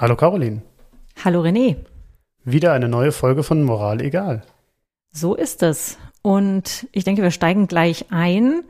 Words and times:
Hallo 0.00 0.14
Caroline. 0.14 0.62
Hallo 1.24 1.42
René. 1.42 1.74
Wieder 2.44 2.72
eine 2.72 2.88
neue 2.88 3.10
Folge 3.10 3.42
von 3.42 3.64
Moral 3.64 4.00
egal. 4.00 4.42
So 5.10 5.34
ist 5.34 5.64
es. 5.64 5.98
Und 6.22 6.86
ich 6.92 7.02
denke, 7.02 7.22
wir 7.22 7.32
steigen 7.32 7.66
gleich 7.66 8.06
ein. 8.12 8.62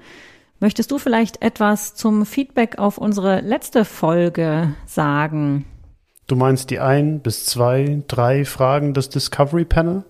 Möchtest 0.58 0.90
du 0.90 0.98
vielleicht 0.98 1.42
etwas 1.42 1.94
zum 1.94 2.24
Feedback 2.24 2.78
auf 2.78 2.96
unsere 2.96 3.42
letzte 3.42 3.84
Folge 3.84 4.74
sagen? 4.86 5.66
Du 6.28 6.34
meinst 6.34 6.70
die 6.70 6.80
ein 6.80 7.20
bis 7.20 7.44
zwei, 7.44 8.02
drei 8.08 8.46
Fragen 8.46 8.94
des 8.94 9.10
Discovery 9.10 9.66
Panel? 9.66 10.04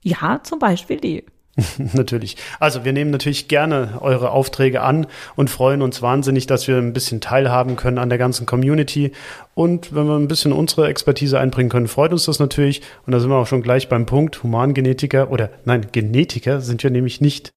Ja, 0.00 0.40
zum 0.42 0.58
Beispiel 0.58 0.98
die. 0.98 1.26
natürlich. 1.92 2.36
Also 2.60 2.84
wir 2.84 2.92
nehmen 2.92 3.10
natürlich 3.10 3.46
gerne 3.48 3.98
eure 4.00 4.30
Aufträge 4.30 4.80
an 4.80 5.06
und 5.36 5.50
freuen 5.50 5.82
uns 5.82 6.00
wahnsinnig, 6.00 6.46
dass 6.46 6.66
wir 6.66 6.78
ein 6.78 6.94
bisschen 6.94 7.20
teilhaben 7.20 7.76
können 7.76 7.98
an 7.98 8.08
der 8.08 8.18
ganzen 8.18 8.46
Community. 8.46 9.12
Und 9.54 9.94
wenn 9.94 10.06
wir 10.06 10.16
ein 10.16 10.28
bisschen 10.28 10.52
unsere 10.52 10.88
Expertise 10.88 11.38
einbringen 11.38 11.68
können, 11.68 11.88
freut 11.88 12.12
uns 12.12 12.24
das 12.24 12.38
natürlich. 12.38 12.80
Und 13.06 13.12
da 13.12 13.20
sind 13.20 13.28
wir 13.28 13.36
auch 13.36 13.46
schon 13.46 13.62
gleich 13.62 13.90
beim 13.90 14.06
Punkt. 14.06 14.42
Humangenetiker 14.42 15.30
oder 15.30 15.50
nein, 15.64 15.86
Genetiker 15.92 16.62
sind 16.62 16.82
wir 16.82 16.90
nämlich 16.90 17.20
nicht. 17.20 17.50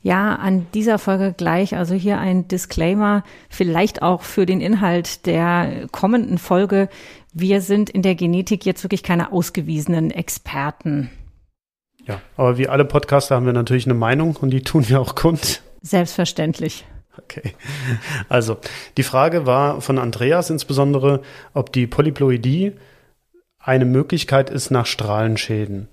Ja, 0.00 0.36
an 0.36 0.66
dieser 0.74 1.00
Folge 1.00 1.34
gleich, 1.36 1.74
also 1.74 1.94
hier 1.96 2.18
ein 2.18 2.46
Disclaimer, 2.46 3.24
vielleicht 3.50 4.00
auch 4.00 4.22
für 4.22 4.46
den 4.46 4.60
Inhalt 4.60 5.26
der 5.26 5.88
kommenden 5.90 6.38
Folge. 6.38 6.88
Wir 7.32 7.60
sind 7.60 7.90
in 7.90 8.02
der 8.02 8.14
Genetik 8.14 8.64
jetzt 8.64 8.84
wirklich 8.84 9.02
keine 9.02 9.32
ausgewiesenen 9.32 10.12
Experten. 10.12 11.10
Ja, 12.08 12.20
aber 12.36 12.58
wie 12.58 12.68
alle 12.68 12.84
Podcaster 12.84 13.36
haben 13.36 13.46
wir 13.46 13.52
natürlich 13.52 13.86
eine 13.86 13.94
Meinung 13.94 14.36
und 14.36 14.50
die 14.50 14.62
tun 14.62 14.88
wir 14.88 15.00
auch 15.00 15.14
kund. 15.14 15.62
Selbstverständlich. 15.82 16.84
Okay. 17.18 17.52
Also, 18.28 18.56
die 18.96 19.02
Frage 19.02 19.44
war 19.44 19.80
von 19.80 19.98
Andreas 19.98 20.50
insbesondere, 20.50 21.20
ob 21.52 21.72
die 21.72 21.86
Polyploidie 21.86 22.72
eine 23.58 23.84
Möglichkeit 23.84 24.50
ist 24.50 24.70
nach 24.70 24.86
Strahlenschäden. 24.86 25.88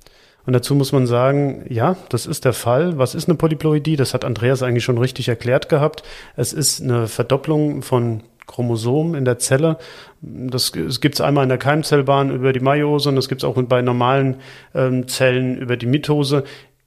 Und 0.45 0.53
dazu 0.53 0.75
muss 0.75 0.91
man 0.91 1.07
sagen, 1.07 1.65
ja, 1.67 1.97
das 2.09 2.27
ist 2.27 2.45
der 2.45 2.53
Fall. 2.53 2.97
Was 2.99 3.15
ist 3.15 3.27
eine 3.27 3.35
Polyploidie? 3.35 3.95
Das 3.95 4.13
hat 4.13 4.23
Andreas 4.23 4.61
eigentlich 4.61 4.83
schon 4.83 4.99
richtig 4.99 5.27
erklärt 5.27 5.69
gehabt. 5.69 6.03
Es 6.35 6.53
ist 6.53 6.81
eine 6.81 7.07
Verdopplung 7.07 7.81
von 7.81 8.21
Chromosom 8.47 9.15
in 9.15 9.25
der 9.25 9.39
Zelle. 9.39 9.77
Das, 10.21 10.71
das 10.71 11.01
gibt 11.01 11.15
es 11.15 11.21
einmal 11.21 11.43
in 11.43 11.49
der 11.49 11.57
Keimzellbahn 11.57 12.33
über 12.33 12.53
die 12.53 12.59
Meiose 12.59 13.09
und 13.09 13.15
das 13.15 13.29
gibt 13.29 13.41
es 13.41 13.45
auch 13.45 13.61
bei 13.63 13.81
normalen 13.81 14.37
ähm, 14.73 15.07
Zellen 15.07 15.57
über 15.57 15.77
die 15.77 15.85
Mitose. 15.85 16.43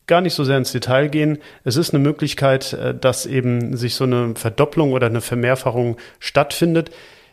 Gar 0.06 0.22
nicht 0.22 0.34
so 0.34 0.44
sehr 0.44 0.56
ins 0.56 0.72
Detail 0.72 1.08
gehen. 1.08 1.38
Es 1.64 1.76
ist 1.76 1.92
eine 1.92 2.02
Möglichkeit, 2.02 2.72
äh, 2.72 2.94
dass 2.94 3.26
eben 3.26 3.76
sich 3.76 3.94
so 3.94 4.04
eine 4.04 4.34
Verdopplung 4.34 4.92
oder 4.92 5.06
eine 5.06 5.20
Vermehrfachung 5.20 5.96
stattfindet. 6.18 6.90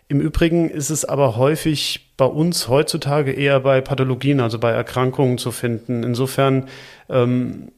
Im 0.08 0.22
Übrigen 0.22 0.70
ist 0.70 0.92
es 0.92 1.04
aber 1.04 1.36
häufig 1.36 2.12
bei 2.16 2.26
uns 2.26 2.68
heutzutage 2.68 3.32
eher 3.32 3.60
bei 3.62 3.82
Pathologien, 3.82 4.40
also 4.40 4.60
bei 4.60 4.72
Erkrankungen 4.72 5.40
zu 5.40 5.52
finden. 5.52 6.04
Insofern 6.04 6.68
ähm, 7.10 7.72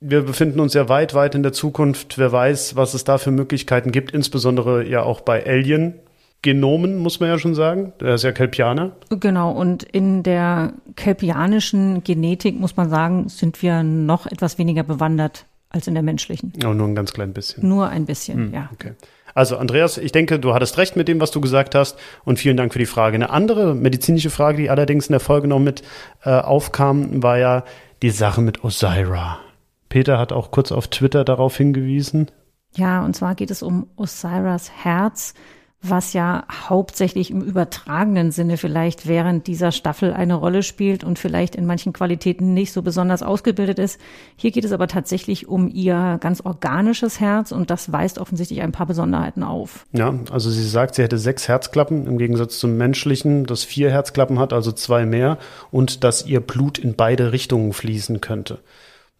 wir 0.00 0.22
befinden 0.22 0.60
uns 0.60 0.74
ja 0.74 0.88
weit, 0.88 1.14
weit 1.14 1.34
in 1.34 1.42
der 1.42 1.52
Zukunft. 1.52 2.18
Wer 2.18 2.30
weiß, 2.30 2.76
was 2.76 2.94
es 2.94 3.04
da 3.04 3.18
für 3.18 3.30
Möglichkeiten 3.30 3.92
gibt, 3.92 4.12
insbesondere 4.12 4.86
ja 4.86 5.02
auch 5.02 5.20
bei 5.20 5.44
Alien. 5.46 5.94
Genomen, 6.42 6.98
muss 6.98 7.20
man 7.20 7.30
ja 7.30 7.38
schon 7.38 7.54
sagen. 7.54 7.94
Der 8.00 8.16
ist 8.16 8.22
ja 8.22 8.30
Kelpianer. 8.30 8.92
Genau, 9.08 9.50
und 9.50 9.82
in 9.82 10.22
der 10.22 10.74
kelpianischen 10.94 12.04
Genetik, 12.04 12.60
muss 12.60 12.76
man 12.76 12.90
sagen, 12.90 13.30
sind 13.30 13.62
wir 13.62 13.82
noch 13.82 14.26
etwas 14.26 14.58
weniger 14.58 14.82
bewandert 14.82 15.46
als 15.70 15.86
in 15.86 15.94
der 15.94 16.02
menschlichen. 16.02 16.52
Oh, 16.62 16.74
nur 16.74 16.86
ein 16.86 16.94
ganz 16.94 17.14
klein 17.14 17.32
bisschen. 17.32 17.66
Nur 17.66 17.88
ein 17.88 18.04
bisschen, 18.04 18.48
hm, 18.48 18.54
ja. 18.54 18.68
Okay. 18.74 18.92
Also 19.34 19.56
Andreas, 19.56 19.96
ich 19.96 20.12
denke, 20.12 20.38
du 20.38 20.52
hattest 20.52 20.76
recht 20.76 20.96
mit 20.96 21.08
dem, 21.08 21.18
was 21.18 21.30
du 21.30 21.40
gesagt 21.40 21.74
hast 21.74 21.98
und 22.24 22.38
vielen 22.38 22.58
Dank 22.58 22.74
für 22.74 22.78
die 22.78 22.86
Frage. 22.86 23.14
Eine 23.14 23.30
andere 23.30 23.74
medizinische 23.74 24.30
Frage, 24.30 24.58
die 24.58 24.70
allerdings 24.70 25.08
in 25.08 25.12
der 25.14 25.20
Folge 25.20 25.48
noch 25.48 25.58
mit 25.58 25.82
äh, 26.24 26.30
aufkam, 26.30 27.22
war 27.22 27.38
ja 27.38 27.64
die 28.02 28.10
Sache 28.10 28.42
mit 28.42 28.62
Osira. 28.62 29.38
Peter 29.94 30.18
hat 30.18 30.32
auch 30.32 30.50
kurz 30.50 30.72
auf 30.72 30.88
Twitter 30.88 31.24
darauf 31.24 31.56
hingewiesen. 31.56 32.28
Ja, 32.74 33.04
und 33.04 33.14
zwar 33.14 33.36
geht 33.36 33.52
es 33.52 33.62
um 33.62 33.86
Osiris 33.94 34.72
Herz, 34.72 35.34
was 35.82 36.14
ja 36.14 36.46
hauptsächlich 36.68 37.30
im 37.30 37.42
übertragenen 37.42 38.32
Sinne 38.32 38.56
vielleicht 38.56 39.06
während 39.06 39.46
dieser 39.46 39.70
Staffel 39.70 40.12
eine 40.12 40.34
Rolle 40.34 40.64
spielt 40.64 41.04
und 41.04 41.20
vielleicht 41.20 41.54
in 41.54 41.64
manchen 41.64 41.92
Qualitäten 41.92 42.54
nicht 42.54 42.72
so 42.72 42.82
besonders 42.82 43.22
ausgebildet 43.22 43.78
ist. 43.78 44.00
Hier 44.34 44.50
geht 44.50 44.64
es 44.64 44.72
aber 44.72 44.88
tatsächlich 44.88 45.46
um 45.46 45.68
ihr 45.68 46.18
ganz 46.20 46.40
organisches 46.40 47.20
Herz 47.20 47.52
und 47.52 47.70
das 47.70 47.92
weist 47.92 48.18
offensichtlich 48.18 48.62
ein 48.62 48.72
paar 48.72 48.86
Besonderheiten 48.86 49.44
auf. 49.44 49.86
Ja, 49.92 50.12
also 50.32 50.50
sie 50.50 50.68
sagt, 50.68 50.96
sie 50.96 51.04
hätte 51.04 51.18
sechs 51.18 51.46
Herzklappen 51.46 52.08
im 52.08 52.18
Gegensatz 52.18 52.58
zum 52.58 52.76
menschlichen, 52.76 53.46
das 53.46 53.62
vier 53.62 53.92
Herzklappen 53.92 54.40
hat, 54.40 54.52
also 54.52 54.72
zwei 54.72 55.06
mehr 55.06 55.38
und 55.70 56.02
dass 56.02 56.26
ihr 56.26 56.40
Blut 56.40 56.80
in 56.80 56.96
beide 56.96 57.30
Richtungen 57.30 57.72
fließen 57.72 58.20
könnte. 58.20 58.58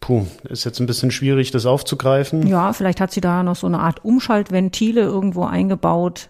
Puh, 0.05 0.27
ist 0.51 0.65
jetzt 0.65 0.81
ein 0.81 0.87
bisschen 0.87 1.11
schwierig, 1.11 1.51
das 1.51 1.65
aufzugreifen. 1.65 2.47
Ja, 2.47 2.75
vielleicht 2.75 3.01
hat 3.01 3.11
sie 3.11 3.23
da 3.23 3.43
noch 3.43 3.57
so 3.57 3.67
eine 3.67 3.79
Art 3.79 4.05
Umschaltventile 4.05 5.01
irgendwo 5.01 5.45
eingebaut. 5.45 6.29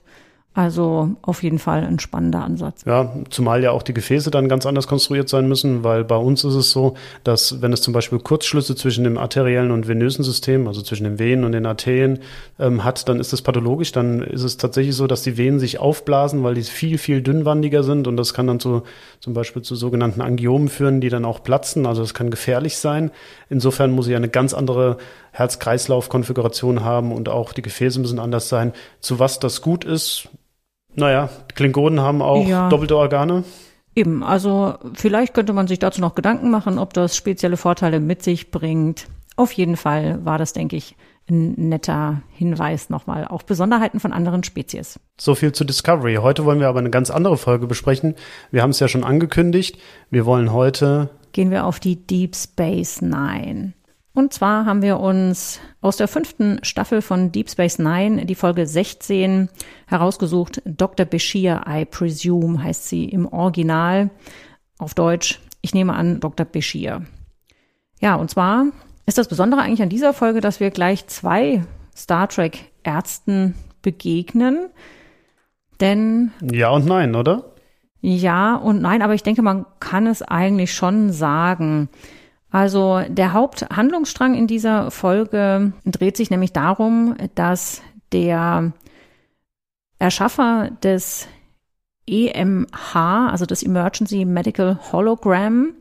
Also 0.57 1.11
auf 1.23 1.43
jeden 1.43 1.59
Fall 1.59 1.83
ein 1.83 1.99
spannender 1.99 2.45
Ansatz. 2.45 2.85
Ja, 2.87 3.13
zumal 3.29 3.65
ja 3.65 3.73
auch 3.73 3.83
die 3.83 3.93
Gefäße 3.93 4.31
dann 4.31 4.49
ganz 4.49 4.67
anders 4.67 4.87
konstruiert 4.87 5.29
sein 5.29 5.49
müssen, 5.49 5.83
weil 5.83 6.05
bei 6.05 6.15
uns 6.15 6.45
ist 6.45 6.55
es 6.55 6.71
so, 6.71 6.95
dass 7.25 7.61
wenn 7.61 7.73
es 7.73 7.83
zum 7.83 7.93
Beispiel 7.93 8.21
Kurzschlüsse 8.21 8.77
zwischen 8.77 9.03
dem 9.03 9.19
arteriellen 9.19 9.73
und 9.73 9.89
venösen 9.89 10.23
System, 10.23 10.69
also 10.69 10.81
zwischen 10.81 11.03
den 11.03 11.19
Venen 11.19 11.45
und 11.45 11.51
den 11.51 11.67
Arterien 11.67 12.21
ähm, 12.61 12.85
hat, 12.85 13.09
dann 13.09 13.19
ist 13.19 13.33
das 13.33 13.43
pathologisch. 13.43 13.91
Dann 13.91 14.23
ist 14.23 14.45
es 14.45 14.57
tatsächlich 14.57 14.95
so, 14.95 15.09
dass 15.09 15.23
die 15.23 15.37
Venen 15.37 15.59
sich 15.59 15.81
aufblasen, 15.81 16.45
weil 16.45 16.55
die 16.55 16.63
viel, 16.63 16.99
viel 16.99 17.21
dünnwandiger 17.21 17.83
sind 17.83 18.07
und 18.07 18.17
das 18.17 18.33
kann 18.33 18.47
dann 18.47 18.61
zu, 18.61 18.85
zum 19.19 19.35
Beispiel 19.35 19.63
zu 19.63 19.75
sogenannten 19.75 20.21
Angiomen 20.21 20.69
führen, 20.69 21.01
die 21.01 21.09
dann 21.09 21.25
auch 21.25 21.43
platzen. 21.43 21.85
Also 21.85 22.03
es 22.03 22.15
kann 22.15 22.31
gefährlich 22.31 22.79
sein. 22.79 23.11
Insofern 23.51 23.91
muss 23.91 24.07
ich 24.07 24.15
eine 24.15 24.29
ganz 24.29 24.55
andere 24.55 24.99
Herz-Kreislauf-Konfiguration 25.33 26.85
haben 26.85 27.11
und 27.11 27.29
auch 27.29 27.53
die 27.53 27.63
Gefäße 27.63 27.99
müssen 27.99 28.21
anders 28.21 28.49
sein. 28.49 28.73
Zu 29.01 29.19
was 29.19 29.41
das 29.41 29.61
gut 29.61 29.85
ist, 29.85 30.29
naja, 30.97 31.29
Klingonen 31.55 32.01
haben 32.01 32.23
auch 32.23 32.47
ja. 32.47 32.69
doppelte 32.69 32.97
Organe. 32.97 33.45
Eben, 33.97 34.25
also 34.25 34.75
vielleicht 34.95 35.35
könnte 35.35 35.53
man 35.53 35.69
sich 35.69 35.79
dazu 35.79 36.01
noch 36.01 36.15
Gedanken 36.15 36.51
machen, 36.51 36.79
ob 36.79 36.93
das 36.95 37.17
spezielle 37.17 37.57
Vorteile 37.57 38.01
mit 38.01 38.23
sich 38.23 38.51
bringt. 38.51 39.07
Auf 39.37 39.53
jeden 39.53 39.77
Fall 39.77 40.25
war 40.25 40.39
das, 40.39 40.53
denke 40.53 40.77
ich, 40.77 40.97
ein 41.29 41.55
netter 41.69 42.23
Hinweis 42.31 42.91
nochmal 42.91 43.27
auf 43.27 43.47
Besonderheiten 43.47 44.01
von 44.01 44.13
anderen 44.13 44.45
Spezies. 44.45 45.01
So 45.19 45.35
viel 45.35 45.53
zu 45.53 45.65
Discovery. 45.65 46.17
Heute 46.17 46.45
wollen 46.45 46.61
wir 46.61 46.69
aber 46.69 46.81
eine 46.81 46.91
ganz 46.91 47.11
andere 47.11 47.39
Folge 47.39 47.67
besprechen. 47.67 48.15
Wir 48.51 48.63
haben 48.63 48.71
es 48.71 48.81
ja 48.81 48.89
schon 48.89 49.05
angekündigt. 49.05 49.79
Wir 50.11 50.27
wollen 50.27 50.53
heute. 50.53 51.11
Gehen 51.33 51.51
wir 51.51 51.65
auf 51.65 51.81
die 51.81 51.97
Deep 51.97 52.37
Space 52.37 53.01
Nine. 53.01 53.73
Und 54.15 54.33
zwar 54.33 54.65
haben 54.65 54.81
wir 54.81 55.01
uns 55.01 55.61
aus 55.81 55.97
der 55.97 56.07
fünften 56.07 56.61
Staffel 56.63 57.03
von 57.03 57.33
Deep 57.33 57.51
Space 57.51 57.81
Nine 57.81 58.27
die 58.27 58.37
Folge 58.37 58.65
16 58.65 59.49
herausgesucht. 59.89 60.63
Dr. 60.65 61.05
Bashir, 61.05 61.63
I 61.69 61.85
presume, 61.85 62.63
heißt 62.63 62.89
sie 62.89 63.07
im 63.07 63.27
Original. 63.27 64.11
Auf 64.79 64.95
Deutsch, 64.95 65.41
ich 65.63 65.75
nehme 65.75 65.95
an, 65.95 66.21
Dr. 66.21 66.47
Bashir. 66.47 67.03
Ja, 68.01 68.15
und 68.15 68.31
zwar 68.31 68.67
ist 69.05 69.19
das 69.19 69.27
Besondere 69.27 69.63
eigentlich 69.63 69.83
an 69.83 69.89
dieser 69.89 70.13
Folge, 70.13 70.41
dass 70.41 70.61
wir 70.61 70.71
gleich 70.71 71.09
zwei 71.09 71.65
Star 71.97 72.29
Trek 72.29 72.71
Ärzten 72.85 73.57
begegnen. 73.83 74.69
Denn. 75.81 76.31
Ja 76.41 76.71
und 76.71 76.87
nein, 76.87 77.17
oder? 77.17 77.55
Ja 78.01 78.55
und 78.55 78.81
nein, 78.81 79.03
aber 79.03 79.15
ich 79.15 79.25
denke, 79.25 79.43
man 79.43 79.67
kann 79.81 80.07
es 80.07 80.23
eigentlich 80.23 80.73
schon 80.73 81.13
sagen. 81.13 81.89
Also 82.55 83.03
der 83.09 83.33
Haupthandlungsstrang 83.33 84.37
in 84.37 84.47
dieser 84.47 84.93
Folge 84.93 85.73
dreht 85.85 86.17
sich 86.17 86.31
nämlich 86.31 86.53
darum, 86.53 87.17
dass 87.35 87.83
der 88.13 88.73
Erschaffer 89.99 90.71
des 90.81 91.27
EMH, 92.07 92.95
also 92.95 93.45
des 93.45 93.65
Emergency 93.65 94.25
Medical 94.25 94.79
Hologram, 94.93 95.75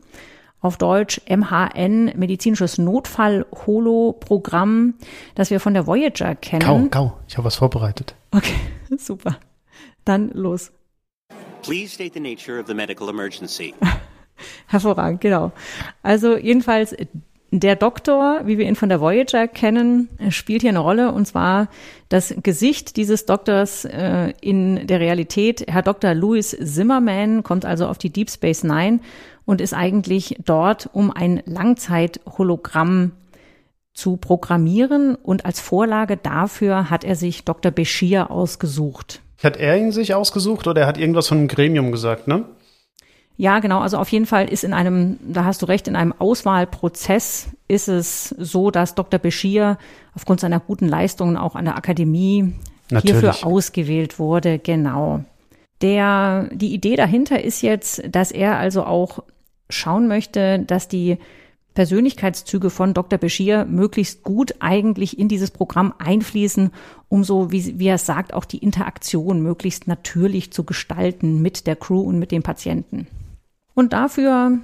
auf 0.60 0.76
Deutsch 0.76 1.20
MHN, 1.28 2.06
medizinisches 2.16 2.76
Notfall-Holo-Programm, 2.78 4.94
das 5.36 5.50
wir 5.50 5.60
von 5.60 5.74
der 5.74 5.86
Voyager 5.86 6.34
kennen. 6.34 6.90
Kau, 6.90 6.90
kau, 6.90 7.16
ich 7.28 7.36
habe 7.36 7.46
was 7.46 7.54
vorbereitet. 7.54 8.16
Okay, 8.32 8.56
super. 8.98 9.36
Dann 10.04 10.30
los. 10.30 10.72
Please 11.62 11.94
state 11.94 12.14
the 12.14 12.20
nature 12.20 12.58
of 12.58 12.66
the 12.66 12.74
medical 12.74 13.08
emergency. 13.08 13.72
Hervorragend, 14.66 15.20
genau. 15.20 15.52
Also 16.02 16.36
jedenfalls 16.36 16.94
der 17.60 17.76
Doktor, 17.76 18.40
wie 18.44 18.58
wir 18.58 18.66
ihn 18.66 18.74
von 18.74 18.88
der 18.88 19.00
Voyager 19.00 19.46
kennen, 19.46 20.08
spielt 20.30 20.62
hier 20.62 20.70
eine 20.70 20.80
Rolle 20.80 21.12
und 21.12 21.26
zwar 21.26 21.68
das 22.08 22.34
Gesicht 22.42 22.96
dieses 22.96 23.26
Doktors 23.26 23.84
äh, 23.84 24.32
in 24.40 24.88
der 24.88 24.98
Realität. 24.98 25.64
Herr 25.68 25.82
Dr. 25.82 26.14
Louis 26.14 26.50
Zimmerman 26.50 27.44
kommt 27.44 27.64
also 27.64 27.86
auf 27.86 27.98
die 27.98 28.10
Deep 28.10 28.28
Space 28.28 28.64
Nine 28.64 28.98
und 29.44 29.60
ist 29.60 29.72
eigentlich 29.72 30.36
dort, 30.44 30.90
um 30.92 31.12
ein 31.12 31.42
Langzeithologramm 31.46 33.12
zu 33.92 34.16
programmieren 34.16 35.14
und 35.14 35.46
als 35.46 35.60
Vorlage 35.60 36.16
dafür 36.16 36.90
hat 36.90 37.04
er 37.04 37.14
sich 37.14 37.44
Dr. 37.44 37.70
Bashir 37.70 38.32
ausgesucht. 38.32 39.20
Hat 39.42 39.56
er 39.56 39.76
ihn 39.78 39.92
sich 39.92 40.14
ausgesucht 40.14 40.66
oder 40.66 40.82
er 40.82 40.86
hat 40.88 40.98
irgendwas 40.98 41.28
von 41.28 41.38
einem 41.38 41.48
Gremium 41.48 41.92
gesagt, 41.92 42.26
ne? 42.26 42.44
Ja, 43.36 43.58
genau. 43.58 43.80
Also 43.80 43.98
auf 43.98 44.08
jeden 44.10 44.26
Fall 44.26 44.48
ist 44.48 44.62
in 44.62 44.72
einem, 44.72 45.18
da 45.26 45.44
hast 45.44 45.62
du 45.62 45.66
recht, 45.66 45.88
in 45.88 45.96
einem 45.96 46.12
Auswahlprozess 46.12 47.48
ist 47.66 47.88
es 47.88 48.28
so, 48.28 48.70
dass 48.70 48.94
Dr. 48.94 49.18
Bashir 49.18 49.76
aufgrund 50.14 50.40
seiner 50.40 50.60
guten 50.60 50.86
Leistungen 50.86 51.36
auch 51.36 51.56
an 51.56 51.64
der 51.64 51.76
Akademie 51.76 52.54
Natürlich. 52.90 53.20
hierfür 53.20 53.46
ausgewählt 53.46 54.18
wurde. 54.18 54.58
Genau. 54.60 55.24
Der, 55.82 56.48
die 56.52 56.72
Idee 56.72 56.94
dahinter 56.94 57.42
ist 57.42 57.62
jetzt, 57.62 58.02
dass 58.08 58.30
er 58.30 58.56
also 58.58 58.84
auch 58.84 59.24
schauen 59.68 60.06
möchte, 60.06 60.60
dass 60.60 60.86
die 60.86 61.18
Persönlichkeitszüge 61.74 62.70
von 62.70 62.94
Dr. 62.94 63.18
Bashir 63.18 63.64
möglichst 63.64 64.22
gut 64.22 64.54
eigentlich 64.60 65.18
in 65.18 65.26
dieses 65.26 65.50
Programm 65.50 65.92
einfließen, 65.98 66.70
um 67.08 67.24
so, 67.24 67.50
wie, 67.50 67.80
wie 67.80 67.88
er 67.88 67.98
sagt, 67.98 68.32
auch 68.32 68.44
die 68.44 68.58
Interaktion 68.58 69.42
möglichst 69.42 69.88
natürlich 69.88 70.52
zu 70.52 70.62
gestalten 70.62 71.42
mit 71.42 71.66
der 71.66 71.74
Crew 71.74 72.00
und 72.00 72.20
mit 72.20 72.30
den 72.30 72.44
Patienten. 72.44 73.08
Und 73.74 73.92
dafür, 73.92 74.58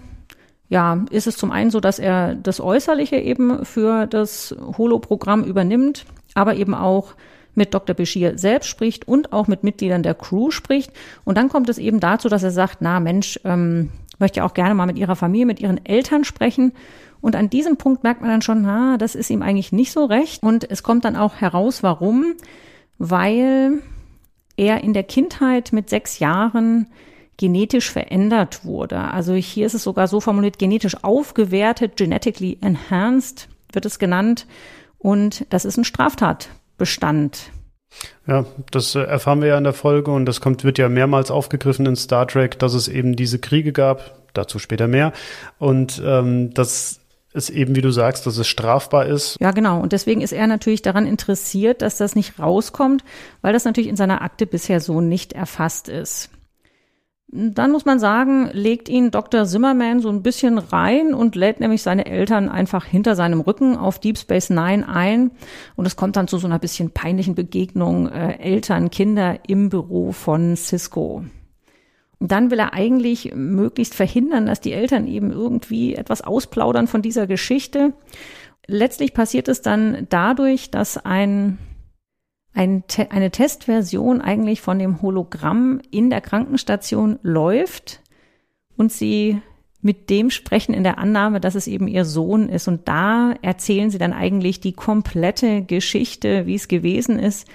ja, 0.69 1.05
ist 1.11 1.27
es 1.27 1.37
zum 1.37 1.51
einen 1.51 1.71
so, 1.71 1.81
dass 1.81 1.99
er 1.99 2.35
das 2.35 2.61
Äußerliche 2.61 3.17
eben 3.17 3.65
für 3.65 4.07
das 4.07 4.55
Holo-Programm 4.79 5.45
übernimmt, 5.45 6.07
aber 6.35 6.55
eben 6.55 6.75
auch 6.75 7.15
mit 7.55 7.75
Dr. 7.75 7.95
Bashir 7.95 8.39
selbst 8.39 8.69
spricht 8.69 9.09
und 9.09 9.33
auch 9.33 9.49
mit 9.49 9.65
Mitgliedern 9.65 10.03
der 10.03 10.15
Crew 10.15 10.51
spricht. 10.51 10.93
Und 11.25 11.37
dann 11.37 11.49
kommt 11.49 11.69
es 11.69 11.79
eben 11.79 12.01
dazu, 12.01 12.29
dass 12.29 12.43
er 12.43 12.53
sagt, 12.53 12.79
na 12.81 13.01
Mensch, 13.01 13.41
ähm, 13.45 13.91
möchte 14.19 14.45
auch 14.45 14.55
gerne 14.55 14.75
mal 14.75 14.87
mit 14.87 14.99
ihrer 14.99 15.17
Familie, 15.17 15.47
mit 15.47 15.61
ihren 15.61 15.85
Eltern 15.85 16.25
sprechen. 16.25 16.73
Und 17.21 17.37
an 17.37 17.51
diesem 17.51 17.77
Punkt 17.77 18.03
merkt 18.03 18.21
man 18.21 18.31
dann 18.31 18.43
schon, 18.43 18.62
na, 18.62 18.97
das 18.97 19.15
ist 19.15 19.31
ihm 19.31 19.43
eigentlich 19.43 19.73
nicht 19.73 19.93
so 19.93 20.05
recht. 20.05 20.43
Und 20.43 20.71
es 20.71 20.83
kommt 20.83 21.05
dann 21.05 21.17
auch 21.17 21.37
heraus, 21.37 21.83
warum. 21.83 22.35
Weil 22.99 23.81
er 24.57 24.85
in 24.85 24.93
der 24.93 25.05
Kindheit 25.05 25.73
mit 25.73 25.89
sechs 25.89 26.19
Jahren 26.19 26.87
genetisch 27.40 27.90
verändert 27.90 28.66
wurde. 28.66 28.98
Also 28.98 29.32
hier 29.32 29.64
ist 29.64 29.72
es 29.72 29.82
sogar 29.82 30.08
so 30.08 30.20
formuliert, 30.20 30.58
genetisch 30.58 31.02
aufgewertet, 31.02 31.96
genetically 31.96 32.58
enhanced 32.60 33.48
wird 33.72 33.87
es 33.87 33.98
genannt. 33.98 34.46
Und 34.98 35.46
das 35.48 35.64
ist 35.64 35.78
ein 35.78 35.84
Straftatbestand. 35.84 37.50
Ja, 38.26 38.44
das 38.70 38.94
äh, 38.94 39.00
erfahren 39.00 39.40
wir 39.40 39.48
ja 39.48 39.58
in 39.58 39.64
der 39.64 39.72
Folge 39.72 40.10
und 40.10 40.26
das 40.26 40.42
kommt, 40.42 40.64
wird 40.64 40.76
ja 40.76 40.90
mehrmals 40.90 41.31
aufgegriffen 41.31 41.87
in 41.87 41.96
Star 41.96 42.28
Trek, 42.28 42.58
dass 42.58 42.75
es 42.75 42.88
eben 42.88 43.16
diese 43.16 43.38
Kriege 43.38 43.72
gab, 43.72 44.19
dazu 44.34 44.58
später 44.58 44.87
mehr. 44.87 45.12
Und 45.58 46.00
ähm, 46.04 46.52
dass 46.52 47.00
es 47.32 47.48
eben, 47.48 47.75
wie 47.75 47.81
du 47.81 47.90
sagst, 47.90 48.26
dass 48.26 48.37
es 48.37 48.48
strafbar 48.48 49.06
ist. 49.06 49.38
Ja, 49.40 49.52
genau. 49.52 49.81
Und 49.81 49.92
deswegen 49.92 50.20
ist 50.20 50.32
er 50.32 50.46
natürlich 50.46 50.82
daran 50.82 51.06
interessiert, 51.06 51.81
dass 51.81 51.96
das 51.96 52.14
nicht 52.14 52.38
rauskommt, 52.38 53.02
weil 53.40 53.54
das 53.54 53.64
natürlich 53.64 53.88
in 53.88 53.96
seiner 53.96 54.20
Akte 54.20 54.46
bisher 54.46 54.81
so 54.81 55.00
nicht 55.00 55.32
erfasst 55.32 55.88
ist. 55.88 56.28
Dann 57.32 57.71
muss 57.71 57.85
man 57.85 58.00
sagen, 58.00 58.50
legt 58.53 58.88
ihn 58.88 59.12
Dr. 59.12 59.44
Zimmerman 59.44 60.00
so 60.00 60.09
ein 60.09 60.23
bisschen 60.23 60.59
rein 60.59 61.15
und 61.15 61.37
lädt 61.37 61.61
nämlich 61.61 61.81
seine 61.81 62.06
Eltern 62.06 62.49
einfach 62.49 62.85
hinter 62.85 63.15
seinem 63.15 63.41
Rücken 63.41 63.77
auf 63.77 64.00
Deep 64.00 64.19
Space 64.19 64.50
Nine 64.50 64.88
ein. 64.88 65.31
Und 65.77 65.87
es 65.87 65.94
kommt 65.94 66.17
dann 66.17 66.27
zu 66.27 66.38
so 66.38 66.49
einer 66.49 66.59
bisschen 66.59 66.91
peinlichen 66.91 67.37
Begegnung 67.37 68.09
äh, 68.09 68.37
Eltern, 68.38 68.91
Kinder 68.91 69.38
im 69.47 69.69
Büro 69.69 70.11
von 70.11 70.56
Cisco. 70.56 71.23
Und 72.19 72.32
dann 72.32 72.50
will 72.50 72.59
er 72.59 72.75
eigentlich 72.75 73.33
möglichst 73.33 73.94
verhindern, 73.94 74.47
dass 74.47 74.61
die 74.61 74.73
Eltern 74.73 75.06
eben 75.06 75.31
irgendwie 75.31 75.94
etwas 75.94 76.23
ausplaudern 76.23 76.88
von 76.88 77.00
dieser 77.00 77.29
Geschichte. 77.29 77.93
Letztlich 78.67 79.15
passiert 79.15 79.47
es 79.47 79.62
dann 79.62 80.06
dadurch, 80.11 80.73
dass 80.73 80.99
ein 80.99 81.59
ein 82.52 82.85
Te 82.88 83.11
eine 83.11 83.31
Testversion 83.31 84.20
eigentlich 84.20 84.61
von 84.61 84.79
dem 84.79 85.02
Hologramm 85.02 85.81
in 85.91 86.11
der 86.11 86.20
Krankenstation 86.20 87.19
läuft 87.23 88.00
und 88.76 88.93
sie 88.93 89.41
mit 89.82 90.11
dem 90.11 90.31
sprechen 90.31 90.75
in 90.75 90.85
der 90.85 90.99
Annahme, 90.99 91.41
dass 91.41 91.55
es 91.55 91.67
eben 91.67 91.88
ihr 91.88 92.05
Sohn 92.05 92.49
ist. 92.49 92.69
Und 92.69 92.87
da 92.88 93.32
erzählen 93.41 93.91
sie 93.91 93.99
dann 93.99 94.12
eigentlich 94.12 94.61
die 94.61 94.73
komplette 94.73 95.62
Geschichte, 95.62 96.47
wie 96.47 96.56
es 96.56 96.69
gewesen 96.69 97.19
ist. 97.19 97.49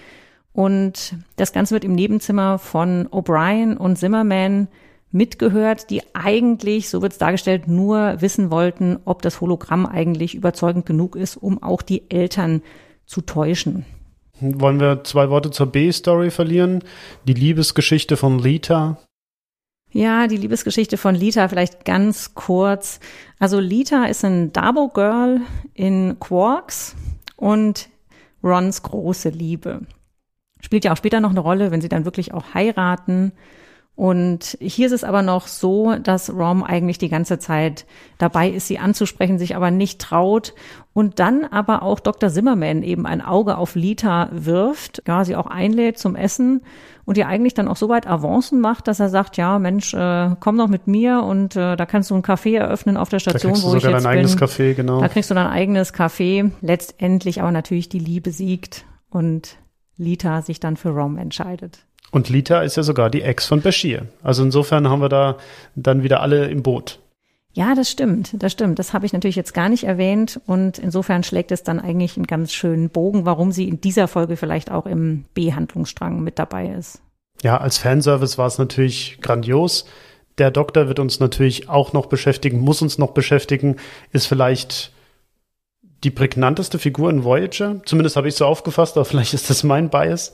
Und 0.53 1.15
das 1.35 1.53
Ganze 1.53 1.73
wird 1.73 1.83
im 1.83 1.93
Nebenzimmer 1.93 2.57
von 2.57 3.07
O'Brien 3.09 3.77
und 3.77 3.97
Zimmerman 3.97 4.69
mitgehört, 5.11 5.89
die 5.89 6.01
eigentlich, 6.13 6.89
so 6.89 7.01
wird 7.01 7.13
es 7.13 7.17
dargestellt, 7.17 7.67
nur 7.67 8.21
wissen 8.21 8.51
wollten, 8.51 8.97
ob 9.05 9.21
das 9.21 9.39
Hologramm 9.39 9.85
eigentlich 9.85 10.33
überzeugend 10.33 10.85
genug 10.85 11.15
ist, 11.15 11.37
um 11.37 11.61
auch 11.61 11.81
die 11.81 12.09
Eltern 12.09 12.61
zu 13.05 13.21
täuschen. 13.21 13.85
Wollen 14.39 14.79
wir 14.79 15.03
zwei 15.03 15.29
Worte 15.29 15.51
zur 15.51 15.67
B-Story 15.67 16.29
verlieren? 16.29 16.83
Die 17.25 17.33
Liebesgeschichte 17.33 18.17
von 18.17 18.39
Lita. 18.39 18.97
Ja, 19.91 20.27
die 20.27 20.35
Liebesgeschichte 20.35 20.97
von 20.97 21.15
Lita 21.15 21.47
vielleicht 21.47 21.85
ganz 21.85 22.35
kurz. 22.35 22.99
Also 23.39 23.61
Lita 23.61 24.05
ist 24.05 24.25
ein 24.25 24.51
Dabo-Girl 24.51 25.39
in 25.73 26.17
Quarks 26.19 26.95
und 27.37 27.89
Rons 28.43 28.83
große 28.83 29.29
Liebe. 29.29 29.81
Spielt 30.59 30.83
ja 30.83 30.91
auch 30.91 30.97
später 30.97 31.21
noch 31.21 31.29
eine 31.29 31.39
Rolle, 31.39 31.71
wenn 31.71 31.79
sie 31.79 31.87
dann 31.87 32.03
wirklich 32.03 32.33
auch 32.33 32.53
heiraten. 32.53 33.31
Und 33.95 34.57
hier 34.59 34.87
ist 34.87 34.91
es 34.91 35.03
aber 35.05 35.21
noch 35.21 35.47
so, 35.47 35.95
dass 35.95 36.29
Rom 36.29 36.63
eigentlich 36.63 36.97
die 36.97 37.07
ganze 37.07 37.39
Zeit 37.39 37.85
dabei 38.17 38.49
ist, 38.49 38.67
sie 38.67 38.77
anzusprechen, 38.77 39.39
sich 39.39 39.55
aber 39.55 39.71
nicht 39.71 40.01
traut 40.01 40.53
und 40.91 41.19
dann 41.19 41.45
aber 41.45 41.81
auch 41.81 42.01
Dr. 42.01 42.29
Zimmerman 42.29 42.83
eben 42.83 43.05
ein 43.05 43.21
Auge 43.21 43.57
auf 43.57 43.75
Lita 43.75 44.27
wirft, 44.31 45.01
ja, 45.07 45.23
sie 45.23 45.37
auch 45.37 45.47
einlädt 45.47 45.97
zum 45.97 46.17
Essen 46.17 46.61
und 47.05 47.17
ihr 47.17 47.27
eigentlich 47.27 47.53
dann 47.53 47.69
auch 47.69 47.77
so 47.77 47.87
weit 47.87 48.05
Avancen 48.05 48.59
macht, 48.59 48.89
dass 48.89 48.99
er 48.99 49.09
sagt, 49.09 49.37
ja, 49.37 49.59
Mensch, 49.59 49.93
äh, 49.93 50.35
komm 50.41 50.57
doch 50.57 50.67
mit 50.67 50.87
mir 50.87 51.23
und 51.23 51.55
äh, 51.55 51.77
da 51.77 51.85
kannst 51.85 52.09
du 52.11 52.15
ein 52.15 52.23
Café 52.23 52.57
eröffnen 52.57 52.97
auf 52.97 53.07
der 53.07 53.19
Station, 53.19 53.53
da 53.53 53.63
wo 53.63 53.75
ich 53.75 53.83
jetzt 53.83 53.93
dein 53.93 54.05
eigenes 54.05 54.37
Café, 54.37 54.73
genau. 54.73 54.99
Da 54.99 55.07
kriegst 55.07 55.29
du 55.29 55.35
dein 55.35 55.47
eigenes 55.47 55.93
Café. 55.93 56.51
Letztendlich 56.59 57.41
aber 57.41 57.51
natürlich 57.51 57.87
die 57.87 57.99
Liebe 57.99 58.31
siegt 58.31 58.85
und 59.09 59.57
Lita 59.95 60.41
sich 60.41 60.59
dann 60.59 60.75
für 60.75 60.89
Rom 60.89 61.17
entscheidet. 61.17 61.85
Und 62.15 62.29
Lita 62.29 62.61
ist 62.61 62.77
ja 62.77 62.83
sogar 62.83 63.09
die 63.09 63.23
Ex 63.23 63.45
von 63.45 63.59
Bashir. 63.59 64.07
Also 64.23 64.41
insofern 64.41 64.87
haben 64.87 65.01
wir 65.01 65.09
da 65.09 65.35
dann 65.75 66.01
wieder 66.01 66.21
alle 66.21 66.45
im 66.45 66.63
Boot. 66.63 66.99
Ja, 67.51 67.75
das 67.75 67.91
stimmt, 67.91 68.41
das 68.41 68.53
stimmt. 68.53 68.79
Das 68.79 68.93
habe 68.93 69.05
ich 69.05 69.11
natürlich 69.11 69.35
jetzt 69.35 69.53
gar 69.53 69.67
nicht 69.67 69.83
erwähnt 69.83 70.39
und 70.45 70.79
insofern 70.79 71.23
schlägt 71.23 71.51
es 71.51 71.63
dann 71.63 71.77
eigentlich 71.77 72.15
einen 72.15 72.25
ganz 72.25 72.53
schönen 72.53 72.89
Bogen, 72.89 73.25
warum 73.25 73.51
sie 73.51 73.67
in 73.67 73.81
dieser 73.81 74.07
Folge 74.07 74.37
vielleicht 74.37 74.71
auch 74.71 74.85
im 74.85 75.25
B-Handlungsstrang 75.33 76.23
mit 76.23 76.39
dabei 76.39 76.69
ist. 76.69 77.01
Ja, 77.43 77.57
als 77.57 77.79
Fanservice 77.79 78.37
war 78.37 78.47
es 78.47 78.59
natürlich 78.59 79.17
grandios. 79.19 79.85
Der 80.37 80.51
Doktor 80.51 80.87
wird 80.87 80.99
uns 80.99 81.19
natürlich 81.19 81.67
auch 81.67 81.91
noch 81.91 82.05
beschäftigen, 82.05 82.61
muss 82.61 82.81
uns 82.81 82.97
noch 82.97 83.11
beschäftigen, 83.11 83.75
ist 84.13 84.27
vielleicht 84.27 84.93
die 86.05 86.11
prägnanteste 86.11 86.79
Figur 86.79 87.09
in 87.09 87.25
Voyager. 87.25 87.81
Zumindest 87.83 88.15
habe 88.15 88.29
ich 88.29 88.35
so 88.35 88.45
aufgefasst, 88.45 88.95
aber 88.95 89.03
vielleicht 89.05 89.33
ist 89.33 89.49
das 89.49 89.65
mein 89.65 89.89
Bias 89.89 90.33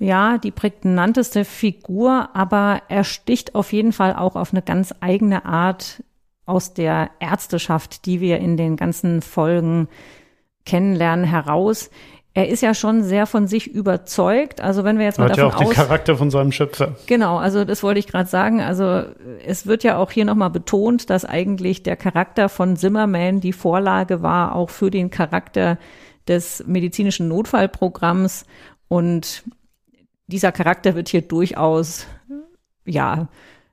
ja, 0.00 0.38
die 0.38 0.50
prägnanteste 0.50 1.44
Figur, 1.44 2.30
aber 2.32 2.82
er 2.88 3.04
sticht 3.04 3.54
auf 3.54 3.72
jeden 3.72 3.92
Fall 3.92 4.16
auch 4.16 4.34
auf 4.34 4.52
eine 4.52 4.62
ganz 4.62 4.94
eigene 5.00 5.44
Art 5.44 6.02
aus 6.46 6.72
der 6.72 7.10
Ärzteschaft, 7.20 8.06
die 8.06 8.20
wir 8.20 8.38
in 8.38 8.56
den 8.56 8.76
ganzen 8.76 9.20
Folgen 9.20 9.88
kennenlernen, 10.64 11.26
heraus. 11.26 11.90
Er 12.32 12.48
ist 12.48 12.62
ja 12.62 12.72
schon 12.72 13.02
sehr 13.02 13.26
von 13.26 13.46
sich 13.46 13.66
überzeugt. 13.66 14.62
Also 14.62 14.84
wenn 14.84 14.98
wir 14.98 15.04
jetzt 15.04 15.18
mal 15.18 15.28
Hat 15.28 15.36
davon 15.36 15.50
ja 15.50 15.56
auch 15.56 15.64
den 15.64 15.74
Charakter 15.74 16.16
von 16.16 16.30
seinem 16.30 16.52
Schöpfer. 16.52 16.96
Genau, 17.06 17.36
also 17.36 17.64
das 17.66 17.82
wollte 17.82 18.00
ich 18.00 18.06
gerade 18.06 18.28
sagen. 18.28 18.62
Also 18.62 19.04
es 19.44 19.66
wird 19.66 19.84
ja 19.84 19.98
auch 19.98 20.10
hier 20.10 20.24
nochmal 20.24 20.50
betont, 20.50 21.10
dass 21.10 21.26
eigentlich 21.26 21.82
der 21.82 21.96
Charakter 21.96 22.48
von 22.48 22.76
Zimmerman 22.76 23.40
die 23.40 23.52
Vorlage 23.52 24.22
war, 24.22 24.54
auch 24.54 24.70
für 24.70 24.90
den 24.90 25.10
Charakter 25.10 25.76
des 26.26 26.64
medizinischen 26.66 27.28
Notfallprogramms. 27.28 28.46
Und 28.88 29.44
dieser 30.30 30.52
Charakter 30.52 30.94
wird 30.94 31.10
hier 31.10 31.22
durchaus, 31.22 32.06
ja, 32.86 33.28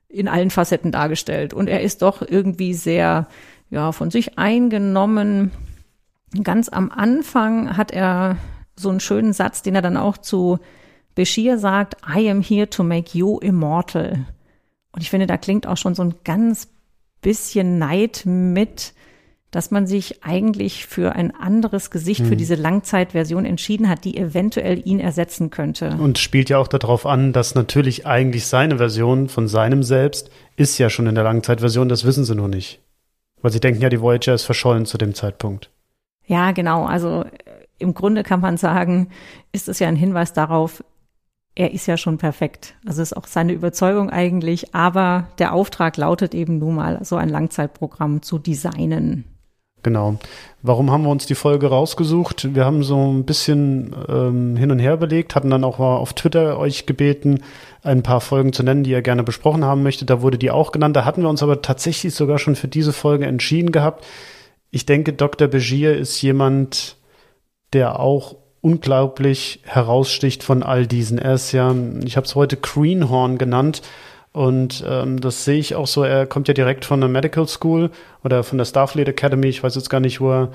in 0.08 0.28
allen 0.28 0.50
Facetten 0.50 0.92
dargestellt. 0.92 1.54
Und 1.54 1.68
er 1.68 1.80
ist 1.80 2.02
doch 2.02 2.22
irgendwie 2.22 2.74
sehr, 2.74 3.28
ja, 3.70 3.92
von 3.92 4.10
sich 4.10 4.38
eingenommen. 4.38 5.52
Ganz 6.42 6.68
am 6.68 6.90
Anfang 6.90 7.76
hat 7.76 7.90
er 7.90 8.36
so 8.76 8.90
einen 8.90 9.00
schönen 9.00 9.32
Satz, 9.32 9.62
den 9.62 9.74
er 9.74 9.82
dann 9.82 9.96
auch 9.96 10.18
zu 10.18 10.58
Bashir 11.14 11.58
sagt, 11.58 11.96
I 12.08 12.30
am 12.30 12.42
here 12.42 12.70
to 12.70 12.84
make 12.84 13.16
you 13.16 13.38
immortal. 13.38 14.26
Und 14.92 15.02
ich 15.02 15.10
finde, 15.10 15.26
da 15.26 15.36
klingt 15.36 15.66
auch 15.66 15.76
schon 15.76 15.94
so 15.94 16.02
ein 16.02 16.14
ganz 16.24 16.68
bisschen 17.20 17.78
Neid 17.78 18.22
mit, 18.24 18.94
dass 19.50 19.70
man 19.70 19.86
sich 19.86 20.24
eigentlich 20.24 20.86
für 20.86 21.14
ein 21.14 21.34
anderes 21.34 21.90
Gesicht 21.90 22.20
hm. 22.20 22.26
für 22.26 22.36
diese 22.36 22.54
Langzeitversion 22.54 23.46
entschieden 23.46 23.88
hat, 23.88 24.04
die 24.04 24.16
eventuell 24.16 24.86
ihn 24.86 25.00
ersetzen 25.00 25.50
könnte. 25.50 25.96
Und 25.98 26.18
spielt 26.18 26.50
ja 26.50 26.58
auch 26.58 26.68
darauf 26.68 27.06
an, 27.06 27.32
dass 27.32 27.54
natürlich 27.54 28.06
eigentlich 28.06 28.46
seine 28.46 28.76
Version 28.76 29.28
von 29.28 29.48
seinem 29.48 29.82
Selbst 29.82 30.30
ist 30.56 30.76
ja 30.78 30.90
schon 30.90 31.06
in 31.06 31.14
der 31.14 31.24
Langzeitversion, 31.24 31.88
das 31.88 32.04
wissen 32.04 32.24
sie 32.24 32.34
nur 32.34 32.48
nicht. 32.48 32.80
Weil 33.40 33.52
sie 33.52 33.60
denken 33.60 33.80
ja, 33.80 33.88
die 33.88 34.00
Voyager 34.00 34.34
ist 34.34 34.44
verschollen 34.44 34.84
zu 34.84 34.98
dem 34.98 35.14
Zeitpunkt. 35.14 35.70
Ja, 36.26 36.52
genau. 36.52 36.84
Also 36.84 37.22
äh, 37.22 37.28
im 37.78 37.94
Grunde 37.94 38.24
kann 38.24 38.40
man 38.40 38.56
sagen, 38.56 39.08
ist 39.52 39.68
es 39.68 39.78
ja 39.78 39.88
ein 39.88 39.96
Hinweis 39.96 40.32
darauf, 40.32 40.82
er 41.54 41.72
ist 41.72 41.86
ja 41.86 41.96
schon 41.96 42.18
perfekt. 42.18 42.74
Also 42.86 43.02
ist 43.02 43.16
auch 43.16 43.26
seine 43.26 43.52
Überzeugung 43.52 44.10
eigentlich, 44.10 44.74
aber 44.74 45.28
der 45.38 45.52
Auftrag 45.52 45.96
lautet 45.96 46.34
eben 46.34 46.58
nun 46.58 46.76
mal, 46.76 47.04
so 47.04 47.16
ein 47.16 47.28
Langzeitprogramm 47.28 48.22
zu 48.22 48.38
designen. 48.38 49.24
Genau. 49.82 50.18
Warum 50.60 50.90
haben 50.90 51.04
wir 51.04 51.10
uns 51.10 51.26
die 51.26 51.36
Folge 51.36 51.68
rausgesucht? 51.68 52.54
Wir 52.54 52.64
haben 52.64 52.82
so 52.82 53.12
ein 53.12 53.24
bisschen 53.24 53.94
ähm, 54.08 54.56
hin 54.56 54.72
und 54.72 54.80
her 54.80 54.94
überlegt, 54.94 55.36
hatten 55.36 55.50
dann 55.50 55.62
auch 55.62 55.78
mal 55.78 55.96
auf 55.96 56.14
Twitter 56.14 56.58
euch 56.58 56.84
gebeten, 56.84 57.44
ein 57.82 58.02
paar 58.02 58.20
Folgen 58.20 58.52
zu 58.52 58.64
nennen, 58.64 58.82
die 58.82 58.90
ihr 58.90 59.02
gerne 59.02 59.22
besprochen 59.22 59.64
haben 59.64 59.84
möchtet. 59.84 60.10
Da 60.10 60.20
wurde 60.20 60.36
die 60.36 60.50
auch 60.50 60.72
genannt. 60.72 60.96
Da 60.96 61.04
hatten 61.04 61.22
wir 61.22 61.28
uns 61.28 61.44
aber 61.44 61.62
tatsächlich 61.62 62.14
sogar 62.14 62.38
schon 62.38 62.56
für 62.56 62.66
diese 62.66 62.92
Folge 62.92 63.26
entschieden 63.26 63.70
gehabt. 63.70 64.04
Ich 64.70 64.84
denke, 64.84 65.12
Dr. 65.12 65.46
Begier 65.46 65.96
ist 65.96 66.20
jemand, 66.22 66.96
der 67.72 68.00
auch 68.00 68.36
unglaublich 68.60 69.60
heraussticht 69.64 70.42
von 70.42 70.64
all 70.64 70.86
diesen. 70.86 71.18
Er 71.18 71.34
ist 71.34 71.52
ja, 71.52 71.74
ich 72.04 72.16
habe 72.16 72.26
es 72.26 72.34
heute 72.34 72.56
Greenhorn 72.56 73.38
genannt, 73.38 73.82
und 74.38 74.84
ähm, 74.86 75.20
das 75.20 75.44
sehe 75.44 75.58
ich 75.58 75.74
auch 75.74 75.88
so, 75.88 76.04
er 76.04 76.24
kommt 76.24 76.46
ja 76.46 76.54
direkt 76.54 76.84
von 76.84 77.00
der 77.00 77.08
Medical 77.08 77.48
School 77.48 77.90
oder 78.22 78.44
von 78.44 78.56
der 78.56 78.66
Starfleet 78.66 79.08
Academy. 79.08 79.48
Ich 79.48 79.64
weiß 79.64 79.74
jetzt 79.74 79.90
gar 79.90 79.98
nicht, 79.98 80.20
wo 80.20 80.30
er, 80.30 80.48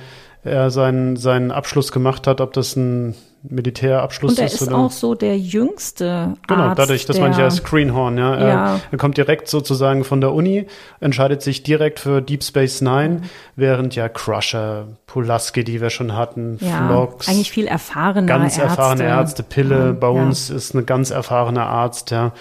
er 0.46 0.72
seinen, 0.72 1.18
seinen 1.18 1.52
Abschluss 1.52 1.92
gemacht 1.92 2.26
hat, 2.26 2.40
ob 2.40 2.54
das 2.54 2.78
ein 2.78 3.14
Militärabschluss 3.44 4.32
ist. 4.32 4.38
Und 4.38 4.42
er 4.42 4.48
ist, 4.48 4.62
ist 4.62 4.72
auch 4.72 4.90
so 4.90 5.16
der 5.16 5.38
jüngste 5.38 6.36
Genau, 6.48 6.62
Arzt, 6.62 6.80
dadurch, 6.80 7.06
das 7.06 7.20
meine 7.20 7.34
ich 7.36 7.42
als 7.42 7.62
Greenhorn, 7.66 8.18
ja. 8.18 8.34
Er, 8.34 8.48
ja. 8.48 8.80
er 8.90 8.98
kommt 8.98 9.18
direkt 9.18 9.50
sozusagen 9.50 10.06
von 10.06 10.22
der 10.22 10.34
Uni, 10.34 10.66
entscheidet 11.02 11.42
sich 11.42 11.64
direkt 11.64 12.00
für 12.00 12.22
Deep 12.22 12.42
Space 12.46 12.80
Nine, 12.80 13.10
mhm. 13.10 13.22
während 13.58 13.96
ja 13.98 14.08
Crusher, 14.08 14.88
Pulaski, 15.08 15.66
die 15.66 15.82
wir 15.82 15.90
schon 15.90 16.16
hatten, 16.16 16.58
ja, 16.62 16.88
Phlox. 16.88 17.28
Eigentlich 17.28 17.52
viel 17.52 17.68
erfahrene 17.68 18.28
Ganz 18.28 18.58
erfahrene 18.58 19.04
Ärzte, 19.04 19.44
Pille, 19.44 19.92
mhm, 19.92 20.00
Bones 20.00 20.48
ja. 20.48 20.56
ist 20.56 20.74
ein 20.74 20.86
ganz 20.86 21.12
erfahrener 21.12 21.66
Arzt, 21.66 22.12
ja. 22.12 22.32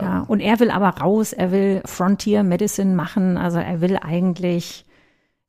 Ja, 0.00 0.24
und 0.28 0.40
er 0.40 0.60
will 0.60 0.70
aber 0.70 0.88
raus, 1.00 1.32
er 1.32 1.52
will 1.52 1.82
Frontier 1.84 2.42
Medicine 2.42 2.94
machen, 2.94 3.36
also 3.36 3.58
er 3.58 3.80
will 3.80 3.98
eigentlich, 4.00 4.84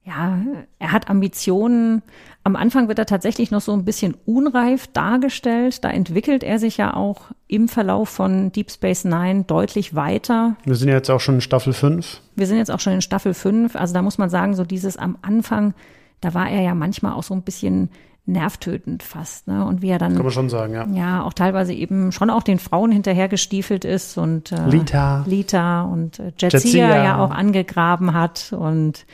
ja, 0.03 0.39
er 0.79 0.91
hat 0.91 1.09
Ambitionen. 1.09 2.01
Am 2.43 2.55
Anfang 2.55 2.87
wird 2.87 2.97
er 2.97 3.05
tatsächlich 3.05 3.51
noch 3.51 3.59
so 3.59 3.73
ein 3.73 3.83
bisschen 3.83 4.15
unreif 4.25 4.87
dargestellt. 4.87 5.83
Da 5.83 5.89
entwickelt 5.89 6.43
er 6.43 6.59
sich 6.59 6.77
ja 6.77 6.93
auch 6.93 7.23
im 7.47 7.67
Verlauf 7.67 8.07
von 8.07 8.53
Deep 8.53 8.71
Space 8.71 9.03
Nine 9.03 9.43
deutlich 9.43 9.95
weiter. 9.95 10.55
Wir 10.63 10.75
sind 10.75 10.87
jetzt 10.87 11.11
auch 11.11 11.19
schon 11.19 11.35
in 11.35 11.41
Staffel 11.41 11.73
5. 11.73 12.21
Wir 12.35 12.47
sind 12.47 12.57
jetzt 12.57 12.71
auch 12.71 12.79
schon 12.79 12.93
in 12.93 13.01
Staffel 13.01 13.33
5. 13.33 13.75
Also 13.75 13.93
da 13.93 14.01
muss 14.01 14.17
man 14.17 14.29
sagen, 14.29 14.55
so 14.55 14.63
dieses 14.63 14.95
am 14.95 15.17
Anfang, 15.21 15.73
da 16.21 16.33
war 16.33 16.49
er 16.49 16.61
ja 16.61 16.73
manchmal 16.73 17.13
auch 17.13 17.23
so 17.23 17.33
ein 17.33 17.41
bisschen 17.41 17.89
nervtötend 18.27 19.03
fast. 19.03 19.48
Ne? 19.48 19.65
Und 19.65 19.81
wie 19.81 19.89
er 19.89 20.00
dann. 20.00 20.13
Kann 20.13 20.24
man 20.24 20.31
schon 20.31 20.50
sagen, 20.50 20.74
ja. 20.74 20.86
Ja, 20.88 21.24
auch 21.24 21.34
teilweise 21.34 21.74
eben 21.74 22.12
schon 22.12 22.29
auch 22.29 22.43
den 22.43 22.60
Frauen 22.60 22.91
hinterhergestiefelt 22.91 23.86
ist 23.86 24.17
und 24.17 24.51
äh, 24.51 24.67
Lita. 24.67 25.24
Lita 25.25 25.84
und 25.84 26.19
äh, 26.19 26.31
Jetsia, 26.38 27.03
ja 27.03 27.17
auch 27.19 27.31
angegraben 27.31 28.13
hat. 28.13 28.53
Und 28.57 29.05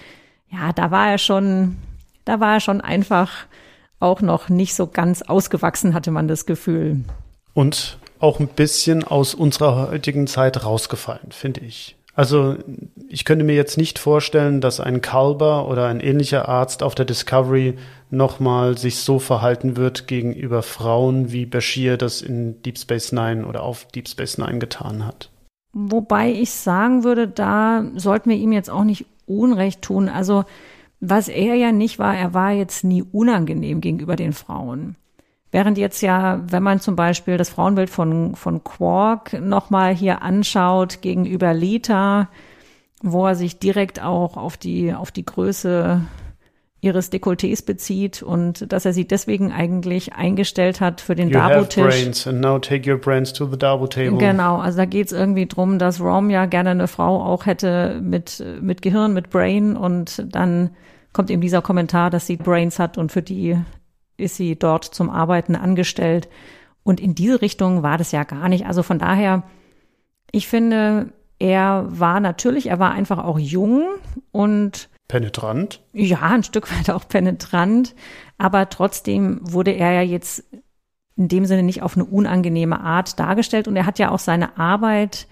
ja, 0.49 0.73
da 0.73 0.91
war 0.91 1.09
er 1.09 1.17
schon, 1.17 1.77
da 2.25 2.39
war 2.39 2.55
er 2.55 2.59
schon 2.59 2.81
einfach 2.81 3.31
auch 3.99 4.21
noch 4.21 4.49
nicht 4.49 4.75
so 4.75 4.87
ganz 4.87 5.21
ausgewachsen, 5.21 5.93
hatte 5.93 6.11
man 6.11 6.27
das 6.27 6.45
Gefühl. 6.45 7.03
Und 7.53 7.99
auch 8.19 8.39
ein 8.39 8.47
bisschen 8.47 9.03
aus 9.03 9.33
unserer 9.33 9.89
heutigen 9.89 10.27
Zeit 10.27 10.65
rausgefallen, 10.65 11.31
finde 11.31 11.61
ich. 11.61 11.95
Also 12.15 12.57
ich 13.09 13.25
könnte 13.25 13.43
mir 13.43 13.55
jetzt 13.55 13.77
nicht 13.77 13.97
vorstellen, 13.97 14.61
dass 14.61 14.79
ein 14.79 15.01
Kalber 15.01 15.67
oder 15.67 15.87
ein 15.87 15.99
ähnlicher 15.99 16.47
Arzt 16.47 16.83
auf 16.83 16.95
der 16.95 17.05
Discovery 17.05 17.75
nochmal 18.13 18.77
sich 18.77 18.97
so 18.97 19.19
verhalten 19.19 19.75
wird 19.75 20.07
gegenüber 20.07 20.61
Frauen, 20.61 21.31
wie 21.31 21.45
Bashir 21.45 21.97
das 21.97 22.21
in 22.21 22.61
Deep 22.61 22.77
Space 22.77 23.11
Nine 23.11 23.45
oder 23.45 23.63
auf 23.63 23.87
Deep 23.87 24.07
Space 24.07 24.37
Nine 24.37 24.59
getan 24.59 25.05
hat. 25.05 25.29
Wobei 25.73 26.31
ich 26.31 26.51
sagen 26.51 27.03
würde, 27.03 27.27
da 27.27 27.83
sollten 27.95 28.29
wir 28.29 28.37
ihm 28.37 28.51
jetzt 28.51 28.69
auch 28.69 28.83
nicht 28.83 29.05
Unrecht 29.25 29.81
tun. 29.81 30.07
Also 30.07 30.45
was 30.99 31.27
er 31.27 31.55
ja 31.55 31.71
nicht 31.71 31.99
war, 31.99 32.15
er 32.15 32.33
war 32.33 32.51
jetzt 32.51 32.83
nie 32.83 33.01
unangenehm 33.01 33.81
gegenüber 33.81 34.15
den 34.15 34.33
Frauen. 34.33 34.95
Während 35.51 35.77
jetzt 35.77 36.01
ja, 36.01 36.41
wenn 36.47 36.63
man 36.63 36.79
zum 36.79 36.95
Beispiel 36.95 37.37
das 37.37 37.49
Frauenbild 37.49 37.89
von, 37.89 38.35
von 38.35 38.63
Quark 38.63 39.39
nochmal 39.41 39.93
hier 39.93 40.21
anschaut 40.21 41.01
gegenüber 41.01 41.53
Lita, 41.53 42.29
wo 43.01 43.27
er 43.27 43.35
sich 43.35 43.59
direkt 43.59 44.01
auch 44.01 44.37
auf 44.37 44.57
die, 44.57 44.93
auf 44.93 45.11
die 45.11 45.25
Größe 45.25 46.01
ihres 46.83 47.11
Dekolletés 47.11 47.65
bezieht 47.65 48.21
und 48.21 48.71
dass 48.71 48.85
er 48.85 48.93
sie 48.93 49.07
deswegen 49.07 49.51
eigentlich 49.53 50.13
eingestellt 50.13 50.81
hat 50.81 50.99
für 50.99 51.15
den 51.15 51.29
Darbo-Tisch. 51.31 51.83
Genau, 54.19 54.57
also 54.57 54.77
da 54.79 54.85
geht 54.85 55.07
es 55.07 55.13
irgendwie 55.13 55.45
drum, 55.45 55.79
dass 55.79 56.01
Rom 56.01 56.29
ja 56.29 56.45
gerne 56.45 56.71
eine 56.71 56.87
Frau 56.87 57.23
auch 57.23 57.45
hätte 57.45 58.01
mit, 58.03 58.43
mit 58.61 58.81
Gehirn, 58.81 59.13
mit 59.13 59.29
Brain 59.29 59.77
und 59.77 60.25
dann 60.29 60.71
kommt 61.13 61.31
eben 61.31 61.41
dieser 61.41 61.61
Kommentar, 61.61 62.09
dass 62.09 62.27
sie 62.27 62.35
Brains 62.35 62.79
hat 62.79 62.97
und 62.97 63.11
für 63.11 63.21
die 63.21 63.57
ist 64.17 64.35
sie 64.35 64.57
dort 64.57 64.83
zum 64.83 65.09
Arbeiten 65.09 65.55
angestellt. 65.55 66.27
Und 66.83 66.99
in 66.99 67.15
diese 67.15 67.41
Richtung 67.41 67.81
war 67.81 67.97
das 67.97 68.11
ja 68.11 68.23
gar 68.23 68.49
nicht. 68.49 68.65
Also 68.65 68.83
von 68.83 68.99
daher, 68.99 69.43
ich 70.31 70.47
finde, 70.47 71.13
er 71.39 71.85
war 71.87 72.19
natürlich, 72.19 72.67
er 72.67 72.79
war 72.79 72.91
einfach 72.91 73.23
auch 73.23 73.39
jung 73.39 73.85
und 74.31 74.89
penetrant. 75.13 75.81
Ja, 75.93 76.21
ein 76.21 76.43
Stück 76.43 76.71
weit 76.77 76.89
auch 76.89 77.07
penetrant, 77.07 77.95
aber 78.37 78.69
trotzdem 78.69 79.39
wurde 79.41 79.71
er 79.71 79.91
ja 79.93 80.01
jetzt 80.01 80.43
in 81.15 81.27
dem 81.27 81.45
Sinne 81.45 81.63
nicht 81.63 81.81
auf 81.81 81.95
eine 81.95 82.05
unangenehme 82.05 82.79
Art 82.79 83.19
dargestellt 83.19 83.67
und 83.67 83.75
er 83.75 83.85
hat 83.85 83.99
ja 83.99 84.11
auch 84.11 84.19
seine 84.19 84.57
Arbeit 84.57 85.27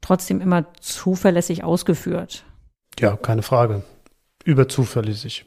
trotzdem 0.00 0.40
immer 0.40 0.72
zuverlässig 0.80 1.64
ausgeführt. 1.64 2.44
Ja, 2.98 3.16
keine 3.16 3.42
Frage. 3.42 3.82
Überzuverlässig 4.44 5.46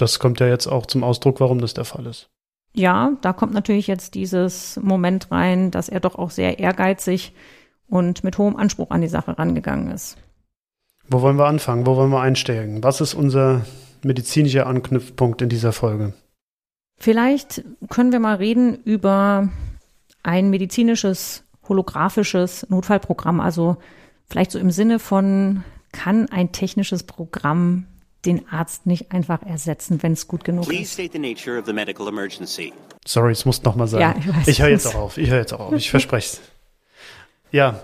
das 0.00 0.18
kommt 0.18 0.40
ja 0.40 0.46
jetzt 0.46 0.66
auch 0.66 0.86
zum 0.86 1.04
Ausdruck, 1.04 1.40
warum 1.40 1.60
das 1.60 1.74
der 1.74 1.84
Fall 1.84 2.06
ist. 2.06 2.30
Ja, 2.72 3.12
da 3.20 3.32
kommt 3.32 3.52
natürlich 3.52 3.86
jetzt 3.86 4.14
dieses 4.14 4.78
Moment 4.82 5.30
rein, 5.30 5.70
dass 5.70 5.88
er 5.88 6.00
doch 6.00 6.14
auch 6.14 6.30
sehr 6.30 6.58
ehrgeizig 6.58 7.34
und 7.88 8.22
mit 8.22 8.38
hohem 8.38 8.56
Anspruch 8.56 8.90
an 8.90 9.00
die 9.00 9.08
Sache 9.08 9.36
rangegangen 9.38 9.90
ist. 9.90 10.16
Wo 11.10 11.22
wollen 11.22 11.36
wir 11.36 11.46
anfangen? 11.46 11.86
Wo 11.86 11.96
wollen 11.96 12.10
wir 12.10 12.20
einsteigen? 12.20 12.84
Was 12.84 13.00
ist 13.00 13.14
unser 13.14 13.66
medizinischer 14.02 14.66
Anknüpfpunkt 14.66 15.42
in 15.42 15.48
dieser 15.48 15.72
Folge? 15.72 16.14
Vielleicht 16.98 17.64
können 17.88 18.12
wir 18.12 18.20
mal 18.20 18.36
reden 18.36 18.78
über 18.84 19.48
ein 20.22 20.50
medizinisches, 20.50 21.42
holographisches 21.68 22.68
Notfallprogramm. 22.70 23.40
Also 23.40 23.78
vielleicht 24.28 24.52
so 24.52 24.58
im 24.58 24.70
Sinne 24.70 24.98
von, 25.00 25.64
kann 25.92 26.28
ein 26.30 26.52
technisches 26.52 27.02
Programm 27.02 27.86
den 28.24 28.48
Arzt 28.48 28.86
nicht 28.86 29.12
einfach 29.12 29.42
ersetzen, 29.42 30.02
wenn 30.02 30.12
es 30.12 30.28
gut 30.28 30.44
genug 30.44 30.68
Please 30.68 30.82
ist. 30.82 30.92
State 30.92 31.12
the 31.12 31.18
nature 31.18 31.58
of 31.58 31.66
the 31.66 31.72
medical 31.72 32.06
emergency. 32.06 32.72
Sorry, 33.06 33.32
es 33.32 33.44
muss 33.46 33.62
nochmal 33.62 33.88
sein. 33.88 34.00
Ja, 34.00 34.14
ich 34.18 34.28
weiß. 34.28 34.48
Ich 34.48 34.62
höre 34.62 34.68
jetzt 34.68 34.86
auch 34.86 34.94
auf. 34.94 35.18
Ich 35.18 35.30
höre 35.30 35.38
jetzt 35.38 35.54
auch 35.54 35.60
auf. 35.60 35.72
Ich 35.72 35.90
verspreche 35.90 36.36
es. 36.36 36.40
Ja. 37.50 37.80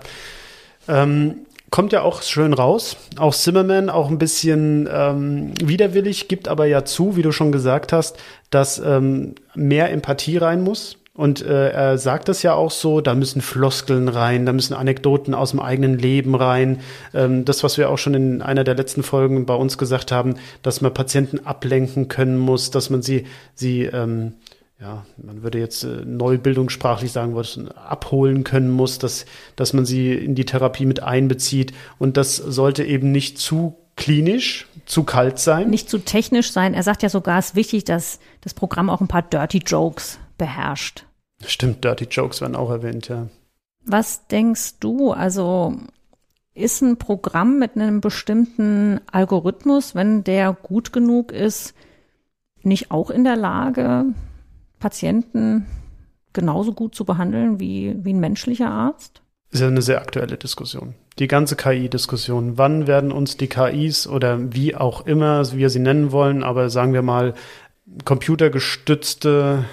Ähm, 0.87 1.47
kommt 1.77 1.93
ja 1.93 2.01
auch 2.01 2.23
schön 2.23 2.53
raus. 2.53 2.97
Auch 3.19 3.35
Zimmerman 3.35 3.91
auch 3.91 4.09
ein 4.09 4.17
bisschen 4.17 4.89
ähm, 4.91 5.53
widerwillig, 5.63 6.27
gibt 6.27 6.47
aber 6.47 6.65
ja 6.65 6.85
zu, 6.85 7.15
wie 7.15 7.21
du 7.21 7.31
schon 7.31 7.51
gesagt 7.51 7.93
hast, 7.93 8.17
dass 8.49 8.79
ähm, 8.79 9.35
mehr 9.53 9.91
Empathie 9.91 10.37
rein 10.37 10.63
muss. 10.63 10.97
Und 11.13 11.45
äh, 11.45 11.69
er 11.69 11.99
sagt 11.99 12.29
es 12.29 12.41
ja 12.41 12.55
auch 12.55 12.71
so, 12.71 12.99
da 12.99 13.13
müssen 13.13 13.41
Floskeln 13.41 14.07
rein, 14.07 14.47
da 14.47 14.53
müssen 14.53 14.73
Anekdoten 14.73 15.35
aus 15.35 15.51
dem 15.51 15.59
eigenen 15.59 15.99
Leben 15.99 16.33
rein. 16.33 16.79
Ähm, 17.13 17.45
das, 17.45 17.63
was 17.63 17.77
wir 17.77 17.91
auch 17.91 17.99
schon 17.99 18.15
in 18.15 18.41
einer 18.41 18.63
der 18.63 18.73
letzten 18.73 19.03
Folgen 19.03 19.45
bei 19.45 19.53
uns 19.53 19.77
gesagt 19.77 20.11
haben, 20.11 20.33
dass 20.63 20.81
man 20.81 20.95
Patienten 20.95 21.45
ablenken 21.45 22.07
können 22.07 22.39
muss, 22.39 22.71
dass 22.71 22.89
man 22.89 23.03
sie, 23.03 23.27
sie 23.53 23.83
ähm, 23.83 24.33
ja, 24.79 25.05
man 25.17 25.41
würde 25.41 25.59
jetzt 25.59 25.83
äh, 25.83 26.05
neubildungssprachlich 26.05 27.11
sagen, 27.11 27.35
was 27.35 27.59
abholen 27.75 28.43
können 28.43 28.69
muss, 28.69 28.99
dass, 28.99 29.25
dass 29.55 29.73
man 29.73 29.85
sie 29.85 30.13
in 30.13 30.35
die 30.35 30.45
Therapie 30.45 30.85
mit 30.85 31.01
einbezieht. 31.01 31.73
Und 31.97 32.15
das 32.15 32.35
sollte 32.35 32.83
eben 32.83 33.11
nicht 33.11 33.39
zu 33.39 33.75
klinisch, 33.95 34.67
zu 34.85 35.03
kalt 35.03 35.39
sein. 35.39 35.69
Nicht 35.71 35.89
zu 35.89 35.97
technisch 35.97 36.51
sein. 36.51 36.75
Er 36.75 36.83
sagt 36.83 37.01
ja 37.01 37.09
sogar, 37.09 37.39
es 37.39 37.47
ist 37.47 37.55
wichtig, 37.55 37.85
dass 37.85 38.19
das 38.41 38.53
Programm 38.53 38.91
auch 38.91 39.01
ein 39.01 39.07
paar 39.07 39.23
Dirty 39.23 39.59
Jokes 39.65 40.19
beherrscht. 40.37 41.05
Stimmt, 41.43 41.83
Dirty 41.83 42.05
Jokes 42.05 42.41
werden 42.41 42.55
auch 42.55 42.69
erwähnt, 42.69 43.07
ja. 43.07 43.27
Was 43.83 44.27
denkst 44.27 44.75
du? 44.79 45.11
Also 45.11 45.75
ist 46.53 46.81
ein 46.81 46.97
Programm 46.97 47.57
mit 47.57 47.75
einem 47.75 48.01
bestimmten 48.01 49.01
Algorithmus, 49.11 49.95
wenn 49.95 50.23
der 50.23 50.53
gut 50.53 50.93
genug 50.93 51.31
ist, 51.31 51.73
nicht 52.63 52.91
auch 52.91 53.09
in 53.09 53.23
der 53.23 53.35
Lage, 53.35 54.05
Patienten 54.79 55.65
genauso 56.33 56.73
gut 56.73 56.95
zu 56.95 57.05
behandeln 57.05 57.59
wie, 57.59 57.95
wie 58.03 58.13
ein 58.13 58.19
menschlicher 58.19 58.69
Arzt? 58.69 59.21
Ist 59.49 59.61
ja 59.61 59.67
eine 59.67 59.81
sehr 59.81 60.01
aktuelle 60.01 60.37
Diskussion. 60.37 60.93
Die 61.19 61.27
ganze 61.27 61.55
KI-Diskussion. 61.55 62.57
Wann 62.57 62.85
werden 62.85 63.11
uns 63.11 63.37
die 63.37 63.47
KIs 63.47 64.07
oder 64.07 64.53
wie 64.53 64.75
auch 64.75 65.05
immer 65.05 65.51
wir 65.53 65.69
sie 65.69 65.79
nennen 65.79 66.11
wollen, 66.11 66.43
aber 66.43 66.69
sagen 66.69 66.93
wir 66.93 67.01
mal 67.01 67.33
computergestützte 68.03 69.65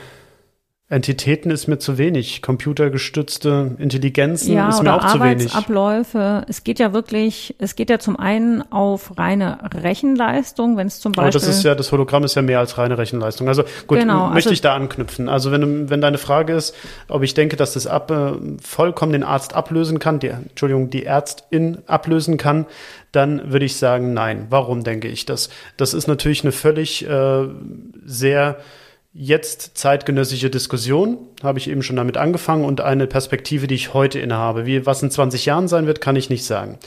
Entitäten 0.90 1.50
ist 1.50 1.66
mir 1.66 1.78
zu 1.78 1.96
wenig. 1.96 2.42
Computergestützte 2.42 3.74
Intelligenzen 3.78 4.52
ja, 4.52 4.68
ist 4.68 4.82
mir 4.82 4.92
auch 4.92 5.06
zu 5.06 5.18
wenig. 5.18 5.50
Arbeitsabläufe. 5.54 6.44
Es 6.46 6.62
geht 6.62 6.78
ja 6.78 6.92
wirklich, 6.92 7.54
es 7.58 7.74
geht 7.74 7.88
ja 7.88 7.98
zum 7.98 8.18
einen 8.18 8.60
auf 8.70 9.16
reine 9.16 9.60
Rechenleistung, 9.74 10.76
wenn 10.76 10.86
es 10.86 11.00
zum 11.00 11.12
Beispiel. 11.12 11.22
Aber 11.24 11.30
das 11.30 11.48
ist 11.48 11.64
ja, 11.64 11.74
das 11.74 11.90
Hologramm 11.90 12.24
ist 12.24 12.34
ja 12.34 12.42
mehr 12.42 12.58
als 12.58 12.76
reine 12.76 12.98
Rechenleistung. 12.98 13.48
Also 13.48 13.64
gut, 13.86 13.98
Genau, 13.98 14.26
möchte 14.26 14.50
also- 14.50 14.50
ich 14.50 14.60
da 14.60 14.74
anknüpfen. 14.74 15.30
Also 15.30 15.50
wenn, 15.52 15.88
wenn 15.88 16.02
deine 16.02 16.18
Frage 16.18 16.52
ist, 16.52 16.74
ob 17.08 17.22
ich 17.22 17.32
denke, 17.32 17.56
dass 17.56 17.72
das 17.72 17.86
ab, 17.86 18.10
äh, 18.10 18.32
vollkommen 18.62 19.12
den 19.12 19.22
Arzt 19.22 19.54
ablösen 19.54 19.98
kann, 19.98 20.18
die, 20.18 20.28
Entschuldigung, 20.28 20.90
die 20.90 21.06
Ärztin 21.06 21.78
ablösen 21.86 22.36
kann, 22.36 22.66
dann 23.10 23.50
würde 23.50 23.64
ich 23.64 23.76
sagen, 23.76 24.12
nein. 24.12 24.48
Warum 24.50 24.84
denke 24.84 25.08
ich 25.08 25.24
das? 25.24 25.48
Das 25.78 25.94
ist 25.94 26.08
natürlich 26.08 26.42
eine 26.42 26.52
völlig 26.52 27.08
äh, 27.08 27.48
sehr 28.04 28.58
jetzt 29.14 29.78
zeitgenössische 29.78 30.50
Diskussion, 30.50 31.18
habe 31.42 31.58
ich 31.58 31.70
eben 31.70 31.82
schon 31.82 31.96
damit 31.96 32.16
angefangen 32.16 32.64
und 32.64 32.80
eine 32.80 33.06
Perspektive, 33.06 33.68
die 33.68 33.76
ich 33.76 33.94
heute 33.94 34.18
innehabe. 34.18 34.66
Wie, 34.66 34.84
was 34.84 35.02
in 35.02 35.10
20 35.10 35.46
Jahren 35.46 35.68
sein 35.68 35.86
wird, 35.86 36.00
kann 36.00 36.16
ich 36.16 36.30
nicht 36.30 36.44
sagen. 36.44 36.78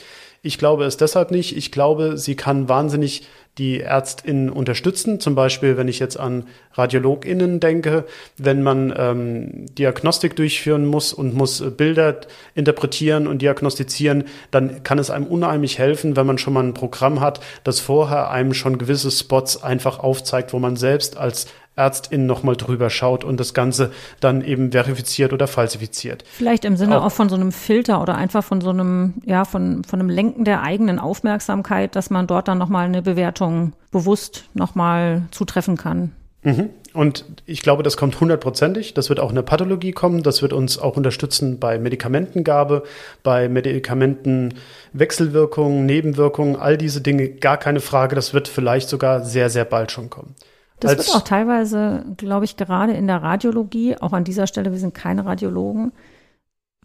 Ich 0.42 0.58
glaube 0.58 0.84
es 0.84 0.96
deshalb 0.96 1.30
nicht. 1.30 1.56
Ich 1.56 1.72
glaube, 1.72 2.16
sie 2.16 2.36
kann 2.36 2.68
wahnsinnig 2.68 3.26
die 3.56 3.80
ÄrztInnen 3.80 4.50
unterstützen. 4.50 5.18
Zum 5.18 5.34
Beispiel, 5.34 5.76
wenn 5.76 5.88
ich 5.88 5.98
jetzt 5.98 6.18
an 6.18 6.44
RadiologInnen 6.74 7.58
denke, 7.58 8.04
wenn 8.36 8.62
man 8.62 8.94
ähm, 8.96 9.66
Diagnostik 9.74 10.36
durchführen 10.36 10.86
muss 10.86 11.12
und 11.12 11.34
muss 11.34 11.60
äh, 11.60 11.70
Bilder 11.70 12.20
interpretieren 12.54 13.26
und 13.26 13.42
diagnostizieren, 13.42 14.24
dann 14.52 14.84
kann 14.84 15.00
es 15.00 15.10
einem 15.10 15.26
unheimlich 15.26 15.78
helfen, 15.78 16.14
wenn 16.14 16.26
man 16.26 16.38
schon 16.38 16.52
mal 16.52 16.62
ein 16.62 16.74
Programm 16.74 17.20
hat, 17.20 17.40
das 17.64 17.80
vorher 17.80 18.30
einem 18.30 18.54
schon 18.54 18.78
gewisse 18.78 19.10
Spots 19.10 19.60
einfach 19.60 19.98
aufzeigt, 19.98 20.52
wo 20.52 20.60
man 20.60 20.76
selbst 20.76 21.16
als 21.16 21.48
Ärztin 21.78 22.26
nochmal 22.26 22.56
drüber 22.56 22.90
schaut 22.90 23.24
und 23.24 23.38
das 23.40 23.54
Ganze 23.54 23.92
dann 24.20 24.42
eben 24.42 24.72
verifiziert 24.72 25.32
oder 25.32 25.46
falsifiziert. 25.46 26.24
Vielleicht 26.30 26.64
im 26.64 26.76
Sinne 26.76 27.00
Auch- 27.00 27.06
auch, 27.06 27.12
von 27.12 27.28
so 27.28 27.36
einem 27.36 27.52
Filter 27.52 28.02
oder 28.02 28.16
einfach 28.16 28.44
von 28.44 28.60
so 28.60 28.70
einem, 28.70 29.14
ja, 29.24 29.44
von, 29.44 29.84
von 29.84 30.00
einem 30.00 30.10
Lenken 30.10 30.44
der 30.44 30.62
eigenen 30.62 30.98
Aufmerksamkeit, 30.98 31.96
dass 31.96 32.10
man 32.10 32.26
dort 32.26 32.48
dann 32.48 32.58
nochmal 32.58 32.86
eine 32.86 33.00
Bewertung 33.00 33.72
bewusst 33.90 34.44
nochmal 34.54 35.22
zutreffen 35.30 35.76
kann. 35.76 36.12
Mhm. 36.42 36.70
Und 36.94 37.24
ich 37.46 37.62
glaube, 37.62 37.82
das 37.82 37.96
kommt 37.96 38.18
hundertprozentig. 38.18 38.94
Das 38.94 39.08
wird 39.08 39.20
auch 39.20 39.28
in 39.28 39.34
der 39.36 39.42
Pathologie 39.42 39.92
kommen. 39.92 40.22
Das 40.22 40.42
wird 40.42 40.52
uns 40.52 40.78
auch 40.78 40.96
unterstützen 40.96 41.60
bei 41.60 41.78
Medikamentengabe, 41.78 42.82
bei 43.22 43.48
Medikamentenwechselwirkungen, 43.48 45.86
Nebenwirkungen, 45.86 46.56
all 46.56 46.76
diese 46.78 47.00
Dinge. 47.00 47.28
Gar 47.28 47.58
keine 47.58 47.80
Frage. 47.80 48.16
Das 48.16 48.34
wird 48.34 48.48
vielleicht 48.48 48.88
sogar 48.88 49.24
sehr, 49.24 49.50
sehr 49.50 49.64
bald 49.64 49.92
schon 49.92 50.10
kommen. 50.10 50.34
Das 50.80 50.96
wird 50.96 51.14
auch 51.14 51.22
teilweise, 51.22 52.04
glaube 52.16 52.44
ich, 52.44 52.56
gerade 52.56 52.92
in 52.92 53.06
der 53.06 53.22
Radiologie, 53.22 53.96
auch 53.96 54.12
an 54.12 54.24
dieser 54.24 54.46
Stelle, 54.46 54.70
wir 54.70 54.78
sind 54.78 54.94
keine 54.94 55.24
Radiologen, 55.24 55.92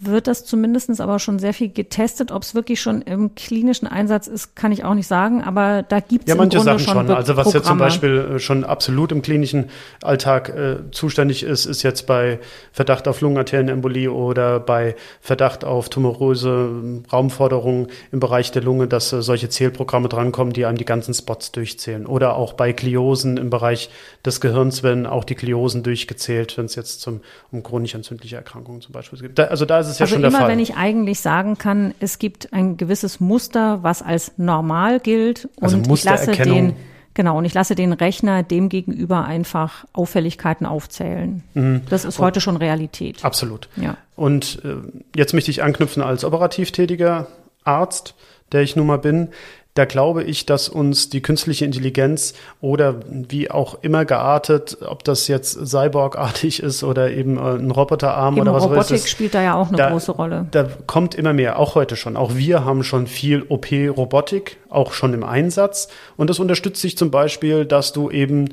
wird 0.02 0.26
das 0.26 0.44
zumindestens 0.44 1.00
aber 1.00 1.20
schon 1.20 1.38
sehr 1.38 1.54
viel 1.54 1.70
getestet. 1.70 2.32
Ob 2.32 2.42
es 2.42 2.56
wirklich 2.56 2.82
schon 2.82 3.04
im 3.04 3.36
klinischen 3.36 3.88
Einsatz 3.88 4.26
ist, 4.28 4.56
kann 4.56 4.72
ich 4.72 4.84
auch 4.84 4.96
nicht 4.96 5.06
sagen, 5.06 5.44
aber 5.44 5.84
da 5.84 6.00
gibt 6.00 6.24
es 6.24 6.30
Ja, 6.30 6.34
im 6.34 6.40
manche 6.40 6.58
Grunde 6.58 6.80
Sachen 6.80 6.80
schon 6.80 7.08
schon. 7.08 7.16
Also 7.16 7.38
was 7.38 7.54
jetzt 7.54 7.66
zum 7.66 7.78
Programme. 7.78 7.84
Beispiel 7.84 8.18
äh, 8.36 8.40
schon 8.40 8.64
absolut 8.64 9.12
im 9.12 9.22
klinischen 9.22 9.70
Alltag 10.02 10.50
äh, 10.50 10.78
zuständig 10.92 11.44
ist, 11.44 11.66
ist 11.66 11.84
jetzt 11.84 12.08
bei 12.08 12.40
Verdacht 12.72 13.08
auf 13.08 13.22
Lungenarterienembolie 13.22 14.12
oder 14.12 14.60
bei 14.60 14.96
Verdacht 15.22 15.64
auf 15.64 15.90
tumoröse 15.90 16.50
ähm, 16.50 17.04
Raumforderungen 17.12 17.88
im 18.12 18.20
Bereich 18.20 18.52
der 18.52 18.64
Lunge, 18.64 18.88
dass 18.88 19.14
äh, 19.14 19.22
solche 19.22 19.50
Zählprogramme 19.50 20.10
drankommen, 20.10 20.54
die 20.54 20.66
einem 20.66 20.78
die 20.78 20.86
ganzen 20.86 21.14
Spots 21.14 21.52
durchzählen. 21.52 22.08
Oder 22.08 22.36
auch 22.36 22.54
bei 22.54 22.72
Gliosen 22.72 23.38
im 23.38 23.52
Bereich 23.52 23.92
des 24.26 24.42
Gehirns 24.42 24.82
werden 24.82 25.06
auch 25.06 25.24
die 25.24 25.36
Gliosen 25.36 25.84
durchgezählt, 25.84 26.58
wenn 26.58 26.66
es 26.66 26.74
jetzt 26.74 27.02
zum, 27.02 27.22
um 27.52 27.62
chronisch 27.62 27.94
entzündliche 27.94 28.38
Erkrankungen 28.38 28.82
zum 28.82 28.94
Beispiel 28.94 29.20
geht. 29.20 29.38
Da, 29.38 29.46
also 29.46 29.66
da 29.66 29.83
ist 29.84 29.94
es 29.94 30.00
ja 30.00 30.04
also 30.04 30.16
schon 30.16 30.24
immer, 30.24 30.32
der 30.32 30.40
Fall. 30.40 30.50
wenn 30.50 30.60
ich 30.60 30.76
eigentlich 30.76 31.20
sagen 31.20 31.58
kann, 31.58 31.94
es 32.00 32.20
gibt 32.20 32.54
ein 32.54 32.78
gewisses 32.78 33.20
Muster, 33.20 33.84
was 33.84 34.02
als 34.02 34.34
normal 34.38 35.00
gilt 35.00 35.50
Also 35.62 35.78
und 35.78 35.92
ich 35.92 36.04
lasse 36.04 36.32
den 36.32 36.76
Genau, 37.16 37.38
und 37.38 37.46
ich 37.46 37.54
lasse 37.54 37.76
den 37.76 37.94
Rechner 37.94 38.42
dem 38.42 38.70
gegenüber 38.70 39.26
einfach 39.26 39.86
Auffälligkeiten 39.94 40.66
aufzählen. 40.66 41.44
Mhm. 41.54 41.82
Das 41.90 42.06
ist 42.06 42.18
heute 42.18 42.42
schon 42.42 42.58
Realität. 42.58 43.24
Absolut. 43.24 43.70
Ja. 43.76 43.98
Und 44.16 44.62
äh, 44.66 44.78
jetzt 45.16 45.34
möchte 45.34 45.52
ich 45.52 45.62
anknüpfen 45.62 46.02
als 46.02 46.24
operativ 46.24 46.72
tätiger 46.72 47.28
Arzt, 47.64 48.16
der 48.52 48.62
ich 48.62 48.76
nun 48.76 48.88
mal 48.88 48.98
bin. 48.98 49.30
Da 49.76 49.86
glaube 49.86 50.24
ich, 50.24 50.46
dass 50.46 50.70
uns 50.70 51.10
die 51.10 51.22
künstliche 51.22 51.66
Intelligenz 51.66 52.36
oder 52.62 53.00
wie 53.10 53.50
auch 53.50 53.80
immer 53.82 54.06
geartet, 54.06 54.78
ob 54.88 55.04
das 55.04 55.28
jetzt 55.28 55.66
Cyborg-artig 55.66 56.62
ist 56.62 56.84
oder 56.84 57.10
eben 57.10 57.38
äh, 57.38 57.56
ein 57.56 57.72
Roboterarm 57.72 58.36
Eben 58.36 58.42
oder 58.44 58.54
was 58.54 58.64
Robotik 58.66 58.92
weiß 58.92 59.06
ich. 59.06 59.10
spielt 59.10 59.34
da 59.34 59.42
ja 59.42 59.56
auch 59.56 59.70
eine 59.70 59.78
Da- 59.78 59.90
große 59.90 60.12
Rolle. 60.12 60.46
Da 60.52 60.68
kommt 60.86 61.16
immer 61.16 61.34
mehr, 61.34 61.58
auch 61.58 61.74
heute 61.74 61.96
schon. 61.96 62.18
Auch 62.18 62.36
wir 62.36 62.64
haben 62.64 62.84
schon 62.84 63.08
viel 63.08 63.42
OP-Robotik, 63.50 64.58
auch 64.70 64.94
schon 64.94 65.12
im 65.16 65.24
Einsatz. 65.24 65.88
Und 66.18 66.30
das 66.30 66.38
unterstützt 66.38 66.80
sich 66.82 66.96
zum 66.96 67.10
Beispiel, 67.10 67.66
dass 67.66 67.94
du 67.94 68.12
eben 68.12 68.50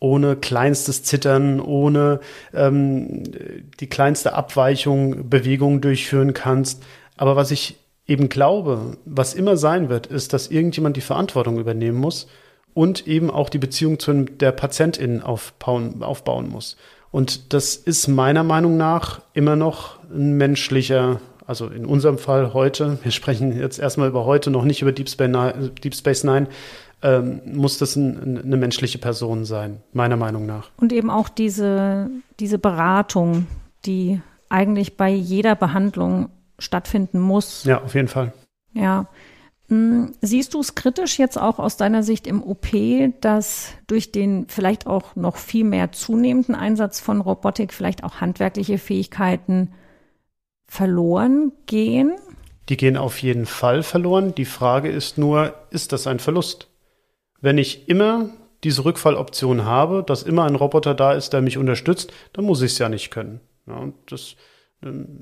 ohne 0.00 0.36
kleinstes 0.36 1.02
Zittern, 1.02 1.60
ohne 1.60 2.20
ähm, 2.54 3.22
die 3.80 3.88
kleinste 3.88 4.32
Abweichung 4.34 5.28
Bewegungen 5.28 5.80
durchführen 5.82 6.32
kannst. 6.34 6.82
Aber 7.16 7.36
was 7.36 7.50
ich 7.50 7.76
eben 8.06 8.28
glaube, 8.28 8.96
was 9.04 9.34
immer 9.34 9.56
sein 9.56 9.88
wird, 9.88 10.06
ist, 10.06 10.32
dass 10.32 10.48
irgendjemand 10.48 10.96
die 10.96 11.00
Verantwortung 11.02 11.58
übernehmen 11.58 11.98
muss 11.98 12.26
und 12.74 13.06
eben 13.06 13.30
auch 13.30 13.48
die 13.48 13.58
Beziehung 13.58 13.98
zu 13.98 14.24
der 14.24 14.52
Patientin 14.52 15.22
aufbauen, 15.22 16.02
aufbauen 16.02 16.48
muss. 16.48 16.76
Und 17.10 17.52
das 17.52 17.76
ist 17.76 18.08
meiner 18.08 18.42
Meinung 18.42 18.76
nach 18.76 19.20
immer 19.34 19.54
noch 19.56 19.98
ein 20.10 20.36
menschlicher, 20.36 21.20
also 21.46 21.68
in 21.68 21.86
unserem 21.86 22.18
Fall 22.18 22.52
heute, 22.52 22.98
wir 23.02 23.12
sprechen 23.12 23.56
jetzt 23.56 23.78
erstmal 23.78 24.08
über 24.08 24.24
heute, 24.24 24.50
noch 24.50 24.64
nicht 24.64 24.82
über 24.82 24.92
Deep 24.92 25.08
Space 25.08 25.30
Nine, 25.30 25.70
Deep 25.82 25.94
Space 25.94 26.24
Nine 26.24 26.48
ähm, 27.02 27.40
muss 27.44 27.78
das 27.78 27.96
ein, 27.96 28.42
eine 28.42 28.56
menschliche 28.56 28.98
Person 28.98 29.44
sein, 29.44 29.80
meiner 29.92 30.16
Meinung 30.16 30.46
nach. 30.46 30.70
Und 30.76 30.92
eben 30.92 31.10
auch 31.10 31.28
diese, 31.28 32.10
diese 32.40 32.58
Beratung, 32.58 33.46
die 33.84 34.20
eigentlich 34.48 34.96
bei 34.96 35.10
jeder 35.10 35.54
Behandlung 35.54 36.30
stattfinden 36.64 37.20
muss. 37.20 37.64
Ja, 37.64 37.82
auf 37.82 37.94
jeden 37.94 38.08
Fall. 38.08 38.32
Ja. 38.72 39.06
Hm, 39.68 40.12
Siehst 40.20 40.54
du 40.54 40.60
es 40.60 40.74
kritisch 40.74 41.18
jetzt 41.18 41.38
auch 41.38 41.58
aus 41.58 41.76
deiner 41.76 42.02
Sicht 42.02 42.26
im 42.26 42.42
OP, 42.42 42.66
dass 43.20 43.72
durch 43.86 44.12
den 44.12 44.46
vielleicht 44.48 44.86
auch 44.86 45.16
noch 45.16 45.36
viel 45.36 45.64
mehr 45.64 45.92
zunehmenden 45.92 46.54
Einsatz 46.54 47.00
von 47.00 47.20
Robotik 47.20 47.72
vielleicht 47.72 48.04
auch 48.04 48.20
handwerkliche 48.20 48.78
Fähigkeiten 48.78 49.72
verloren 50.66 51.52
gehen? 51.66 52.12
Die 52.68 52.76
gehen 52.76 52.96
auf 52.96 53.22
jeden 53.22 53.46
Fall 53.46 53.82
verloren. 53.82 54.34
Die 54.34 54.44
Frage 54.44 54.90
ist 54.90 55.18
nur, 55.18 55.54
ist 55.70 55.92
das 55.92 56.06
ein 56.06 56.18
Verlust? 56.18 56.68
Wenn 57.40 57.58
ich 57.58 57.88
immer 57.88 58.30
diese 58.64 58.84
Rückfalloption 58.84 59.64
habe, 59.64 60.02
dass 60.06 60.22
immer 60.22 60.44
ein 60.44 60.54
Roboter 60.54 60.94
da 60.94 61.12
ist, 61.12 61.34
der 61.34 61.42
mich 61.42 61.58
unterstützt, 61.58 62.12
dann 62.32 62.46
muss 62.46 62.62
ich 62.62 62.72
es 62.72 62.78
ja 62.78 62.88
nicht 62.88 63.10
können. 63.10 63.40
Ja, 63.66 63.76
und 63.76 63.94
das 64.10 64.36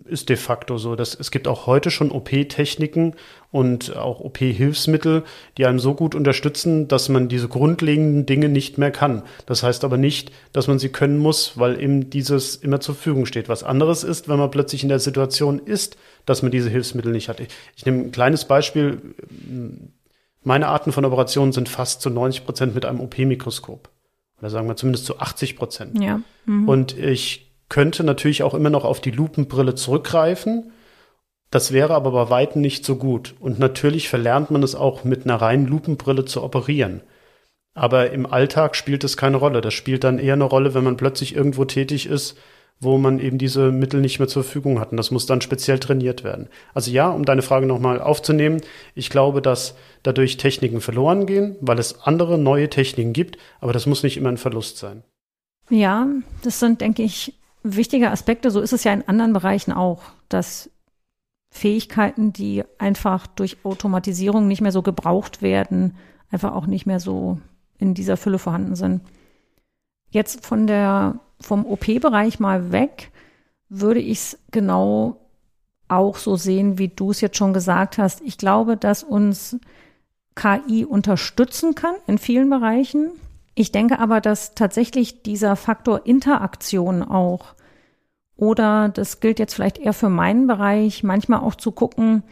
ist 0.05 0.29
de 0.29 0.37
facto 0.37 0.79
so. 0.79 0.97
Dass, 0.97 1.15
es 1.15 1.31
gibt 1.31 1.49
auch 1.49 1.67
heute 1.67 1.91
schon 1.91 2.11
OP-Techniken 2.11 3.15
und 3.51 3.97
auch 3.97 4.21
OP-Hilfsmittel, 4.21 5.25
die 5.59 5.67
einem 5.67 5.79
so 5.79 5.95
gut 5.95 6.15
unterstützen, 6.15 6.89
dass 6.89 7.09
man 7.09 7.29
diese 7.29 7.49
grundlegenden 7.49 8.27
Dinge 8.27 8.49
nicht 8.49 8.79
mehr 8.79 8.91
kann. 8.91 9.23
Das 9.47 9.63
heißt 9.63 9.85
aber 9.85 9.97
nicht, 9.97 10.33
dass 10.53 10.69
man 10.69 10.79
sie 10.79 10.89
können 10.89 11.19
muss, 11.19 11.59
weil 11.59 11.81
eben 11.81 12.11
dieses 12.11 12.57
immer 12.57 12.81
zur 12.81 12.95
Verfügung 12.95 13.27
steht. 13.27 13.49
Was 13.49 13.63
anderes 13.63 14.05
ist, 14.05 14.29
wenn 14.29 14.39
man 14.39 14.51
plötzlich 14.51 14.83
in 14.83 14.89
der 14.89 14.99
Situation 14.99 15.59
ist, 15.59 15.97
dass 16.27 16.43
man 16.43 16.51
diese 16.51 16.71
Hilfsmittel 16.71 17.13
nicht 17.13 17.29
hat. 17.29 17.41
Ich, 17.41 17.49
ich 17.77 17.87
nehme 17.87 18.03
ein 18.03 18.13
kleines 18.13 18.47
Beispiel. 18.47 19.15
Meine 20.43 20.69
Arten 20.69 20.93
von 20.93 21.05
Operationen 21.05 21.53
sind 21.53 21.69
fast 21.69 22.01
zu 22.03 22.11
90 22.11 22.45
Prozent 22.45 22.75
mit 22.75 22.85
einem 22.85 23.01
OP-Mikroskop. 23.01 23.89
Oder 24.39 24.51
sagen 24.51 24.67
wir 24.67 24.77
zumindest 24.77 25.07
zu 25.07 25.21
80 25.21 25.57
Prozent. 25.57 26.03
Ja. 26.03 26.21
Mhm. 26.47 26.69
Und 26.69 26.99
ich 26.99 27.52
könnte 27.73 28.05
natürlich 28.05 28.43
auch 28.43 28.53
immer 28.53 28.69
noch 28.69 28.85
auf 28.85 29.01
die 29.01 29.11
Lupenbrille 29.11 29.75
zurückgreifen. 29.75 30.73
Das 31.51 31.73
wäre 31.73 31.95
aber 31.95 32.11
bei 32.11 32.29
Weitem 32.29 32.61
nicht 32.61 32.85
so 32.85 32.97
gut. 32.97 33.35
Und 33.41 33.59
natürlich 33.59 34.11
verlernt 34.11 34.51
man 34.51 34.63
es 34.63 34.75
auch 34.75 35.05
mit 35.05 35.25
einer 35.25 35.37
reinen 35.37 35.67
Lupenbrille 35.67 36.27
zu 36.27 36.43
operieren. 36.43 37.01
Aber 37.73 38.11
im 38.11 38.27
Alltag 38.27 38.77
spielt 38.77 39.05
es 39.05 39.17
keine 39.17 39.39
Rolle. 39.39 39.63
Das 39.63 39.73
spielt 39.73 40.05
dann 40.05 40.19
eher 40.19 40.35
eine 40.35 40.45
Rolle, 40.45 40.75
wenn 40.75 40.85
man 40.85 40.99
plötzlich 40.99 41.35
irgendwo 41.35 41.65
tätig 41.65 42.05
ist, 42.05 42.37
wo 42.79 42.99
man 42.99 43.19
eben 43.19 43.39
diese 43.39 43.73
Mittel 43.73 44.03
nicht 44.03 44.19
mehr 44.19 44.29
zur 44.29 44.45
Verfügung 44.45 44.79
hat. 44.79 44.91
Und 44.91 44.99
das 44.99 45.11
muss 45.11 45.25
dann 45.25 45.41
speziell 45.41 45.79
trainiert 45.79 46.25
werden. 46.25 46.51
Also 46.75 46.91
ja, 46.91 47.09
um 47.09 47.25
deine 47.25 47.41
Frage 47.41 47.65
nochmal 47.65 48.03
aufzunehmen, 48.03 48.61
ich 48.95 49.09
glaube, 49.09 49.41
dass 49.41 49.77
dadurch 50.03 50.37
Techniken 50.37 50.83
verloren 50.83 51.25
gehen, 51.25 51.57
weil 51.63 51.79
es 51.79 52.03
andere 52.03 52.37
neue 52.37 52.69
Techniken 52.69 53.15
gibt, 53.15 53.39
aber 53.61 53.73
das 53.73 53.87
muss 53.87 54.03
nicht 54.03 54.19
immer 54.19 54.29
ein 54.29 54.37
Verlust 54.37 54.77
sein. 54.77 55.05
Ja, 55.71 56.07
das 56.43 56.61
sind, 56.61 56.83
denke 56.83 57.03
ich, 57.03 57.33
wichtige 57.63 58.11
Aspekte. 58.11 58.51
So 58.51 58.61
ist 58.61 58.73
es 58.73 58.85
ja 58.85 58.93
in 58.93 59.07
anderen 59.07 59.33
Bereichen 59.33 59.73
auch, 59.73 60.03
dass 60.29 60.71
Fähigkeiten, 61.51 62.33
die 62.33 62.65
einfach 62.79 63.27
durch 63.27 63.65
Automatisierung 63.65 64.49
nicht 64.49 64.63
mehr 64.63 64.73
so 64.73 64.83
gebraucht 64.83 65.43
werden, 65.43 65.97
einfach 66.31 66.55
auch 66.55 66.67
nicht 66.67 66.87
mehr 66.87 66.99
so 66.99 67.39
in 67.79 67.95
dieser 67.95 68.17
Fülle 68.17 68.39
vorhanden 68.39 68.75
sind. 68.75 69.03
Jetzt 70.11 70.47
von 70.47 70.67
der, 70.67 71.21
vom 71.41 71.67
OP-Bereich 71.67 72.41
mal 72.41 72.73
weg, 72.73 73.11
würde 73.69 74.01
ich 74.01 74.19
es 74.19 74.39
genau 74.51 75.19
auch 75.89 76.17
so 76.17 76.37
sehen, 76.37 76.79
wie 76.79 76.89
du 76.89 77.11
es 77.11 77.21
jetzt 77.21 77.37
schon 77.37 77.53
gesagt 77.53 77.99
hast. 77.99 78.23
Ich 78.23 78.39
glaube, 78.39 78.77
dass 78.77 79.03
uns 79.03 79.59
KI 80.35 80.85
unterstützen 80.87 81.75
kann 81.75 81.95
in 82.07 82.19
vielen 82.19 82.49
Bereichen. 82.49 83.11
Ich 83.55 83.73
denke 83.73 83.99
aber, 83.99 84.21
dass 84.21 84.55
tatsächlich 84.55 85.23
dieser 85.23 85.57
Faktor 85.57 86.07
Interaktion 86.07 87.03
auch 87.03 87.55
oder 88.37 88.89
das 88.89 89.21
gilt 89.21 89.39
jetzt 89.39 89.55
vielleicht 89.55 89.79
eher 89.79 89.93
für 89.93 90.09
meinen 90.09 90.47
Bereich, 90.47 91.05
manchmal 91.05 91.41
auch 91.41 91.55
zu 91.55 91.71
gucken, 91.71 92.23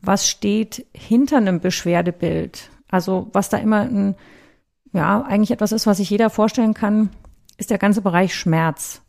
was 0.00 0.28
steht 0.28 0.86
hinter 0.92 1.38
einem 1.38 1.60
Beschwerdebild. 1.60 2.70
Also 2.88 3.28
was 3.32 3.48
da 3.48 3.56
immer 3.56 3.80
ein, 3.80 4.14
ja, 4.92 5.22
eigentlich 5.22 5.50
etwas 5.50 5.72
ist, 5.72 5.86
was 5.86 5.96
sich 5.96 6.10
jeder 6.10 6.30
vorstellen 6.30 6.74
kann, 6.74 7.10
ist 7.56 7.70
der 7.70 7.78
ganze 7.78 8.02
Bereich 8.02 8.34
Schmerz. 8.34 9.02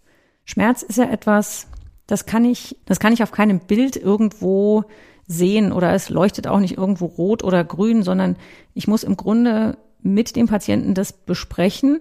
Schmerz 0.45 0.81
ist 0.81 0.97
ja 0.97 1.05
etwas, 1.05 1.67
das 2.07 2.25
kann 2.25 2.45
ich, 2.45 2.77
das 2.85 2.99
kann 2.99 3.13
ich 3.13 3.21
auf 3.21 3.31
keinem 3.31 3.59
Bild 3.59 3.95
irgendwo 3.95 4.85
sehen 5.27 5.71
oder 5.71 5.93
es 5.93 6.09
leuchtet 6.09 6.47
auch 6.47 6.59
nicht 6.59 6.77
irgendwo 6.77 7.05
rot 7.05 7.43
oder 7.43 7.63
grün, 7.63 8.01
sondern 8.01 8.35
ich 8.73 8.87
muss 8.87 9.03
im 9.03 9.15
Grunde 9.15 9.77
mit 10.01 10.35
dem 10.35 10.47
Patienten 10.47 10.93
das 10.93 11.13
besprechen 11.13 11.99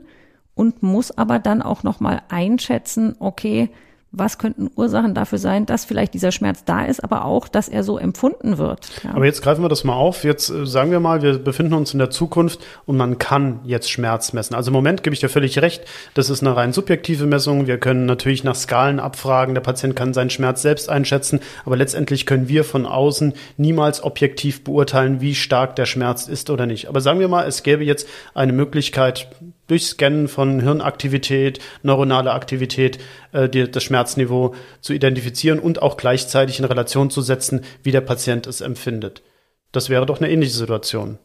und 0.55 0.83
muss 0.83 1.17
aber 1.17 1.39
dann 1.39 1.63
auch 1.63 1.83
noch 1.83 2.01
mal 2.01 2.23
einschätzen, 2.29 3.15
okay, 3.19 3.71
was 4.11 4.39
könnten 4.39 4.71
Ursachen 4.75 5.15
dafür 5.15 5.39
sein, 5.39 5.67
dass 5.67 5.85
vielleicht 5.85 6.15
dieser 6.15 6.33
Schmerz 6.33 6.65
da 6.65 6.85
ist, 6.85 7.05
aber 7.05 7.27
auch, 7.27 7.47
dass 7.47 7.69
er 7.69 7.85
so 7.85 7.99
empfunden 7.99 8.57
wird. 8.57 8.89
Ja. 9.05 9.11
Aber 9.15 9.27
jetzt 9.27 9.43
greifen 9.43 9.63
wir 9.63 9.69
das 9.69 9.85
mal 9.85 9.95
auf. 9.95 10.25
Jetzt 10.25 10.49
äh, 10.49 10.67
sagen 10.67 10.91
wir 10.91 11.01
mal, 11.01 11.23
wir 11.23 11.39
befinden 11.39 11.75
uns 11.75 11.93
in 11.93 11.99
der 11.99 12.09
Zukunft 12.09 12.61
und 12.87 12.97
man 12.97 13.19
kann 13.19 13.61
jetzt 13.65 13.91
Schmerz 13.91 14.33
messen. 14.33 14.55
Also 14.55 14.71
im 14.71 14.75
Moment 14.75 15.03
gebe 15.03 15.13
ich 15.13 15.21
dir 15.21 15.29
völlig 15.29 15.61
recht, 15.61 15.85
das 16.15 16.31
ist 16.31 16.43
eine 16.43 16.57
rein 16.57 16.73
subjektive 16.73 17.27
Messung. 17.27 17.67
Wir 17.67 17.79
können 17.79 18.07
natürlich 18.07 18.45
nach 18.45 18.55
Skalen 18.55 18.99
abfragen, 18.99 19.55
der 19.55 19.61
Patient 19.61 19.95
kann 19.95 20.15
seinen 20.15 20.31
Schmerz 20.31 20.63
selbst 20.63 20.89
einschätzen, 20.89 21.41
aber 21.67 21.77
letztendlich 21.77 22.25
können 22.25 22.49
wir 22.49 22.65
von 22.65 22.87
außen 22.87 23.35
niemals 23.59 24.03
objektiv 24.03 24.65
beurteilen, 24.65 25.21
wie 25.21 25.35
stark 25.35 25.77
der 25.77 25.87
Schmerz 25.87 26.29
ist 26.29 26.49
oder 26.49 26.65
nicht. 26.65 26.89
Aber 26.89 27.03
sagen 27.03 27.21
wir 27.21 27.29
mal, 27.29 27.47
es 27.47 27.63
gäbe 27.63 27.85
jetzt 27.85 28.09
eine 28.33 28.55
Möglichkeit, 28.55 29.29
durch 29.69 29.87
Scannen 29.87 30.27
von 30.27 30.61
Hirnaktivität, 30.61 31.61
neuronale 31.83 32.33
Aktivität, 32.33 32.99
äh, 33.33 33.49
die, 33.49 33.71
das 33.71 33.85
Schmerzniveau 33.85 34.55
zu 34.81 34.93
identifizieren 34.93 35.61
und 35.61 35.81
auch 35.81 35.97
gleichzeitig 35.97 36.59
in 36.59 36.65
Relation 36.65 37.11
zu 37.11 37.23
setzen, 37.23 37.61
wie 37.85 37.93
der 37.93 38.01
Patient 38.01 38.47
es 38.49 38.61
empfindet. 38.61 39.23
Das 39.71 39.89
wäre 39.89 40.07
doch 40.07 40.21
eine 40.21 40.31
ähnliche 40.31 40.55
Situation. 40.55 41.19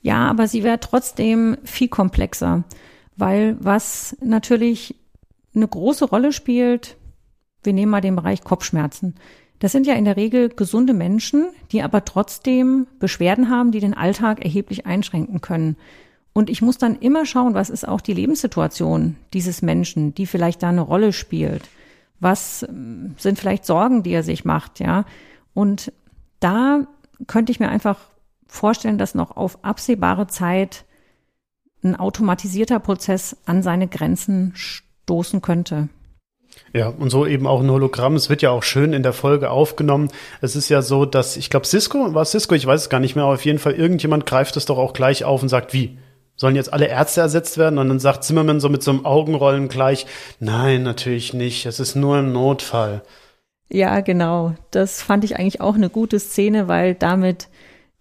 Ja, 0.00 0.28
aber 0.28 0.48
sie 0.48 0.64
wäre 0.64 0.80
trotzdem 0.80 1.58
viel 1.62 1.88
komplexer, 1.88 2.64
weil 3.16 3.56
was 3.60 4.16
natürlich 4.20 4.96
eine 5.54 5.68
große 5.68 6.06
Rolle 6.06 6.32
spielt, 6.32 6.96
wir 7.62 7.72
nehmen 7.72 7.92
mal 7.92 8.00
den 8.00 8.16
Bereich 8.16 8.42
Kopfschmerzen. 8.42 9.14
Das 9.60 9.70
sind 9.70 9.86
ja 9.86 9.94
in 9.94 10.04
der 10.04 10.16
Regel 10.16 10.48
gesunde 10.48 10.92
Menschen, 10.92 11.52
die 11.70 11.82
aber 11.82 12.04
trotzdem 12.04 12.88
Beschwerden 12.98 13.48
haben, 13.48 13.70
die 13.70 13.78
den 13.78 13.94
Alltag 13.94 14.44
erheblich 14.44 14.86
einschränken 14.86 15.40
können. 15.40 15.76
Und 16.32 16.48
ich 16.48 16.62
muss 16.62 16.78
dann 16.78 16.96
immer 16.98 17.26
schauen, 17.26 17.54
was 17.54 17.70
ist 17.70 17.86
auch 17.86 18.00
die 18.00 18.14
Lebenssituation 18.14 19.16
dieses 19.34 19.60
Menschen, 19.60 20.14
die 20.14 20.26
vielleicht 20.26 20.62
da 20.62 20.70
eine 20.70 20.80
Rolle 20.80 21.12
spielt. 21.12 21.68
Was 22.20 22.64
ähm, 22.68 23.14
sind 23.18 23.38
vielleicht 23.38 23.66
Sorgen, 23.66 24.02
die 24.02 24.12
er 24.12 24.22
sich 24.22 24.44
macht, 24.44 24.80
ja? 24.80 25.04
Und 25.54 25.92
da 26.40 26.86
könnte 27.26 27.52
ich 27.52 27.60
mir 27.60 27.68
einfach 27.68 27.98
vorstellen, 28.46 28.98
dass 28.98 29.14
noch 29.14 29.36
auf 29.36 29.64
absehbare 29.64 30.26
Zeit 30.26 30.84
ein 31.84 31.96
automatisierter 31.96 32.78
Prozess 32.78 33.36
an 33.44 33.62
seine 33.62 33.88
Grenzen 33.88 34.52
stoßen 34.54 35.42
könnte. 35.42 35.88
Ja, 36.72 36.88
und 36.88 37.10
so 37.10 37.26
eben 37.26 37.46
auch 37.46 37.60
ein 37.60 37.70
Hologramm. 37.70 38.14
Es 38.14 38.30
wird 38.30 38.42
ja 38.42 38.50
auch 38.50 38.62
schön 38.62 38.92
in 38.92 39.02
der 39.02 39.12
Folge 39.12 39.50
aufgenommen. 39.50 40.10
Es 40.40 40.54
ist 40.54 40.68
ja 40.68 40.82
so, 40.82 41.04
dass, 41.04 41.36
ich 41.36 41.50
glaube, 41.50 41.66
Cisco, 41.66 42.14
war 42.14 42.24
Cisco, 42.24 42.54
ich 42.54 42.66
weiß 42.66 42.82
es 42.82 42.88
gar 42.88 43.00
nicht 43.00 43.14
mehr, 43.14 43.24
aber 43.24 43.34
auf 43.34 43.44
jeden 43.44 43.58
Fall 43.58 43.72
irgendjemand 43.72 44.26
greift 44.26 44.56
es 44.56 44.66
doch 44.66 44.78
auch 44.78 44.92
gleich 44.92 45.24
auf 45.24 45.42
und 45.42 45.48
sagt, 45.48 45.72
wie? 45.72 45.98
Sollen 46.36 46.56
jetzt 46.56 46.72
alle 46.72 46.86
Ärzte 46.86 47.20
ersetzt 47.20 47.58
werden? 47.58 47.78
Und 47.78 47.88
dann 47.88 48.00
sagt 48.00 48.24
Zimmermann 48.24 48.60
so 48.60 48.68
mit 48.68 48.82
so 48.82 48.90
einem 48.90 49.04
Augenrollen 49.04 49.68
gleich, 49.68 50.06
nein, 50.40 50.82
natürlich 50.82 51.34
nicht, 51.34 51.66
es 51.66 51.78
ist 51.80 51.94
nur 51.94 52.16
ein 52.16 52.32
Notfall. 52.32 53.02
Ja, 53.68 54.00
genau. 54.00 54.54
Das 54.70 55.02
fand 55.02 55.24
ich 55.24 55.36
eigentlich 55.38 55.60
auch 55.60 55.74
eine 55.74 55.88
gute 55.88 56.20
Szene, 56.20 56.68
weil 56.68 56.94
damit 56.94 57.48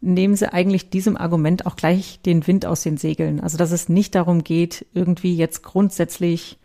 nehmen 0.01 0.35
sie 0.35 0.51
eigentlich 0.51 0.89
diesem 0.89 1.15
Argument 1.15 1.65
auch 1.65 1.75
gleich 1.75 2.19
den 2.25 2.45
Wind 2.47 2.65
aus 2.65 2.81
den 2.81 2.97
Segeln. 2.97 3.39
Also, 3.39 3.57
dass 3.57 3.71
es 3.71 3.87
nicht 3.87 4.15
darum 4.15 4.43
geht, 4.43 4.85
irgendwie 4.93 5.35
jetzt 5.35 5.63
grundsätzlich 5.63 6.57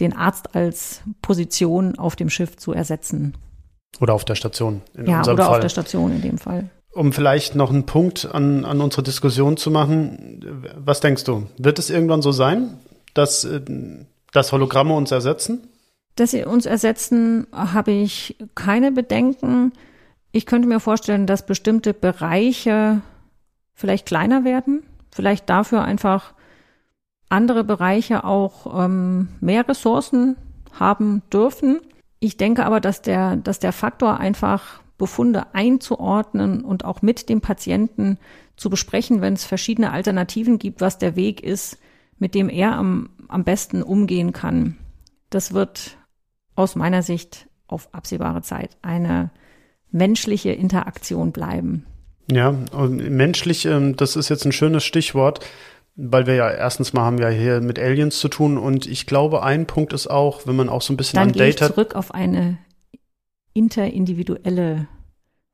den 0.00 0.14
Arzt 0.14 0.56
als 0.56 1.02
Position 1.22 1.96
auf 1.98 2.16
dem 2.16 2.28
Schiff 2.28 2.56
zu 2.56 2.72
ersetzen. 2.72 3.34
Oder 4.00 4.12
auf 4.12 4.24
der 4.24 4.34
Station. 4.34 4.82
In 4.94 5.06
ja, 5.06 5.22
oder 5.22 5.36
Fall. 5.36 5.54
auf 5.54 5.60
der 5.60 5.68
Station 5.68 6.10
in 6.10 6.22
dem 6.22 6.38
Fall 6.38 6.68
um 6.94 7.12
vielleicht 7.12 7.54
noch 7.54 7.70
einen 7.70 7.86
Punkt 7.86 8.28
an, 8.32 8.64
an 8.64 8.80
unsere 8.80 9.02
Diskussion 9.02 9.56
zu 9.56 9.70
machen, 9.70 10.72
was 10.76 11.00
denkst 11.00 11.24
du? 11.24 11.46
Wird 11.58 11.78
es 11.78 11.90
irgendwann 11.90 12.22
so 12.22 12.32
sein, 12.32 12.78
dass, 13.14 13.44
äh, 13.44 13.60
dass 14.32 14.52
Hologramme 14.52 14.94
uns 14.94 15.10
ersetzen? 15.10 15.68
Dass 16.16 16.30
sie 16.30 16.44
uns 16.44 16.66
ersetzen, 16.66 17.46
habe 17.52 17.90
ich 17.90 18.36
keine 18.54 18.92
Bedenken. 18.92 19.72
Ich 20.30 20.46
könnte 20.46 20.68
mir 20.68 20.80
vorstellen, 20.80 21.26
dass 21.26 21.44
bestimmte 21.44 21.92
Bereiche 21.92 23.02
vielleicht 23.74 24.06
kleiner 24.06 24.44
werden, 24.44 24.84
vielleicht 25.10 25.50
dafür 25.50 25.82
einfach 25.82 26.34
andere 27.28 27.64
Bereiche 27.64 28.22
auch 28.22 28.84
ähm, 28.84 29.28
mehr 29.40 29.68
Ressourcen 29.68 30.36
haben 30.72 31.22
dürfen. 31.32 31.80
Ich 32.20 32.36
denke 32.36 32.64
aber, 32.64 32.80
dass 32.80 33.02
der, 33.02 33.36
dass 33.36 33.58
der 33.58 33.72
Faktor 33.72 34.20
einfach 34.20 34.83
Befunde 34.98 35.54
einzuordnen 35.54 36.64
und 36.64 36.84
auch 36.84 37.02
mit 37.02 37.28
dem 37.28 37.40
Patienten 37.40 38.18
zu 38.56 38.70
besprechen, 38.70 39.20
wenn 39.20 39.34
es 39.34 39.44
verschiedene 39.44 39.90
Alternativen 39.90 40.58
gibt, 40.58 40.80
was 40.80 40.98
der 40.98 41.16
Weg 41.16 41.42
ist, 41.42 41.78
mit 42.18 42.34
dem 42.34 42.48
er 42.48 42.76
am, 42.76 43.10
am 43.28 43.44
besten 43.44 43.82
umgehen 43.82 44.32
kann. 44.32 44.76
Das 45.30 45.52
wird 45.52 45.98
aus 46.54 46.76
meiner 46.76 47.02
Sicht 47.02 47.48
auf 47.66 47.92
absehbare 47.92 48.42
Zeit 48.42 48.76
eine 48.82 49.30
menschliche 49.90 50.50
Interaktion 50.52 51.32
bleiben. 51.32 51.86
Ja, 52.30 52.54
menschlich, 52.88 53.66
ähm, 53.66 53.96
das 53.96 54.16
ist 54.16 54.28
jetzt 54.28 54.44
ein 54.44 54.52
schönes 54.52 54.84
Stichwort, 54.84 55.40
weil 55.96 56.26
wir 56.26 56.34
ja 56.34 56.50
erstens 56.50 56.92
mal 56.92 57.02
haben 57.02 57.18
wir 57.18 57.28
hier 57.28 57.60
mit 57.60 57.78
Aliens 57.78 58.18
zu 58.18 58.28
tun 58.28 58.58
und 58.58 58.86
ich 58.86 59.06
glaube, 59.06 59.42
ein 59.42 59.66
Punkt 59.66 59.92
ist 59.92 60.08
auch, 60.08 60.46
wenn 60.46 60.56
man 60.56 60.68
auch 60.68 60.82
so 60.82 60.92
ein 60.92 60.96
bisschen 60.96 61.18
Dann 61.18 61.28
an 61.28 61.32
gehe 61.32 61.50
Data. 61.50 61.66
Ich 61.66 61.72
zurück 61.72 61.94
auf 61.94 62.14
eine 62.14 62.58
interindividuelle 63.54 64.86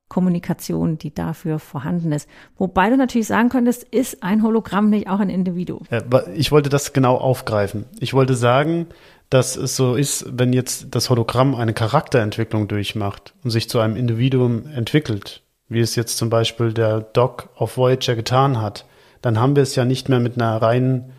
Kommunikation, 0.08 0.98
die 0.98 1.14
dafür 1.14 1.60
vorhanden 1.60 2.10
ist. 2.10 2.28
Wobei 2.58 2.90
du 2.90 2.96
natürlich 2.96 3.28
sagen 3.28 3.48
könntest, 3.48 3.84
ist 3.84 4.24
ein 4.24 4.42
Hologramm 4.42 4.90
nicht 4.90 5.08
auch 5.08 5.20
ein 5.20 5.30
Individuum? 5.30 5.86
Ich 6.34 6.50
wollte 6.50 6.68
das 6.68 6.92
genau 6.92 7.16
aufgreifen. 7.16 7.84
Ich 8.00 8.12
wollte 8.12 8.34
sagen, 8.34 8.88
dass 9.30 9.54
es 9.54 9.76
so 9.76 9.94
ist, 9.94 10.26
wenn 10.36 10.52
jetzt 10.52 10.88
das 10.90 11.08
Hologramm 11.08 11.54
eine 11.54 11.72
Charakterentwicklung 11.72 12.66
durchmacht 12.66 13.34
und 13.44 13.50
sich 13.50 13.68
zu 13.68 13.78
einem 13.78 13.94
Individuum 13.94 14.66
entwickelt, 14.66 15.42
wie 15.68 15.78
es 15.78 15.94
jetzt 15.94 16.18
zum 16.18 16.28
Beispiel 16.28 16.72
der 16.72 17.00
Doc 17.00 17.48
auf 17.54 17.76
Voyager 17.76 18.16
getan 18.16 18.60
hat, 18.60 18.86
dann 19.22 19.38
haben 19.38 19.54
wir 19.54 19.62
es 19.62 19.76
ja 19.76 19.84
nicht 19.84 20.08
mehr 20.08 20.18
mit 20.18 20.34
einer 20.34 20.60
rein 20.60 21.12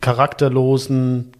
charakterlosen, 0.00 1.30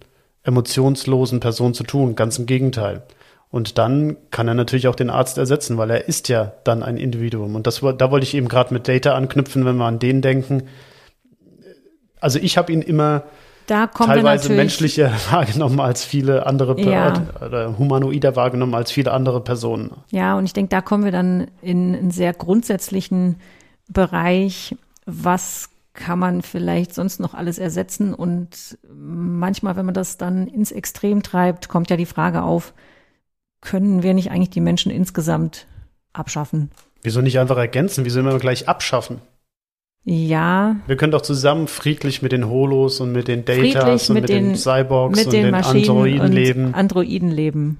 emotionslosen 0.45 1.41
Person 1.41 1.75
zu 1.75 1.83
tun. 1.83 2.15
Ganz 2.15 2.39
im 2.39 2.47
Gegenteil. 2.47 3.03
Und 3.51 3.79
dann 3.79 4.17
kann 4.31 4.47
er 4.47 4.55
natürlich 4.55 4.87
auch 4.87 4.95
den 4.95 5.11
Arzt 5.11 5.37
ersetzen, 5.37 5.77
weil 5.77 5.91
er 5.91 6.07
ist 6.07 6.29
ja 6.29 6.53
dann 6.63 6.83
ein 6.85 6.97
Individuum. 6.97 7.57
Und 7.57 7.67
das, 7.67 7.81
da 7.81 8.11
wollte 8.11 8.25
ich 8.25 8.35
eben 8.35 8.49
gerade 8.49 8.73
mit 8.73 8.87
Data 8.87 9.15
anknüpfen, 9.15 9.65
wenn 9.65 9.77
wir 9.77 9.87
an 9.87 9.99
den 9.99 10.23
denken. 10.23 10.69
Also 12.21 12.39
ich 12.39 12.57
habe 12.57 12.71
ihn 12.71 12.81
immer 12.81 13.25
teilweise 13.67 14.53
menschlicher 14.53 15.11
wahrgenommen 15.31 15.81
als 15.81 16.05
viele 16.05 16.47
andere 16.47 16.81
ja. 16.81 17.27
oder 17.45 17.77
humanoider 17.79 18.37
wahrgenommen 18.37 18.75
als 18.75 18.93
viele 18.93 19.13
andere 19.13 19.41
Personen. 19.43 19.93
Ja, 20.11 20.37
und 20.37 20.45
ich 20.45 20.53
denke, 20.53 20.71
da 20.71 20.81
kommen 20.81 21.05
wir 21.05 21.13
dann 21.13 21.49
in 21.61 21.95
einen 21.95 22.11
sehr 22.11 22.33
grundsätzlichen 22.33 23.37
Bereich, 23.89 24.77
was 25.07 25.71
kann 25.93 26.21
man 26.21 26.43
vielleicht 26.43 26.95
sonst 26.95 27.19
noch 27.19 27.35
alles 27.35 27.59
ersetzen? 27.59 28.15
Und 28.15 28.79
manchmal, 28.93 29.75
wenn 29.77 29.87
man 29.87 29.95
das 29.95 30.19
dann 30.19 30.47
ins 30.47 30.71
Extrem 30.71 31.23
treibt, 31.23 31.69
kommt 31.69 31.91
ja 31.91 31.97
die 31.97 32.07
Frage 32.07 32.43
auf, 32.43 32.73
können 33.61 34.03
wir 34.03 34.15
nicht 34.15 34.31
eigentlich 34.31 34.51
die 34.51 34.61
Menschen 34.61 34.91
insgesamt 34.91 35.67
abschaffen? 36.13 36.71
Wieso 37.03 37.21
nicht 37.21 37.39
einfach 37.39 37.57
ergänzen? 37.57 38.05
Wieso 38.05 38.21
immer 38.21 38.39
gleich 38.39 38.69
abschaffen? 38.69 39.21
Ja. 40.05 40.77
Wir 40.87 40.97
können 40.97 41.13
doch 41.13 41.21
zusammen 41.21 41.69
friedlich 41.69 42.23
mit 42.23 42.33
den 42.33 42.49
Holos 42.49 43.01
und 43.01 43.13
mit 43.13 43.29
den 43.29 43.45
Datas 43.45 44.09
und 44.09 44.15
mit, 44.15 44.29
den, 44.29 44.49
den, 44.49 44.57
Cyborgs 44.57 45.19
mit 45.19 45.27
und 45.27 45.33
den, 45.33 45.45
den 45.45 45.55
Androiden 45.55 46.21
und 46.21 46.33
leben. 46.33 46.75
Androiden 46.75 47.31
leben. 47.31 47.79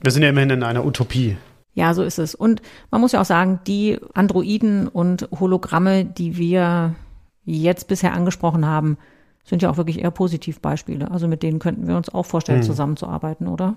Wir 0.00 0.10
sind 0.10 0.22
ja 0.22 0.30
immerhin 0.30 0.50
in 0.50 0.62
einer 0.62 0.84
Utopie. 0.84 1.36
Ja, 1.74 1.94
so 1.94 2.02
ist 2.02 2.18
es. 2.18 2.34
Und 2.34 2.62
man 2.90 3.00
muss 3.00 3.12
ja 3.12 3.20
auch 3.20 3.26
sagen, 3.26 3.60
die 3.66 3.98
Androiden 4.14 4.88
und 4.88 5.28
Hologramme, 5.38 6.04
die 6.04 6.36
wir 6.36 6.94
jetzt 7.44 7.88
bisher 7.88 8.14
angesprochen 8.14 8.66
haben, 8.66 8.96
sind 9.44 9.62
ja 9.62 9.70
auch 9.70 9.76
wirklich 9.76 10.00
eher 10.00 10.10
Positivbeispiele. 10.10 11.10
Also 11.10 11.28
mit 11.28 11.42
denen 11.42 11.58
könnten 11.58 11.86
wir 11.86 11.96
uns 11.96 12.08
auch 12.12 12.26
vorstellen, 12.26 12.60
Hm. 12.60 12.66
zusammenzuarbeiten, 12.66 13.48
oder? 13.48 13.76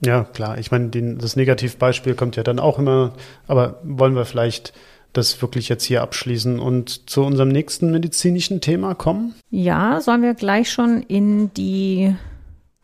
Ja, 0.00 0.24
klar. 0.24 0.58
Ich 0.58 0.70
meine, 0.70 0.88
den, 0.88 1.18
das 1.18 1.36
Negativbeispiel 1.36 2.14
kommt 2.14 2.36
ja 2.36 2.42
dann 2.42 2.60
auch 2.60 2.78
immer, 2.78 3.14
aber 3.46 3.80
wollen 3.82 4.14
wir 4.14 4.24
vielleicht 4.24 4.72
das 5.12 5.40
wirklich 5.42 5.68
jetzt 5.68 5.84
hier 5.84 6.02
abschließen 6.02 6.60
und 6.60 7.10
zu 7.10 7.24
unserem 7.24 7.48
nächsten 7.48 7.90
medizinischen 7.90 8.60
Thema 8.60 8.94
kommen? 8.94 9.34
Ja, 9.50 10.00
sollen 10.00 10.22
wir 10.22 10.34
gleich 10.34 10.70
schon 10.70 11.02
in 11.02 11.52
die 11.54 12.14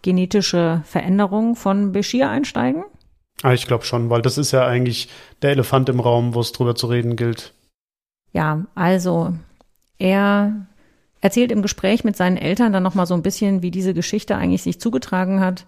genetische 0.03 0.83
Veränderung 0.85 1.55
von 1.55 1.92
Bashir 1.92 2.29
einsteigen? 2.29 2.85
Ah, 3.42 3.53
ich 3.53 3.66
glaube 3.66 3.85
schon, 3.85 4.11
weil 4.11 4.22
das 4.22 4.38
ist 4.38 4.53
ja 4.53 4.66
eigentlich 4.66 5.09
der 5.42 5.50
Elefant 5.50 5.88
im 5.88 6.00
Raum, 6.00 6.35
wo 6.35 6.40
es 6.40 6.53
drüber 6.53 6.74
zu 6.74 6.87
reden 6.87 7.16
gilt. 7.16 7.53
Ja, 8.33 8.64
also 8.74 9.35
er 9.98 10.66
erzählt 11.20 11.53
im 11.53 11.62
Gespräch 11.62 12.05
mit 12.05 12.16
seinen 12.16 12.37
Eltern 12.37 12.72
dann 12.72 12.83
nochmal 12.83 13.07
so 13.07 13.14
ein 13.14 13.22
bisschen, 13.22 13.62
wie 13.62 13.70
diese 13.70 13.94
Geschichte 13.94 14.37
eigentlich 14.37 14.62
sich 14.62 14.81
zugetragen 14.81 15.40
hat. 15.40 15.64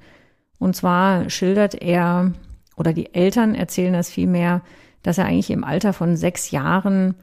Und 0.59 0.75
zwar 0.77 1.29
schildert 1.31 1.81
er, 1.83 2.33
oder 2.77 2.93
die 2.93 3.15
Eltern 3.15 3.55
erzählen 3.55 3.93
das 3.93 4.11
vielmehr, 4.11 4.63
dass 5.03 5.19
er 5.19 5.27
eigentlich 5.27 5.51
im 5.51 5.65
Alter 5.65 5.93
von 5.93 6.17
sechs 6.17 6.51
Jahren, 6.51 7.15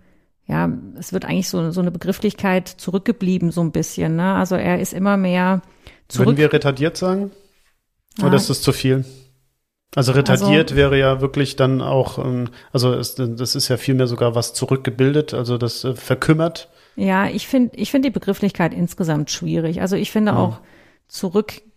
ja, 0.48 0.70
es 0.98 1.14
wird 1.14 1.26
eigentlich 1.26 1.50
so, 1.50 1.72
so 1.72 1.82
eine 1.82 1.92
Begrifflichkeit 1.92 2.68
zurückgeblieben, 2.68 3.52
so 3.52 3.62
ein 3.62 3.72
bisschen. 3.72 4.16
Ne? 4.16 4.36
Also 4.36 4.56
er 4.56 4.80
ist 4.80 4.94
immer 4.94 5.18
mehr 5.18 5.62
zurück. 6.08 6.28
Würden 6.28 6.38
wir 6.38 6.54
retardiert 6.54 6.98
sagen? 6.98 7.32
Ah. 8.22 8.28
Oder 8.28 8.36
ist 8.36 8.50
das 8.50 8.62
zu 8.62 8.72
viel? 8.72 9.06
Also 9.96 10.12
retardiert 10.14 10.76
wäre 10.76 10.98
ja 10.98 11.22
wirklich 11.22 11.56
dann 11.56 11.82
auch, 11.82 12.18
ähm, 12.18 12.50
also 12.72 12.94
es, 12.94 13.16
das 13.16 13.56
ist 13.56 13.68
ja 13.68 13.78
vielmehr 13.78 14.08
sogar 14.08 14.34
was 14.34 14.54
zurückgebildet, 14.54 15.34
also 15.34 15.58
das 15.58 15.84
äh, 15.84 15.94
verkümmert. 15.96 16.70
Ja, 16.96 17.28
ich 17.28 17.48
finde 17.48 17.76
ich 17.78 17.92
finde 17.92 18.10
die 18.10 18.14
Begrifflichkeit 18.14 18.74
insgesamt 18.74 19.30
schwierig. 19.30 19.82
Also 19.82 19.96
ich 19.96 20.12
finde 20.12 20.32
Ja. 20.32 20.38
auch 20.38 20.62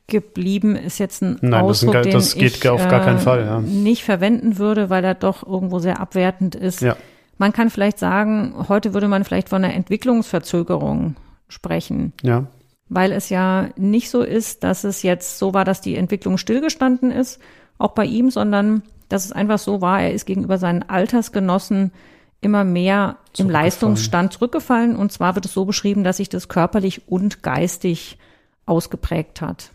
zurückgeblieben 0.08 0.76
ist 0.76 0.98
jetzt 0.98 1.22
ein 1.22 1.38
Nein, 1.40 1.50
das 1.66 1.78
ist 1.78 1.82
ein 1.84 1.88
Ausdruck, 1.88 1.92
ge- 1.94 2.02
den 2.02 2.12
das 2.12 2.34
geht 2.34 2.56
ich 2.56 2.68
auf 2.68 2.88
gar 2.88 3.04
keinen 3.04 3.18
äh, 3.18 3.20
Fall, 3.22 3.44
ja. 3.44 3.60
nicht 3.60 4.04
verwenden 4.04 4.58
würde, 4.58 4.90
weil 4.90 5.04
er 5.04 5.14
doch 5.14 5.46
irgendwo 5.46 5.78
sehr 5.78 6.00
abwertend 6.00 6.54
ist. 6.54 6.80
Ja. 6.80 6.96
Man 7.38 7.52
kann 7.52 7.70
vielleicht 7.70 7.98
sagen, 7.98 8.54
heute 8.68 8.94
würde 8.94 9.08
man 9.08 9.24
vielleicht 9.24 9.48
von 9.48 9.62
einer 9.64 9.74
Entwicklungsverzögerung 9.74 11.16
sprechen, 11.48 12.12
Ja. 12.22 12.46
weil 12.88 13.12
es 13.12 13.28
ja 13.28 13.68
nicht 13.76 14.10
so 14.10 14.22
ist, 14.22 14.64
dass 14.64 14.84
es 14.84 15.02
jetzt 15.02 15.38
so 15.38 15.52
war, 15.54 15.64
dass 15.64 15.80
die 15.80 15.96
Entwicklung 15.96 16.38
stillgestanden 16.38 17.10
ist, 17.10 17.40
auch 17.78 17.92
bei 17.92 18.04
ihm, 18.04 18.30
sondern 18.30 18.82
dass 19.08 19.24
es 19.24 19.32
einfach 19.32 19.58
so 19.58 19.80
war, 19.80 20.00
er 20.00 20.12
ist 20.12 20.24
gegenüber 20.26 20.58
seinen 20.58 20.82
Altersgenossen 20.88 21.92
immer 22.40 22.64
mehr 22.64 23.16
im. 23.38 23.50
Leistungsstand 23.50 24.32
zurückgefallen. 24.32 24.96
Und 24.96 25.12
zwar 25.12 25.34
wird 25.34 25.44
es 25.46 25.52
so 25.52 25.64
beschrieben, 25.64 26.04
dass 26.04 26.16
sich 26.18 26.28
das 26.28 26.48
körperlich 26.48 27.02
und 27.08 27.42
geistig 27.42 28.18
ausgeprägt 28.66 29.40
hat. 29.42 29.70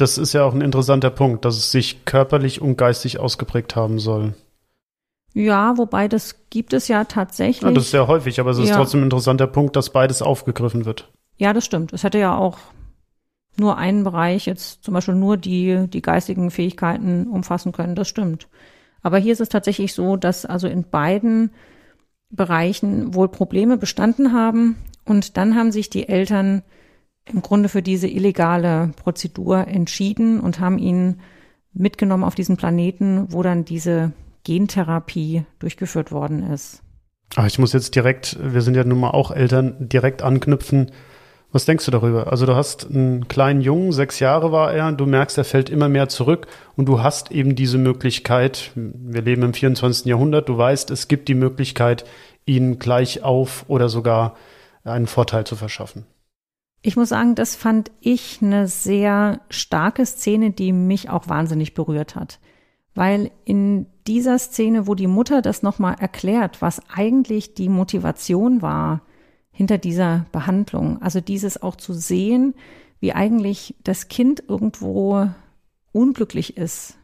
Das 0.00 0.16
ist 0.18 0.32
ja 0.32 0.44
auch 0.44 0.54
ein 0.54 0.60
interessanter 0.62 1.10
Punkt, 1.10 1.44
dass 1.44 1.56
es 1.56 1.70
sich 1.70 2.04
körperlich 2.04 2.62
und 2.62 2.76
geistig 2.76 3.20
ausgeprägt 3.20 3.76
haben 3.76 3.98
soll. 3.98 4.34
Ja, 5.34 5.76
wobei 5.76 6.08
das 6.08 6.36
gibt 6.50 6.72
es 6.72 6.88
ja 6.88 7.04
tatsächlich. 7.04 7.62
Ja, 7.62 7.70
das 7.70 7.84
ist 7.84 7.90
sehr 7.90 8.08
häufig, 8.08 8.40
aber 8.40 8.50
es 8.50 8.58
ist 8.58 8.70
Ja. 8.70 8.76
trotzdem 8.76 9.00
ein 9.00 9.04
interessanter 9.04 9.46
Punkt, 9.46 9.76
dass 9.76 9.90
beides 9.90 10.22
aufgegriffen 10.22 10.84
wird. 10.86 11.10
Ja, 11.36 11.52
das 11.52 11.64
stimmt. 11.64 11.92
Es 11.92 12.02
hätte 12.02 12.18
ja 12.18 12.36
auch 12.36 12.58
nur 13.56 13.76
einen 13.76 14.02
Bereich, 14.04 14.46
jetzt 14.46 14.82
zum 14.84 14.94
Beispiel 14.94 15.14
nur 15.14 15.36
die, 15.36 15.86
die 15.88 16.02
geistigen 16.02 16.50
Fähigkeiten 16.50 17.26
umfassen 17.26 17.72
können. 17.72 17.94
Das 17.94 18.08
stimmt. 18.08 18.48
Aber 19.02 19.18
hier 19.18 19.32
ist 19.32 19.40
es 19.40 19.48
tatsächlich 19.48 19.94
so, 19.94 20.16
dass 20.16 20.46
also 20.46 20.66
in 20.66 20.84
beiden 20.84 21.50
Bereichen 22.30 23.14
wohl 23.14 23.28
Probleme 23.28 23.76
bestanden 23.76 24.32
haben. 24.32 24.76
Und 25.04 25.36
dann 25.36 25.54
haben 25.56 25.72
sich 25.72 25.90
die 25.90 26.08
Eltern 26.08 26.62
im 27.32 27.42
Grunde 27.42 27.68
für 27.68 27.82
diese 27.82 28.08
illegale 28.08 28.92
Prozedur 28.96 29.66
entschieden 29.66 30.40
und 30.40 30.60
haben 30.60 30.78
ihn 30.78 31.20
mitgenommen 31.72 32.24
auf 32.24 32.34
diesen 32.34 32.56
Planeten, 32.56 33.26
wo 33.32 33.42
dann 33.42 33.64
diese 33.64 34.12
Gentherapie 34.44 35.44
durchgeführt 35.58 36.12
worden 36.12 36.42
ist. 36.50 36.82
Aber 37.36 37.46
ich 37.46 37.58
muss 37.58 37.72
jetzt 37.72 37.94
direkt, 37.94 38.38
wir 38.42 38.62
sind 38.62 38.76
ja 38.76 38.84
nun 38.84 39.00
mal 39.00 39.10
auch 39.10 39.30
Eltern, 39.30 39.76
direkt 39.78 40.22
anknüpfen. 40.22 40.90
Was 41.52 41.64
denkst 41.64 41.84
du 41.84 41.90
darüber? 41.90 42.30
Also 42.30 42.46
du 42.46 42.54
hast 42.54 42.88
einen 42.88 43.28
kleinen 43.28 43.60
Jungen, 43.60 43.92
sechs 43.92 44.20
Jahre 44.20 44.52
war 44.52 44.72
er, 44.72 44.92
du 44.92 45.06
merkst, 45.06 45.36
er 45.36 45.44
fällt 45.44 45.68
immer 45.68 45.88
mehr 45.88 46.08
zurück 46.08 46.46
und 46.76 46.86
du 46.86 47.02
hast 47.02 47.32
eben 47.32 47.56
diese 47.56 47.78
Möglichkeit, 47.78 48.70
wir 48.74 49.22
leben 49.22 49.42
im 49.42 49.54
24. 49.54 50.06
Jahrhundert, 50.06 50.48
du 50.48 50.56
weißt, 50.56 50.90
es 50.90 51.08
gibt 51.08 51.28
die 51.28 51.34
Möglichkeit, 51.34 52.04
ihn 52.46 52.78
gleich 52.78 53.22
auf 53.22 53.64
oder 53.68 53.88
sogar 53.88 54.34
einen 54.84 55.06
Vorteil 55.06 55.44
zu 55.44 55.56
verschaffen. 55.56 56.06
Ich 56.82 56.96
muss 56.96 57.10
sagen, 57.10 57.34
das 57.34 57.56
fand 57.56 57.90
ich 58.00 58.38
eine 58.40 58.66
sehr 58.66 59.40
starke 59.50 60.06
Szene, 60.06 60.50
die 60.50 60.72
mich 60.72 61.10
auch 61.10 61.28
wahnsinnig 61.28 61.74
berührt 61.74 62.16
hat. 62.16 62.40
Weil 62.94 63.30
in 63.44 63.86
dieser 64.06 64.38
Szene, 64.38 64.86
wo 64.86 64.94
die 64.94 65.06
Mutter 65.06 65.42
das 65.42 65.62
nochmal 65.62 65.96
erklärt, 66.00 66.62
was 66.62 66.80
eigentlich 66.88 67.54
die 67.54 67.68
Motivation 67.68 68.62
war 68.62 69.02
hinter 69.52 69.78
dieser 69.78 70.26
Behandlung, 70.32 71.00
also 71.02 71.20
dieses 71.20 71.62
auch 71.62 71.76
zu 71.76 71.92
sehen, 71.92 72.54
wie 72.98 73.12
eigentlich 73.12 73.74
das 73.84 74.08
Kind 74.08 74.42
irgendwo 74.48 75.28
unglücklich 75.92 76.56
ist 76.56 76.96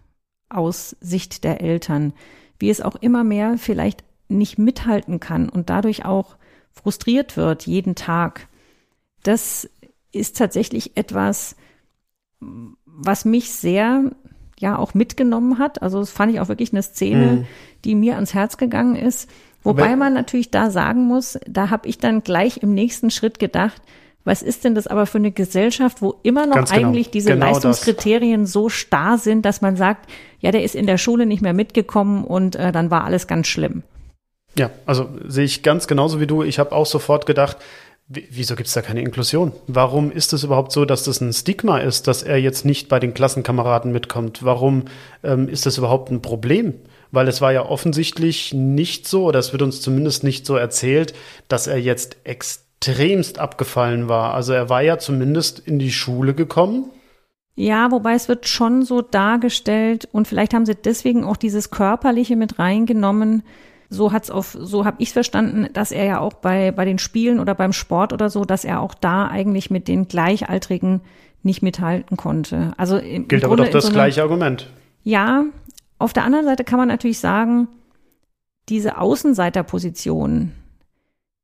aus 0.48 0.96
Sicht 1.00 1.44
der 1.44 1.60
Eltern, 1.60 2.14
wie 2.58 2.70
es 2.70 2.80
auch 2.80 2.96
immer 2.96 3.24
mehr 3.24 3.58
vielleicht 3.58 4.04
nicht 4.28 4.58
mithalten 4.58 5.20
kann 5.20 5.48
und 5.48 5.70
dadurch 5.70 6.04
auch 6.04 6.36
frustriert 6.72 7.36
wird 7.36 7.66
jeden 7.66 7.94
Tag 7.94 8.48
das 9.26 9.68
ist 10.12 10.36
tatsächlich 10.36 10.96
etwas, 10.96 11.56
was 12.84 13.24
mich 13.24 13.50
sehr 13.52 14.10
ja 14.58 14.78
auch 14.78 14.94
mitgenommen 14.94 15.58
hat. 15.58 15.82
Also 15.82 16.00
das 16.00 16.10
fand 16.10 16.32
ich 16.32 16.40
auch 16.40 16.48
wirklich 16.48 16.72
eine 16.72 16.82
Szene, 16.82 17.26
Mhm. 17.32 17.46
die 17.84 17.94
mir 17.94 18.14
ans 18.14 18.32
Herz 18.34 18.56
gegangen 18.56 18.96
ist. 18.96 19.28
Wobei 19.62 19.88
Aber- 19.88 19.96
man 19.96 20.14
natürlich 20.14 20.50
da 20.50 20.70
sagen 20.70 21.06
muss, 21.06 21.38
da 21.46 21.70
habe 21.70 21.88
ich 21.88 21.98
dann 21.98 22.22
gleich 22.22 22.58
im 22.62 22.72
nächsten 22.72 23.10
Schritt 23.10 23.38
gedacht, 23.38 23.82
was 24.24 24.42
ist 24.42 24.64
denn 24.64 24.74
das 24.74 24.86
aber 24.86 25.06
für 25.06 25.18
eine 25.18 25.30
Gesellschaft, 25.30 26.02
wo 26.02 26.16
immer 26.22 26.46
noch 26.46 26.56
genau. 26.56 26.70
eigentlich 26.70 27.10
diese 27.10 27.30
Genau 27.32 27.46
das. 27.46 27.54
Leistungskriterien 27.64 28.46
so 28.46 28.68
starr 28.68 29.18
sind, 29.18 29.44
dass 29.44 29.60
man 29.60 29.76
sagt, 29.76 30.10
ja, 30.40 30.50
der 30.50 30.64
ist 30.64 30.74
in 30.74 30.86
der 30.86 30.98
Schule 30.98 31.26
nicht 31.26 31.42
mehr 31.42 31.52
mitgekommen 31.52 32.24
und 32.24 32.56
äh, 32.56 32.72
dann 32.72 32.90
war 32.90 33.04
alles 33.04 33.26
ganz 33.26 33.46
schlimm. 33.46 33.82
Ja, 34.58 34.70
also 34.86 35.08
sehe 35.26 35.44
ich 35.44 35.62
ganz 35.62 35.86
genauso 35.86 36.18
wie 36.20 36.26
du. 36.26 36.42
Ich 36.42 36.58
habe 36.58 36.72
auch 36.72 36.86
sofort 36.86 37.26
gedacht, 37.26 37.58
wieso 38.08 38.54
gibt 38.54 38.68
es 38.68 38.74
da 38.74 38.82
keine 38.82 39.00
Inklusion? 39.00 39.52
Warum 39.66 40.12
ist 40.12 40.32
es 40.32 40.44
überhaupt 40.44 40.70
so, 40.72 40.84
dass 40.84 41.04
das 41.04 41.20
ein 41.20 41.32
Stigma 41.32 41.78
ist, 41.78 42.06
dass 42.06 42.22
er 42.22 42.38
jetzt 42.38 42.64
nicht 42.64 42.88
bei 42.88 43.00
den 43.00 43.14
Klassenkameraden 43.14 43.90
mitkommt? 43.90 44.44
Warum 44.44 44.84
ähm, 45.24 45.48
ist 45.48 45.66
das 45.66 45.78
überhaupt 45.78 46.10
ein 46.10 46.22
Problem? 46.22 46.74
Weil 47.10 47.26
es 47.28 47.40
war 47.40 47.52
ja 47.52 47.66
offensichtlich 47.66 48.54
nicht 48.54 49.08
so, 49.08 49.24
oder 49.24 49.40
es 49.40 49.52
wird 49.52 49.62
uns 49.62 49.80
zumindest 49.80 50.22
nicht 50.22 50.46
so 50.46 50.56
erzählt, 50.56 51.14
dass 51.48 51.66
er 51.66 51.78
jetzt 51.78 52.16
extremst 52.24 53.38
abgefallen 53.38 54.08
war. 54.08 54.34
Also 54.34 54.52
er 54.52 54.68
war 54.68 54.82
ja 54.82 54.98
zumindest 54.98 55.58
in 55.58 55.78
die 55.78 55.92
Schule 55.92 56.34
gekommen. 56.34 56.90
Ja, 57.56 57.90
wobei 57.90 58.14
es 58.14 58.28
wird 58.28 58.46
schon 58.46 58.82
so 58.82 59.00
dargestellt 59.00 60.06
und 60.12 60.28
vielleicht 60.28 60.52
haben 60.52 60.66
sie 60.66 60.74
deswegen 60.74 61.24
auch 61.24 61.38
dieses 61.38 61.70
Körperliche 61.70 62.36
mit 62.36 62.58
reingenommen. 62.58 63.42
So 63.88 64.12
hat's 64.12 64.30
auf, 64.30 64.56
so 64.58 64.84
habe 64.84 64.96
ich 65.00 65.12
verstanden, 65.12 65.68
dass 65.72 65.92
er 65.92 66.04
ja 66.04 66.20
auch 66.20 66.34
bei 66.34 66.72
bei 66.72 66.84
den 66.84 66.98
Spielen 66.98 67.38
oder 67.38 67.54
beim 67.54 67.72
Sport 67.72 68.12
oder 68.12 68.30
so, 68.30 68.44
dass 68.44 68.64
er 68.64 68.80
auch 68.80 68.94
da 68.94 69.28
eigentlich 69.28 69.70
mit 69.70 69.88
den 69.88 70.08
Gleichaltrigen 70.08 71.02
nicht 71.42 71.62
mithalten 71.62 72.16
konnte. 72.16 72.72
Also 72.76 72.98
im, 72.98 73.28
Gilt 73.28 73.42
im 73.42 73.48
aber 73.48 73.56
Grunde 73.56 73.70
doch 73.70 73.78
das 73.78 73.86
so 73.86 73.92
gleiche 73.92 74.22
Argument. 74.22 74.68
Ja, 75.04 75.44
auf 75.98 76.12
der 76.12 76.24
anderen 76.24 76.44
Seite 76.44 76.64
kann 76.64 76.78
man 76.78 76.88
natürlich 76.88 77.20
sagen, 77.20 77.68
diese 78.68 78.98
Außenseiterposition, 78.98 80.52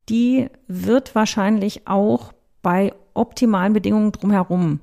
die 0.09 0.49
wird 0.67 1.15
wahrscheinlich 1.15 1.87
auch 1.87 2.33
bei 2.61 2.93
optimalen 3.15 3.73
Bedingungen 3.73 4.13
drumherum 4.13 4.81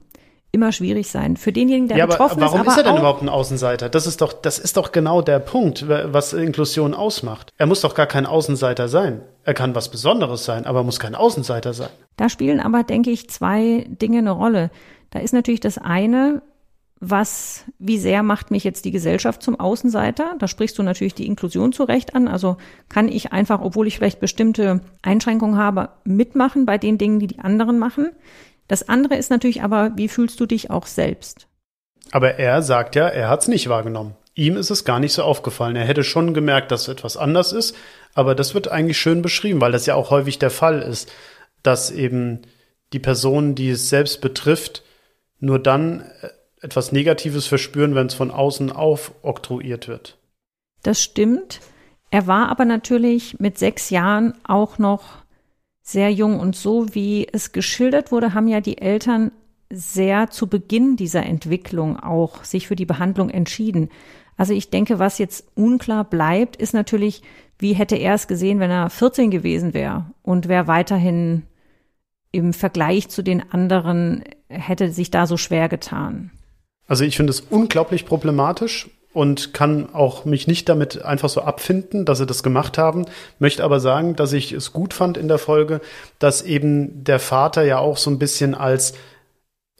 immer 0.51 0.71
schwierig 0.71 1.09
sein. 1.09 1.37
Für 1.37 1.51
denjenigen, 1.51 1.87
der 1.87 1.97
ja, 1.97 2.03
aber 2.05 2.13
betroffen 2.13 2.41
warum 2.41 2.61
ist, 2.61 2.67
ist 2.67 2.73
aber 2.73 2.81
er 2.81 2.91
denn 2.91 2.99
überhaupt 2.99 3.21
ein 3.21 3.29
Außenseiter? 3.29 3.89
Das 3.89 4.07
ist 4.07 4.21
doch, 4.21 4.33
das 4.33 4.59
ist 4.59 4.77
doch 4.77 4.91
genau 4.91 5.21
der 5.21 5.39
Punkt, 5.39 5.87
was 5.87 6.33
Inklusion 6.33 6.93
ausmacht. 6.93 7.51
Er 7.57 7.67
muss 7.67 7.81
doch 7.81 7.93
gar 7.93 8.07
kein 8.07 8.25
Außenseiter 8.25 8.87
sein. 8.87 9.21
Er 9.43 9.53
kann 9.53 9.75
was 9.75 9.89
Besonderes 9.89 10.45
sein, 10.45 10.65
aber 10.65 10.79
er 10.79 10.83
muss 10.83 10.99
kein 10.99 11.15
Außenseiter 11.15 11.73
sein. 11.73 11.89
Da 12.17 12.29
spielen 12.29 12.59
aber, 12.59 12.83
denke 12.83 13.11
ich, 13.11 13.29
zwei 13.29 13.85
Dinge 13.89 14.19
eine 14.19 14.31
Rolle. 14.31 14.71
Da 15.11 15.19
ist 15.19 15.33
natürlich 15.33 15.59
das 15.59 15.77
eine, 15.77 16.41
was, 16.99 17.65
wie 17.79 17.97
sehr 17.97 18.23
macht 18.23 18.51
mich 18.51 18.65
jetzt 18.65 18.83
die 18.83 18.91
Gesellschaft 18.91 19.41
zum 19.41 19.57
Außenseiter? 19.57 20.35
Da 20.37 20.47
sprichst 20.47 20.77
du 20.77 20.83
natürlich 20.83 21.13
die 21.13 21.27
Inklusion 21.27 21.71
zu 21.71 21.83
Recht 21.83 22.13
an. 22.13 22.27
Also 22.27 22.57
kann 22.89 23.07
ich 23.07 23.31
einfach, 23.31 23.61
obwohl 23.61 23.87
ich 23.87 23.95
vielleicht 23.95 24.19
bestimmte 24.19 24.81
Einschränkungen 25.01 25.57
habe, 25.57 25.89
mitmachen 26.03 26.65
bei 26.65 26.77
den 26.77 26.97
Dingen, 26.97 27.19
die 27.19 27.27
die 27.27 27.39
anderen 27.39 27.79
machen. 27.79 28.09
Das 28.69 28.87
andere 28.87 29.15
ist 29.15 29.31
natürlich 29.31 29.63
aber, 29.63 29.91
wie 29.95 30.07
fühlst 30.07 30.39
du 30.39 30.45
dich 30.45 30.69
auch 30.69 30.85
selbst? 30.85 31.47
Aber 32.11 32.35
er 32.35 32.61
sagt 32.61 32.95
ja, 32.95 33.07
er 33.07 33.27
hat 33.27 33.41
es 33.41 33.47
nicht 33.47 33.67
wahrgenommen. 33.67 34.15
Ihm 34.35 34.55
ist 34.55 34.69
es 34.69 34.85
gar 34.85 34.99
nicht 34.99 35.11
so 35.11 35.23
aufgefallen. 35.23 35.75
Er 35.75 35.85
hätte 35.85 36.03
schon 36.03 36.33
gemerkt, 36.33 36.71
dass 36.71 36.87
etwas 36.87 37.17
anders 37.17 37.51
ist, 37.51 37.75
aber 38.13 38.35
das 38.35 38.53
wird 38.53 38.69
eigentlich 38.69 38.99
schön 38.99 39.21
beschrieben, 39.21 39.59
weil 39.59 39.71
das 39.71 39.87
ja 39.87 39.95
auch 39.95 40.11
häufig 40.11 40.39
der 40.39 40.51
Fall 40.51 40.81
ist, 40.81 41.11
dass 41.63 41.91
eben 41.91 42.43
die 42.93 42.99
Personen, 42.99 43.55
die 43.55 43.71
es 43.71 43.89
selbst 43.89 44.21
betrifft, 44.21 44.83
nur 45.39 45.59
dann 45.59 46.01
äh, 46.21 46.29
etwas 46.61 46.91
Negatives 46.91 47.47
verspüren, 47.47 47.95
wenn 47.95 48.07
es 48.07 48.13
von 48.13 48.31
außen 48.31 48.71
aufoktroyiert 48.71 49.87
wird. 49.87 50.17
Das 50.83 51.01
stimmt. 51.01 51.59
Er 52.11 52.27
war 52.27 52.49
aber 52.49 52.65
natürlich 52.65 53.39
mit 53.39 53.57
sechs 53.57 53.89
Jahren 53.89 54.35
auch 54.43 54.77
noch 54.77 55.23
sehr 55.91 56.11
jung 56.11 56.39
und 56.39 56.55
so 56.55 56.93
wie 56.93 57.27
es 57.31 57.51
geschildert 57.51 58.11
wurde, 58.11 58.33
haben 58.33 58.47
ja 58.47 58.61
die 58.61 58.77
Eltern 58.77 59.31
sehr 59.71 60.29
zu 60.29 60.47
Beginn 60.47 60.95
dieser 60.95 61.25
Entwicklung 61.25 61.99
auch 61.99 62.43
sich 62.43 62.67
für 62.67 62.75
die 62.75 62.85
Behandlung 62.85 63.29
entschieden. 63.29 63.89
Also 64.37 64.53
ich 64.53 64.69
denke, 64.69 64.99
was 64.99 65.17
jetzt 65.17 65.45
unklar 65.55 66.03
bleibt, 66.03 66.55
ist 66.55 66.73
natürlich, 66.73 67.21
wie 67.57 67.73
hätte 67.73 67.95
er 67.95 68.15
es 68.15 68.27
gesehen, 68.27 68.59
wenn 68.59 68.71
er 68.71 68.89
14 68.89 69.31
gewesen 69.31 69.73
wäre 69.73 70.05
und 70.21 70.47
wäre 70.47 70.67
weiterhin 70.67 71.43
im 72.31 72.53
Vergleich 72.53 73.09
zu 73.09 73.23
den 73.23 73.51
anderen 73.51 74.23
hätte 74.47 74.91
sich 74.91 75.11
da 75.11 75.27
so 75.27 75.37
schwer 75.37 75.69
getan. 75.69 76.31
Also 76.87 77.03
ich 77.03 77.17
finde 77.17 77.31
es 77.31 77.41
unglaublich 77.41 78.05
problematisch 78.05 78.89
und 79.13 79.53
kann 79.53 79.93
auch 79.93 80.25
mich 80.25 80.47
nicht 80.47 80.69
damit 80.69 81.03
einfach 81.03 81.29
so 81.29 81.41
abfinden, 81.41 82.05
dass 82.05 82.19
sie 82.19 82.25
das 82.25 82.43
gemacht 82.43 82.77
haben, 82.77 83.05
möchte 83.39 83.63
aber 83.63 83.79
sagen, 83.79 84.15
dass 84.15 84.33
ich 84.33 84.51
es 84.51 84.71
gut 84.71 84.93
fand 84.93 85.17
in 85.17 85.27
der 85.27 85.39
Folge, 85.39 85.81
dass 86.19 86.41
eben 86.41 87.03
der 87.03 87.19
Vater 87.19 87.63
ja 87.63 87.79
auch 87.79 87.97
so 87.97 88.11
ein 88.11 88.19
bisschen 88.19 88.53
als 88.53 88.93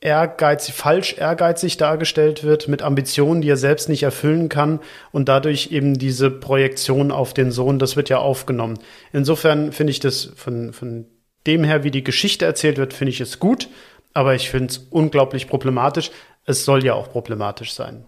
ehrgeizig, 0.01 0.73
falsch 0.73 1.15
ehrgeizig 1.17 1.77
dargestellt 1.77 2.43
wird, 2.43 2.67
mit 2.67 2.81
Ambitionen, 2.81 3.41
die 3.41 3.49
er 3.49 3.57
selbst 3.57 3.89
nicht 3.89 4.03
erfüllen 4.03 4.49
kann 4.49 4.79
und 5.11 5.29
dadurch 5.29 5.71
eben 5.71 5.97
diese 5.97 6.31
Projektion 6.31 7.11
auf 7.11 7.33
den 7.33 7.51
Sohn, 7.51 7.79
das 7.79 7.95
wird 7.95 8.09
ja 8.09 8.19
aufgenommen. 8.19 8.79
Insofern 9.11 9.71
finde 9.71 9.91
ich 9.91 9.99
das 9.99 10.31
von, 10.35 10.73
von 10.73 11.05
dem 11.45 11.63
her, 11.63 11.83
wie 11.83 11.91
die 11.91 12.03
Geschichte 12.03 12.45
erzählt 12.45 12.77
wird, 12.77 12.93
finde 12.93 13.11
ich 13.11 13.21
es 13.21 13.39
gut, 13.39 13.69
aber 14.13 14.35
ich 14.35 14.49
finde 14.49 14.67
es 14.67 14.77
unglaublich 14.89 15.47
problematisch. 15.47 16.11
Es 16.45 16.65
soll 16.65 16.83
ja 16.83 16.93
auch 16.93 17.11
problematisch 17.11 17.73
sein. 17.73 18.05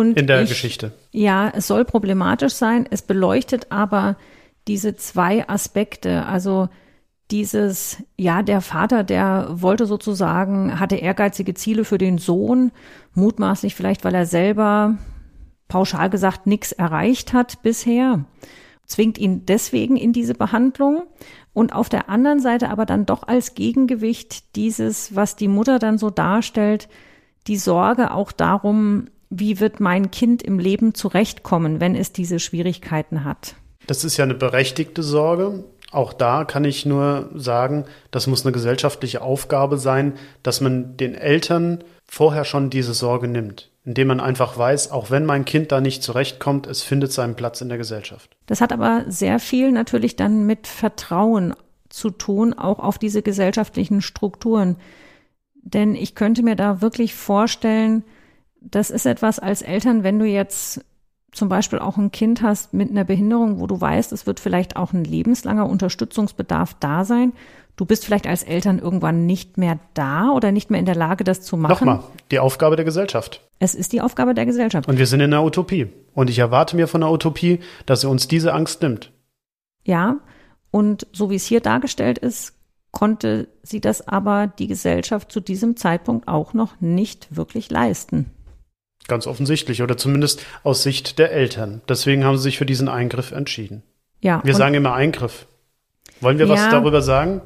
Und 0.00 0.18
in 0.18 0.26
der 0.26 0.42
ich, 0.42 0.48
Geschichte. 0.48 0.92
Ja, 1.12 1.50
es 1.54 1.66
soll 1.66 1.84
problematisch 1.84 2.54
sein. 2.54 2.86
Es 2.90 3.02
beleuchtet 3.02 3.66
aber 3.70 4.16
diese 4.66 4.96
zwei 4.96 5.48
Aspekte. 5.48 6.26
Also 6.26 6.68
dieses, 7.30 8.02
ja, 8.16 8.42
der 8.42 8.60
Vater, 8.60 9.04
der 9.04 9.48
wollte 9.50 9.86
sozusagen, 9.86 10.80
hatte 10.80 10.96
ehrgeizige 10.96 11.54
Ziele 11.54 11.84
für 11.84 11.98
den 11.98 12.18
Sohn, 12.18 12.72
mutmaßlich 13.14 13.74
vielleicht, 13.74 14.04
weil 14.04 14.14
er 14.14 14.26
selber 14.26 14.98
pauschal 15.68 16.10
gesagt 16.10 16.46
nichts 16.46 16.72
erreicht 16.72 17.32
hat 17.32 17.62
bisher, 17.62 18.24
zwingt 18.84 19.18
ihn 19.18 19.46
deswegen 19.46 19.96
in 19.96 20.12
diese 20.12 20.34
Behandlung 20.34 21.04
und 21.52 21.72
auf 21.72 21.88
der 21.88 22.08
anderen 22.08 22.40
Seite 22.40 22.70
aber 22.70 22.86
dann 22.86 23.06
doch 23.06 23.26
als 23.26 23.54
Gegengewicht 23.54 24.56
dieses, 24.56 25.14
was 25.14 25.36
die 25.36 25.48
Mutter 25.48 25.78
dann 25.78 25.96
so 25.98 26.10
darstellt, 26.10 26.88
die 27.46 27.56
Sorge 27.56 28.12
auch 28.12 28.32
darum, 28.32 29.06
wie 29.30 29.60
wird 29.60 29.80
mein 29.80 30.10
Kind 30.10 30.42
im 30.42 30.58
Leben 30.58 30.94
zurechtkommen, 30.94 31.80
wenn 31.80 31.94
es 31.94 32.12
diese 32.12 32.40
Schwierigkeiten 32.40 33.24
hat. 33.24 33.54
Das 33.86 34.04
ist 34.04 34.16
ja 34.16 34.24
eine 34.24 34.34
berechtigte 34.34 35.02
Sorge. 35.02 35.64
Auch 35.92 36.12
da 36.12 36.44
kann 36.44 36.64
ich 36.64 36.86
nur 36.86 37.30
sagen, 37.34 37.84
das 38.10 38.26
muss 38.26 38.44
eine 38.44 38.52
gesellschaftliche 38.52 39.22
Aufgabe 39.22 39.78
sein, 39.78 40.14
dass 40.42 40.60
man 40.60 40.96
den 40.96 41.14
Eltern 41.14 41.82
vorher 42.06 42.44
schon 42.44 42.70
diese 42.70 42.94
Sorge 42.94 43.28
nimmt, 43.28 43.70
indem 43.84 44.08
man 44.08 44.20
einfach 44.20 44.58
weiß, 44.58 44.90
auch 44.90 45.10
wenn 45.10 45.24
mein 45.24 45.44
Kind 45.44 45.72
da 45.72 45.80
nicht 45.80 46.02
zurechtkommt, 46.02 46.66
es 46.66 46.82
findet 46.82 47.12
seinen 47.12 47.34
Platz 47.34 47.60
in 47.60 47.68
der 47.68 47.78
Gesellschaft. 47.78 48.36
Das 48.46 48.60
hat 48.60 48.72
aber 48.72 49.04
sehr 49.08 49.38
viel 49.38 49.72
natürlich 49.72 50.16
dann 50.16 50.44
mit 50.44 50.66
Vertrauen 50.66 51.54
zu 51.88 52.10
tun, 52.10 52.52
auch 52.54 52.78
auf 52.78 52.98
diese 52.98 53.22
gesellschaftlichen 53.22 54.02
Strukturen. 54.02 54.76
Denn 55.62 55.94
ich 55.94 56.14
könnte 56.14 56.42
mir 56.42 56.56
da 56.56 56.80
wirklich 56.80 57.14
vorstellen, 57.14 58.04
das 58.60 58.90
ist 58.90 59.06
etwas 59.06 59.38
als 59.38 59.62
Eltern, 59.62 60.02
wenn 60.02 60.18
du 60.18 60.26
jetzt 60.26 60.84
zum 61.32 61.48
Beispiel 61.48 61.78
auch 61.78 61.96
ein 61.96 62.10
Kind 62.10 62.42
hast 62.42 62.74
mit 62.74 62.90
einer 62.90 63.04
Behinderung, 63.04 63.60
wo 63.60 63.66
du 63.66 63.80
weißt, 63.80 64.12
es 64.12 64.26
wird 64.26 64.40
vielleicht 64.40 64.76
auch 64.76 64.92
ein 64.92 65.04
lebenslanger 65.04 65.68
Unterstützungsbedarf 65.68 66.74
da 66.80 67.04
sein. 67.04 67.32
Du 67.76 67.86
bist 67.86 68.04
vielleicht 68.04 68.26
als 68.26 68.42
Eltern 68.42 68.78
irgendwann 68.78 69.26
nicht 69.26 69.56
mehr 69.56 69.78
da 69.94 70.30
oder 70.30 70.52
nicht 70.52 70.70
mehr 70.70 70.80
in 70.80 70.86
der 70.86 70.96
Lage, 70.96 71.24
das 71.24 71.40
zu 71.40 71.56
machen. 71.56 71.86
Nochmal, 71.86 72.04
die 72.30 72.38
Aufgabe 72.38 72.76
der 72.76 72.84
Gesellschaft. 72.84 73.48
Es 73.58 73.74
ist 73.74 73.92
die 73.92 74.00
Aufgabe 74.00 74.34
der 74.34 74.44
Gesellschaft. 74.44 74.88
Und 74.88 74.98
wir 74.98 75.06
sind 75.06 75.20
in 75.20 75.32
einer 75.32 75.44
Utopie. 75.44 75.86
Und 76.12 76.28
ich 76.28 76.38
erwarte 76.38 76.76
mir 76.76 76.88
von 76.88 77.00
der 77.00 77.10
Utopie, 77.10 77.60
dass 77.86 78.02
sie 78.02 78.08
uns 78.08 78.28
diese 78.28 78.52
Angst 78.52 78.82
nimmt. 78.82 79.12
Ja, 79.84 80.18
und 80.70 81.06
so 81.12 81.30
wie 81.30 81.36
es 81.36 81.46
hier 81.46 81.60
dargestellt 81.60 82.18
ist, 82.18 82.54
konnte 82.90 83.48
sie 83.62 83.80
das 83.80 84.06
aber 84.06 84.48
die 84.48 84.66
Gesellschaft 84.66 85.30
zu 85.30 85.40
diesem 85.40 85.76
Zeitpunkt 85.76 86.28
auch 86.28 86.54
noch 86.54 86.80
nicht 86.80 87.34
wirklich 87.34 87.70
leisten. 87.70 88.26
Ganz 89.08 89.26
offensichtlich 89.26 89.82
oder 89.82 89.96
zumindest 89.96 90.44
aus 90.62 90.82
Sicht 90.82 91.18
der 91.18 91.32
Eltern. 91.32 91.80
Deswegen 91.88 92.24
haben 92.24 92.36
sie 92.36 92.44
sich 92.44 92.58
für 92.58 92.66
diesen 92.66 92.88
Eingriff 92.88 93.32
entschieden. 93.32 93.82
Ja. 94.20 94.40
Wir 94.44 94.54
sagen 94.54 94.74
immer 94.74 94.94
Eingriff. 94.94 95.46
Wollen 96.20 96.38
wir 96.38 96.46
ja. 96.46 96.52
was 96.52 96.70
darüber 96.70 97.02
sagen? 97.02 97.40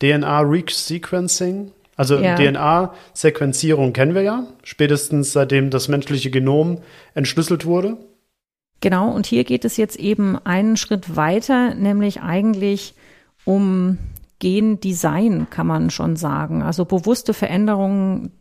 DNA-Resequencing? 0.00 1.72
Also 1.96 2.18
ja. 2.18 2.36
DNA-Sequenzierung 2.36 3.94
kennen 3.94 4.14
wir 4.14 4.22
ja, 4.22 4.44
spätestens 4.62 5.32
seitdem 5.32 5.70
das 5.70 5.88
menschliche 5.88 6.30
Genom 6.30 6.82
entschlüsselt 7.14 7.64
wurde. 7.64 7.96
Genau, 8.82 9.10
und 9.10 9.24
hier 9.24 9.44
geht 9.44 9.64
es 9.64 9.78
jetzt 9.78 9.96
eben 9.96 10.36
einen 10.44 10.76
Schritt 10.76 11.16
weiter, 11.16 11.74
nämlich 11.74 12.20
eigentlich 12.20 12.94
um 13.46 13.96
Gendesign, 14.38 15.46
kann 15.48 15.66
man 15.66 15.88
schon 15.88 16.16
sagen. 16.16 16.62
Also 16.62 16.84
bewusste 16.84 17.32
Veränderungen 17.32 18.32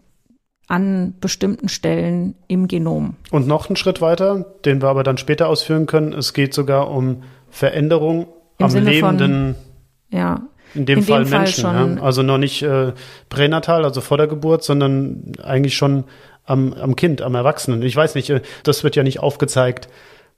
an 0.67 1.13
bestimmten 1.19 1.69
Stellen 1.69 2.35
im 2.47 2.67
Genom. 2.67 3.15
Und 3.31 3.47
noch 3.47 3.69
einen 3.69 3.75
Schritt 3.75 4.01
weiter, 4.01 4.45
den 4.65 4.81
wir 4.81 4.89
aber 4.89 5.03
dann 5.03 5.17
später 5.17 5.47
ausführen 5.47 5.85
können. 5.85 6.13
Es 6.13 6.33
geht 6.33 6.53
sogar 6.53 6.89
um 6.89 7.23
Veränderung 7.49 8.27
Im 8.57 8.65
am 8.65 8.69
Sinne 8.71 8.89
lebenden, 8.89 9.55
von, 9.55 10.19
ja, 10.19 10.41
in 10.73 10.85
dem 10.85 10.99
in 10.99 11.05
Fall 11.05 11.23
dem 11.23 11.29
Menschen. 11.29 11.63
Fall 11.63 11.95
ja. 11.97 12.03
Also 12.03 12.23
noch 12.23 12.37
nicht 12.37 12.63
äh, 12.63 12.93
pränatal, 13.29 13.85
also 13.85 14.01
vor 14.01 14.17
der 14.17 14.27
Geburt, 14.27 14.63
sondern 14.63 15.33
eigentlich 15.41 15.75
schon 15.75 16.05
am, 16.45 16.73
am 16.73 16.95
Kind, 16.95 17.21
am 17.21 17.35
Erwachsenen. 17.35 17.81
Ich 17.83 17.95
weiß 17.95 18.15
nicht, 18.15 18.29
äh, 18.29 18.41
das 18.63 18.83
wird 18.83 18.95
ja 18.95 19.03
nicht 19.03 19.19
aufgezeigt, 19.19 19.87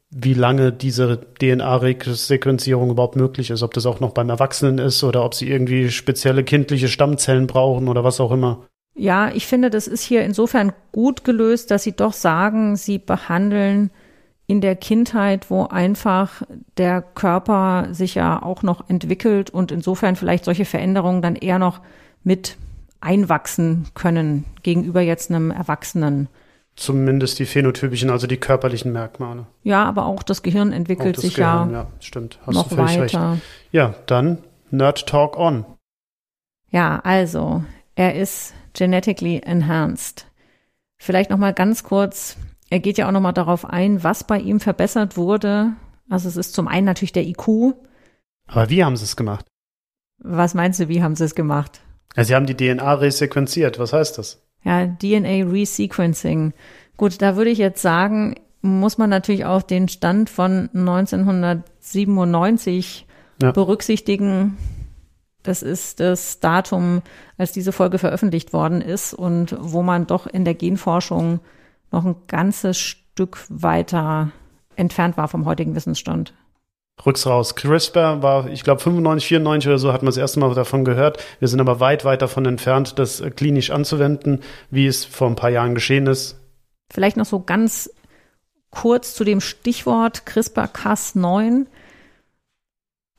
wie 0.09 0.33
lange 0.33 0.71
diese 0.71 1.19
DNA-Sequenzierung 1.39 2.91
überhaupt 2.91 3.17
möglich 3.17 3.49
ist, 3.49 3.61
ob 3.61 3.73
das 3.73 3.85
auch 3.85 3.99
noch 3.99 4.11
beim 4.11 4.29
Erwachsenen 4.29 4.77
ist 4.77 5.03
oder 5.03 5.23
ob 5.23 5.33
sie 5.33 5.49
irgendwie 5.49 5.89
spezielle 5.89 6.43
kindliche 6.43 6.87
Stammzellen 6.87 7.47
brauchen 7.47 7.89
oder 7.89 8.03
was 8.03 8.19
auch 8.19 8.31
immer. 8.31 8.65
Ja, 8.97 9.29
ich 9.31 9.45
finde, 9.45 9.69
das 9.69 9.87
ist 9.87 10.01
hier 10.01 10.23
insofern 10.23 10.73
gut 10.91 11.23
gelöst, 11.23 11.69
dass 11.69 11.83
Sie 11.83 11.95
doch 11.95 12.13
sagen, 12.13 12.75
Sie 12.75 12.97
behandeln 12.97 13.91
in 14.47 14.59
der 14.61 14.75
Kindheit, 14.75 15.51
wo 15.51 15.65
einfach 15.65 16.41
der 16.77 17.01
Körper 17.01 17.89
sich 17.91 18.15
ja 18.15 18.41
auch 18.41 18.63
noch 18.63 18.89
entwickelt 18.89 19.49
und 19.49 19.71
insofern 19.71 20.15
vielleicht 20.15 20.45
solche 20.45 20.65
Veränderungen 20.65 21.21
dann 21.21 21.35
eher 21.35 21.59
noch 21.59 21.81
mit 22.23 22.57
einwachsen 23.01 23.87
können 23.93 24.45
gegenüber 24.63 25.01
jetzt 25.01 25.29
einem 25.29 25.51
Erwachsenen. 25.51 26.29
Zumindest 26.75 27.39
die 27.39 27.45
phänotypischen, 27.45 28.09
also 28.09 28.25
die 28.25 28.37
körperlichen 28.37 28.91
Merkmale. 28.91 29.47
Ja, 29.63 29.83
aber 29.83 30.05
auch 30.05 30.23
das 30.23 30.43
Gehirn 30.43 30.71
entwickelt 30.71 31.17
das 31.17 31.23
sich 31.23 31.35
Gehirn, 31.35 31.71
ja, 31.71 31.81
ja 31.81 31.87
stimmt. 31.99 32.39
Hast 32.45 32.55
noch 32.55 32.77
weiter. 32.77 33.31
Recht. 33.31 33.41
Ja, 33.71 33.95
dann 34.05 34.39
Nerd 34.71 35.07
Talk 35.07 35.37
on. 35.37 35.65
Ja, 36.69 36.99
also 37.03 37.63
er 37.95 38.15
ist 38.15 38.53
genetically 38.77 39.41
enhanced. 39.43 40.27
Vielleicht 40.97 41.29
noch 41.29 41.37
mal 41.37 41.53
ganz 41.53 41.83
kurz. 41.83 42.37
Er 42.69 42.79
geht 42.79 42.97
ja 42.97 43.07
auch 43.07 43.11
noch 43.11 43.21
mal 43.21 43.33
darauf 43.33 43.65
ein, 43.65 44.03
was 44.03 44.25
bei 44.25 44.39
ihm 44.39 44.59
verbessert 44.59 45.17
wurde. 45.17 45.73
Also 46.09 46.27
es 46.27 46.37
ist 46.37 46.53
zum 46.53 46.67
einen 46.67 46.85
natürlich 46.85 47.13
der 47.13 47.25
IQ. 47.25 47.75
Aber 48.47 48.69
wie 48.69 48.83
haben 48.83 48.97
sie 48.97 49.03
es 49.03 49.15
gemacht? 49.15 49.45
Was 50.19 50.53
meinst 50.53 50.79
du, 50.79 50.89
wie 50.89 51.01
haben 51.03 51.15
sie 51.15 51.25
es 51.25 51.35
gemacht? 51.35 51.81
Ja, 52.15 52.23
sie 52.23 52.35
haben 52.35 52.47
die 52.47 52.55
DNA 52.55 52.93
resequenziert. 52.95 53.79
Was 53.79 53.93
heißt 53.93 54.17
das? 54.17 54.43
Ja, 54.63 54.87
DNA 54.87 55.49
Resequencing. 55.49 56.53
Gut, 56.97 57.21
da 57.21 57.35
würde 57.35 57.51
ich 57.51 57.59
jetzt 57.59 57.81
sagen, 57.81 58.35
muss 58.61 58.97
man 58.97 59.09
natürlich 59.09 59.45
auch 59.45 59.61
den 59.61 59.87
Stand 59.87 60.29
von 60.29 60.69
1997 60.73 63.05
ja. 63.41 63.51
berücksichtigen. 63.51 64.57
Das 65.47 65.61
ist 65.61 66.01
das 66.01 66.41
Datum, 66.41 67.01
als 67.37 67.53
diese 67.53 67.71
Folge 67.71 67.99
veröffentlicht 67.99 68.51
worden 68.51 68.81
ist 68.81 69.13
und 69.13 69.55
wo 69.57 69.81
man 69.81 70.05
doch 70.05 70.27
in 70.27 70.43
der 70.43 70.55
Genforschung 70.55 71.39
noch 71.89 72.03
ein 72.03 72.17
ganzes 72.27 72.77
Stück 72.77 73.37
weiter 73.47 74.31
entfernt 74.75 75.15
war 75.15 75.29
vom 75.29 75.45
heutigen 75.45 75.73
Wissensstand. 75.73 76.33
Rücks 77.05 77.25
raus. 77.25 77.55
CRISPR 77.55 78.21
war, 78.21 78.49
ich 78.49 78.65
glaube, 78.65 78.81
95, 78.81 79.25
94 79.25 79.69
oder 79.69 79.77
so 79.77 79.93
hat 79.93 80.01
man 80.01 80.07
das 80.07 80.17
erste 80.17 80.41
Mal 80.41 80.53
davon 80.53 80.83
gehört. 80.83 81.23
Wir 81.39 81.47
sind 81.47 81.61
aber 81.61 81.79
weit, 81.79 82.03
weit 82.03 82.21
davon 82.21 82.45
entfernt, 82.45 82.99
das 82.99 83.23
klinisch 83.37 83.71
anzuwenden, 83.71 84.41
wie 84.69 84.85
es 84.85 85.05
vor 85.05 85.29
ein 85.29 85.35
paar 85.35 85.49
Jahren 85.49 85.75
geschehen 85.75 86.07
ist. 86.07 86.41
Vielleicht 86.91 87.15
noch 87.15 87.25
so 87.25 87.39
ganz 87.39 87.89
kurz 88.69 89.13
zu 89.13 89.23
dem 89.23 89.39
Stichwort 89.39 90.23
CRISPR-Cas9. 90.25 91.67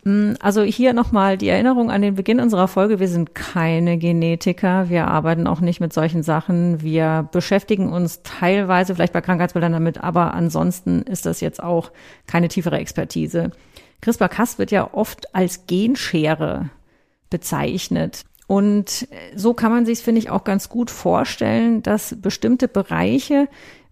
Mm, 0.08 0.36
also 0.40 0.62
hier 0.62 0.94
nochmal 0.94 1.36
die 1.36 1.48
Erinnerung 1.48 1.90
an 1.90 2.00
den 2.00 2.14
Beginn 2.14 2.40
unserer 2.40 2.66
Folge. 2.66 2.98
Wir 2.98 3.08
sind 3.08 3.34
keine 3.34 3.98
Genetiker. 3.98 4.88
Wir 4.88 5.06
arbeiten 5.06 5.46
auch 5.46 5.60
nicht 5.60 5.80
mit 5.80 5.92
solchen 5.92 6.22
Sachen. 6.22 6.80
Wir 6.80 7.28
beschäftigen 7.30 7.92
uns 7.92 8.22
teilweise 8.22 8.94
vielleicht 8.94 9.12
bei 9.12 9.20
Krankheitsbildern 9.20 9.72
damit, 9.72 10.02
aber 10.02 10.32
ansonsten 10.32 11.02
ist 11.02 11.26
das 11.26 11.42
jetzt 11.42 11.62
auch 11.62 11.92
keine 12.26 12.48
tiefere 12.48 12.78
Expertise. 12.78 13.50
CRISPR-Cas 14.00 14.58
wird 14.58 14.70
ja 14.70 14.94
oft 14.94 15.34
als 15.34 15.66
Genschere 15.66 16.70
bezeichnet. 17.28 18.24
Und 18.46 19.06
so 19.36 19.52
kann 19.52 19.70
man 19.70 19.84
sich, 19.84 19.98
finde 19.98 20.20
ich, 20.20 20.30
auch 20.30 20.44
ganz 20.44 20.70
gut 20.70 20.90
vorstellen, 20.90 21.82
dass 21.82 22.16
bestimmte 22.18 22.66
Bereiche, 22.66 23.46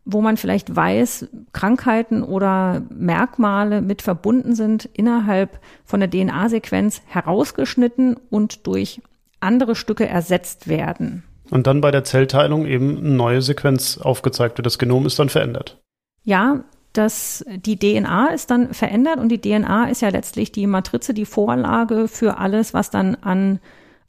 wo 0.06 0.22
man 0.22 0.36
vielleicht 0.36 0.74
weiß, 0.74 1.26
Krankheiten 1.52 2.22
oder 2.22 2.82
Merkmale 2.90 3.82
mit 3.82 4.02
verbunden 4.02 4.54
sind, 4.54 4.88
innerhalb 4.92 5.58
von 5.84 6.00
der 6.00 6.08
DNA-Sequenz 6.08 7.02
herausgeschnitten 7.06 8.16
und 8.30 8.66
durch 8.68 9.02
andere 9.40 9.74
Stücke 9.74 10.08
ersetzt 10.08 10.68
werden. 10.68 11.24
Und 11.50 11.66
dann 11.66 11.80
bei 11.80 11.90
der 11.90 12.04
Zellteilung 12.04 12.66
eben 12.66 12.98
eine 12.98 13.10
neue 13.10 13.42
Sequenz 13.42 13.98
aufgezeigt 13.98 14.58
wird. 14.58 14.66
Das 14.66 14.78
Genom 14.78 15.06
ist 15.06 15.18
dann 15.18 15.28
verändert. 15.28 15.78
Ja, 16.22 16.60
das, 16.92 17.44
die 17.48 17.78
DNA 17.78 18.28
ist 18.28 18.50
dann 18.50 18.72
verändert 18.72 19.18
und 19.18 19.28
die 19.28 19.40
DNA 19.40 19.88
ist 19.90 20.02
ja 20.02 20.08
letztlich 20.08 20.52
die 20.52 20.66
Matrize, 20.66 21.14
die 21.14 21.26
Vorlage 21.26 22.08
für 22.08 22.38
alles, 22.38 22.74
was 22.74 22.90
dann 22.90 23.16
an 23.16 23.58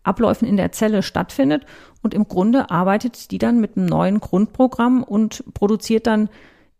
Abläufen 0.03 0.47
in 0.47 0.57
der 0.57 0.71
Zelle 0.71 1.03
stattfindet. 1.03 1.65
Und 2.01 2.13
im 2.13 2.27
Grunde 2.27 2.69
arbeitet 2.69 3.31
die 3.31 3.37
dann 3.37 3.59
mit 3.59 3.75
einem 3.75 3.87
neuen 3.87 4.19
Grundprogramm 4.19 5.03
und 5.03 5.43
produziert 5.53 6.07
dann, 6.07 6.29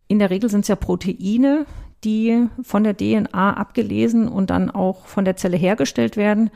in 0.07 0.19
der 0.19 0.29
Regel 0.29 0.49
sind 0.49 0.61
es 0.61 0.67
ja 0.67 0.75
Proteine, 0.75 1.65
die 2.03 2.47
von 2.61 2.83
der 2.83 2.95
DNA 2.95 3.53
abgelesen 3.57 4.27
und 4.27 4.49
dann 4.49 4.69
auch 4.69 5.05
von 5.05 5.25
der 5.25 5.35
Zelle 5.35 5.57
hergestellt 5.57 6.15
werden. 6.15 6.49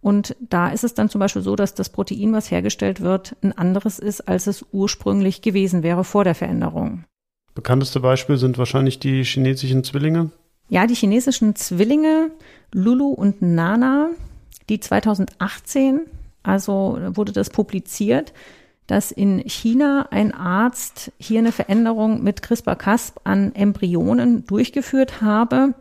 Und 0.00 0.36
da 0.40 0.68
ist 0.68 0.84
es 0.84 0.94
dann 0.94 1.08
zum 1.08 1.18
Beispiel 1.18 1.42
so, 1.42 1.56
dass 1.56 1.74
das 1.74 1.88
Protein, 1.88 2.32
was 2.32 2.50
hergestellt 2.50 3.00
wird, 3.00 3.36
ein 3.42 3.56
anderes 3.56 3.98
ist, 3.98 4.28
als 4.28 4.46
es 4.46 4.64
ursprünglich 4.72 5.42
gewesen 5.42 5.82
wäre 5.82 6.04
vor 6.04 6.24
der 6.24 6.34
Veränderung. 6.34 7.04
Bekannteste 7.54 8.00
Beispiel 8.00 8.36
sind 8.36 8.58
wahrscheinlich 8.58 8.98
die 8.98 9.24
chinesischen 9.24 9.84
Zwillinge. 9.84 10.30
Ja, 10.68 10.86
die 10.86 10.94
chinesischen 10.94 11.56
Zwillinge 11.56 12.30
Lulu 12.72 13.08
und 13.08 13.42
Nana, 13.42 14.10
die 14.68 14.80
2018, 14.80 16.00
also 16.44 16.98
wurde 17.14 17.32
das 17.32 17.50
publiziert, 17.50 18.32
dass 18.86 19.10
in 19.10 19.40
China 19.40 20.08
ein 20.10 20.32
Arzt 20.32 21.10
hier 21.18 21.40
eine 21.40 21.52
Veränderung 21.52 22.22
mit 22.22 22.42
CRISPR-Cas 22.42 23.14
an 23.24 23.54
Embryonen 23.54 24.46
durchgeführt 24.46 25.20
habe. 25.20 25.74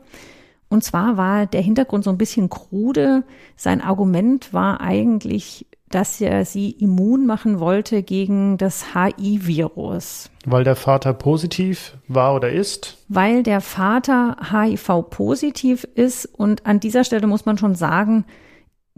Und 0.69 0.83
zwar 0.83 1.17
war 1.17 1.45
der 1.45 1.61
Hintergrund 1.61 2.03
so 2.03 2.09
ein 2.09 2.17
bisschen 2.17 2.49
krude. 2.49 3.23
Sein 3.55 3.81
Argument 3.81 4.53
war 4.53 4.81
eigentlich, 4.81 5.67
dass 5.89 6.19
er 6.19 6.45
sie 6.45 6.71
immun 6.71 7.27
machen 7.27 7.59
wollte 7.59 8.01
gegen 8.01 8.57
das 8.57 8.95
HIV-Virus. 8.95 10.31
Weil 10.45 10.63
der 10.63 10.75
Vater 10.75 11.13
positiv 11.13 11.95
war 12.07 12.33
oder 12.33 12.51
ist? 12.51 12.97
Weil 13.09 13.43
der 13.43 13.61
Vater 13.61 14.37
HIV-positiv 14.51 15.83
ist. 15.93 16.25
Und 16.25 16.65
an 16.65 16.79
dieser 16.79 17.03
Stelle 17.03 17.27
muss 17.27 17.45
man 17.45 17.59
schon 17.59 17.75
sagen, 17.75 18.25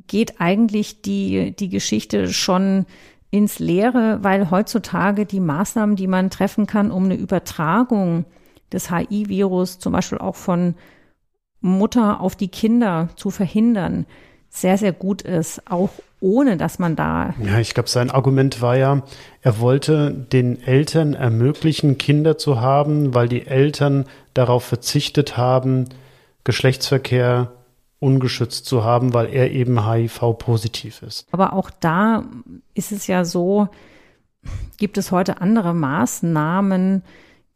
geht 0.08 0.40
eigentlich 0.40 1.02
die, 1.02 1.56
die 1.56 1.70
Geschichte 1.70 2.32
schon 2.32 2.86
ins 3.32 3.60
Leere, 3.60 4.20
weil 4.22 4.50
heutzutage 4.50 5.26
die 5.26 5.40
Maßnahmen, 5.40 5.96
die 5.96 6.08
man 6.08 6.30
treffen 6.30 6.68
kann, 6.68 6.92
um 6.92 7.06
eine 7.06 7.16
Übertragung 7.16 8.26
des 8.72 8.92
HIV-Virus 8.92 9.80
zum 9.80 9.94
Beispiel 9.94 10.20
auch 10.20 10.36
von 10.36 10.76
Mutter 11.62 12.22
auf 12.22 12.36
die 12.36 12.48
Kinder 12.48 13.10
zu 13.16 13.32
verhindern, 13.32 14.06
sehr, 14.50 14.78
sehr 14.78 14.94
gut 14.94 15.22
ist, 15.22 15.70
auch 15.70 15.90
ohne 16.22 16.58
dass 16.58 16.80
man 16.80 16.96
da. 16.96 17.34
Ja, 17.44 17.60
ich 17.60 17.74
glaube, 17.74 17.90
sein 17.90 18.10
Argument 18.10 18.62
war 18.62 18.78
ja, 18.78 19.04
er 19.42 19.60
wollte 19.60 20.12
den 20.12 20.62
Eltern 20.62 21.14
ermöglichen, 21.14 21.98
Kinder 21.98 22.38
zu 22.38 22.62
haben, 22.62 23.14
weil 23.14 23.28
die 23.28 23.46
Eltern 23.46 24.06
darauf 24.34 24.64
verzichtet 24.64 25.36
haben, 25.36 25.90
Geschlechtsverkehr 26.46 27.52
ungeschützt 28.06 28.66
zu 28.66 28.84
haben, 28.84 29.14
weil 29.14 29.34
er 29.34 29.52
eben 29.52 29.90
HIV-positiv 29.90 31.02
ist. 31.02 31.28
Aber 31.32 31.54
auch 31.54 31.72
da 31.72 32.26
ist 32.76 32.92
es 32.92 33.08
ja 33.08 33.26
so, 33.26 33.68
gibt 34.78 34.98
es 34.98 35.12
heute 35.12 35.42
andere 35.42 35.74
Maßnahmen, 35.74 37.04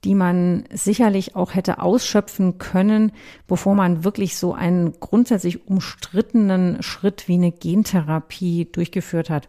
die 0.03 0.15
man 0.15 0.63
sicherlich 0.71 1.35
auch 1.35 1.53
hätte 1.53 1.81
ausschöpfen 1.81 2.57
können, 2.57 3.11
bevor 3.47 3.75
man 3.75 4.03
wirklich 4.03 4.37
so 4.37 4.53
einen 4.53 4.99
grundsätzlich 4.99 5.67
umstrittenen 5.67 6.81
Schritt 6.81 7.27
wie 7.27 7.35
eine 7.35 7.51
Gentherapie 7.51 8.69
durchgeführt 8.71 9.29
hat. 9.29 9.47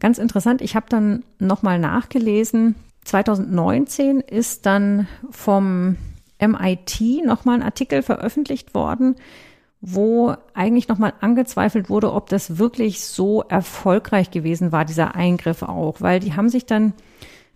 Ganz 0.00 0.18
interessant, 0.18 0.62
ich 0.62 0.74
habe 0.74 0.86
dann 0.88 1.22
nochmal 1.38 1.78
nachgelesen. 1.78 2.74
2019 3.04 4.20
ist 4.20 4.66
dann 4.66 5.06
vom 5.30 5.96
MIT 6.40 7.24
nochmal 7.24 7.56
ein 7.56 7.62
Artikel 7.62 8.02
veröffentlicht 8.02 8.74
worden, 8.74 9.16
wo 9.80 10.34
eigentlich 10.52 10.88
nochmal 10.88 11.14
angezweifelt 11.20 11.88
wurde, 11.88 12.12
ob 12.12 12.28
das 12.28 12.58
wirklich 12.58 13.00
so 13.00 13.42
erfolgreich 13.42 14.30
gewesen 14.30 14.72
war, 14.72 14.84
dieser 14.84 15.14
Eingriff 15.14 15.62
auch, 15.62 16.00
weil 16.00 16.20
die 16.20 16.34
haben 16.34 16.50
sich 16.50 16.66
dann 16.66 16.92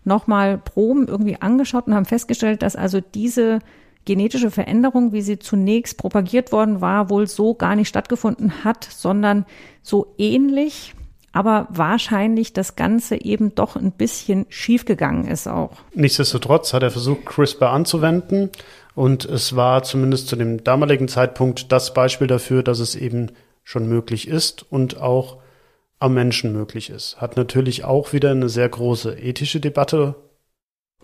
nochmal 0.04 0.58
Proben 0.58 1.06
irgendwie 1.06 1.40
angeschaut 1.40 1.86
und 1.86 1.94
haben 1.94 2.06
festgestellt, 2.06 2.62
dass 2.62 2.76
also 2.76 3.00
diese 3.00 3.58
genetische 4.04 4.50
Veränderung, 4.50 5.12
wie 5.12 5.22
sie 5.22 5.38
zunächst 5.38 5.96
propagiert 5.98 6.52
worden 6.52 6.80
war, 6.80 7.10
wohl 7.10 7.26
so 7.26 7.54
gar 7.54 7.74
nicht 7.74 7.88
stattgefunden 7.88 8.64
hat, 8.64 8.84
sondern 8.84 9.46
so 9.82 10.14
ähnlich, 10.18 10.94
aber 11.32 11.66
wahrscheinlich 11.70 12.52
das 12.52 12.76
Ganze 12.76 13.16
eben 13.16 13.54
doch 13.54 13.76
ein 13.76 13.92
bisschen 13.92 14.46
schiefgegangen 14.48 15.26
ist 15.26 15.48
auch. 15.48 15.72
Nichtsdestotrotz 15.94 16.72
hat 16.72 16.82
er 16.82 16.90
versucht, 16.90 17.26
CRISPR 17.26 17.70
anzuwenden 17.70 18.50
und 18.94 19.24
es 19.24 19.56
war 19.56 19.82
zumindest 19.82 20.28
zu 20.28 20.36
dem 20.36 20.62
damaligen 20.62 21.08
Zeitpunkt 21.08 21.72
das 21.72 21.94
Beispiel 21.94 22.26
dafür, 22.26 22.62
dass 22.62 22.78
es 22.78 22.94
eben 22.94 23.32
schon 23.62 23.88
möglich 23.88 24.28
ist 24.28 24.70
und 24.70 25.00
auch 25.00 25.38
am 25.98 26.14
Menschen 26.14 26.52
möglich 26.52 26.90
ist. 26.90 27.20
Hat 27.20 27.36
natürlich 27.36 27.84
auch 27.84 28.12
wieder 28.12 28.30
eine 28.30 28.48
sehr 28.48 28.68
große 28.68 29.18
ethische 29.18 29.58
Debatte 29.58 30.14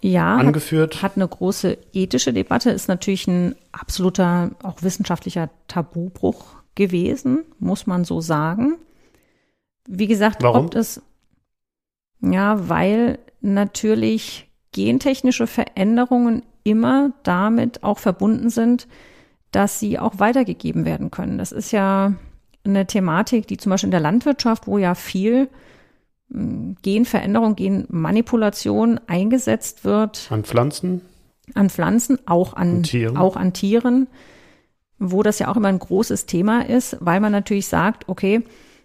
ja, 0.02 0.36
angeführt. 0.36 0.96
Hat, 0.96 1.02
hat 1.02 1.16
eine 1.16 1.28
große 1.28 1.76
ethische 1.92 2.32
Debatte, 2.32 2.70
ist 2.70 2.88
natürlich 2.88 3.26
ein 3.26 3.56
absoluter, 3.72 4.50
auch 4.62 4.82
wissenschaftlicher 4.82 5.50
Tabubruch 5.68 6.56
gewesen, 6.74 7.44
muss 7.58 7.86
man 7.86 8.04
so 8.04 8.20
sagen. 8.20 8.78
Wie 9.86 10.06
gesagt, 10.06 10.42
Warum? 10.42 10.66
ob 10.66 10.70
das, 10.70 11.02
ja, 12.20 12.68
weil 12.68 13.18
natürlich 13.40 14.50
gentechnische 14.72 15.46
Veränderungen 15.46 16.42
immer 16.70 17.12
damit 17.22 17.82
auch 17.82 17.98
verbunden 17.98 18.50
sind, 18.50 18.86
dass 19.52 19.80
sie 19.80 19.98
auch 19.98 20.18
weitergegeben 20.18 20.84
werden 20.84 21.10
können. 21.10 21.38
Das 21.38 21.52
ist 21.52 21.72
ja 21.72 22.14
eine 22.64 22.86
Thematik, 22.86 23.46
die 23.46 23.56
zum 23.56 23.70
Beispiel 23.70 23.88
in 23.88 23.92
der 23.92 24.00
Landwirtschaft, 24.00 24.66
wo 24.66 24.78
ja 24.78 24.94
viel 24.94 25.48
hm, 26.30 26.76
Genveränderung, 26.82 27.56
Genmanipulation 27.56 29.00
eingesetzt 29.06 29.84
wird. 29.84 30.28
An 30.30 30.44
Pflanzen? 30.44 31.02
An 31.54 31.68
Pflanzen, 31.68 32.18
auch 32.26 32.54
an, 32.54 32.76
an 32.76 32.82
Tieren. 32.84 33.16
auch 33.16 33.36
an 33.36 33.52
Tieren, 33.52 34.06
wo 34.98 35.22
das 35.22 35.38
ja 35.40 35.48
auch 35.48 35.56
immer 35.56 35.68
ein 35.68 35.78
großes 35.78 36.26
Thema 36.26 36.68
ist, 36.68 36.96
weil 37.00 37.20
man 37.20 37.32
natürlich 37.32 37.66
sagt, 37.66 38.08
okay, 38.08 38.44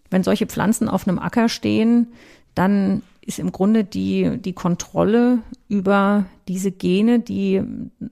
wenn 0.10 0.24
solche 0.24 0.48
Pflanzen 0.48 0.90
auf 0.90 1.08
einem 1.08 1.20
Acker 1.20 1.50
stehen, 1.50 2.14
dann 2.56 3.04
ist 3.26 3.40
im 3.40 3.52
Grunde 3.52 3.84
die, 3.84 4.38
die 4.38 4.54
Kontrolle 4.54 5.40
über 5.68 6.26
diese 6.48 6.72
Gene, 6.72 7.20
die 7.20 7.62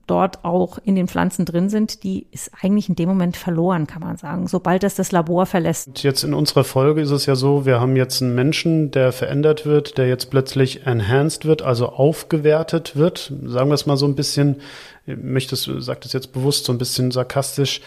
dort 0.07 0.43
auch 0.43 0.79
in 0.83 0.95
den 0.95 1.07
Pflanzen 1.07 1.45
drin 1.45 1.69
sind, 1.69 2.03
die 2.03 2.25
ist 2.31 2.49
eigentlich 2.61 2.89
in 2.89 2.95
dem 2.95 3.09
Moment 3.09 3.37
verloren, 3.37 3.85
kann 3.85 4.01
man 4.01 4.17
sagen, 4.17 4.47
sobald 4.47 4.81
das 4.81 4.95
das 4.95 5.11
Labor 5.11 5.45
verlässt. 5.45 5.87
Und 5.87 6.03
jetzt 6.03 6.23
in 6.23 6.33
unserer 6.33 6.63
Folge 6.63 7.01
ist 7.01 7.11
es 7.11 7.27
ja 7.27 7.35
so, 7.35 7.65
wir 7.65 7.79
haben 7.79 7.95
jetzt 7.95 8.23
einen 8.23 8.33
Menschen, 8.33 8.89
der 8.89 9.11
verändert 9.11 9.67
wird, 9.67 9.99
der 9.99 10.07
jetzt 10.07 10.31
plötzlich 10.31 10.87
enhanced 10.87 11.45
wird, 11.45 11.61
also 11.61 11.89
aufgewertet 11.89 12.95
wird. 12.95 13.31
Sagen 13.45 13.69
wir 13.69 13.75
es 13.75 13.85
mal 13.85 13.97
so 13.97 14.07
ein 14.07 14.15
bisschen, 14.15 14.61
ich 15.05 15.17
möchte 15.17 15.53
es, 15.53 15.63
sagt 15.63 16.05
es 16.05 16.13
jetzt 16.13 16.33
bewusst, 16.33 16.65
so 16.65 16.73
ein 16.73 16.79
bisschen 16.79 17.11
sarkastisch. 17.11 17.81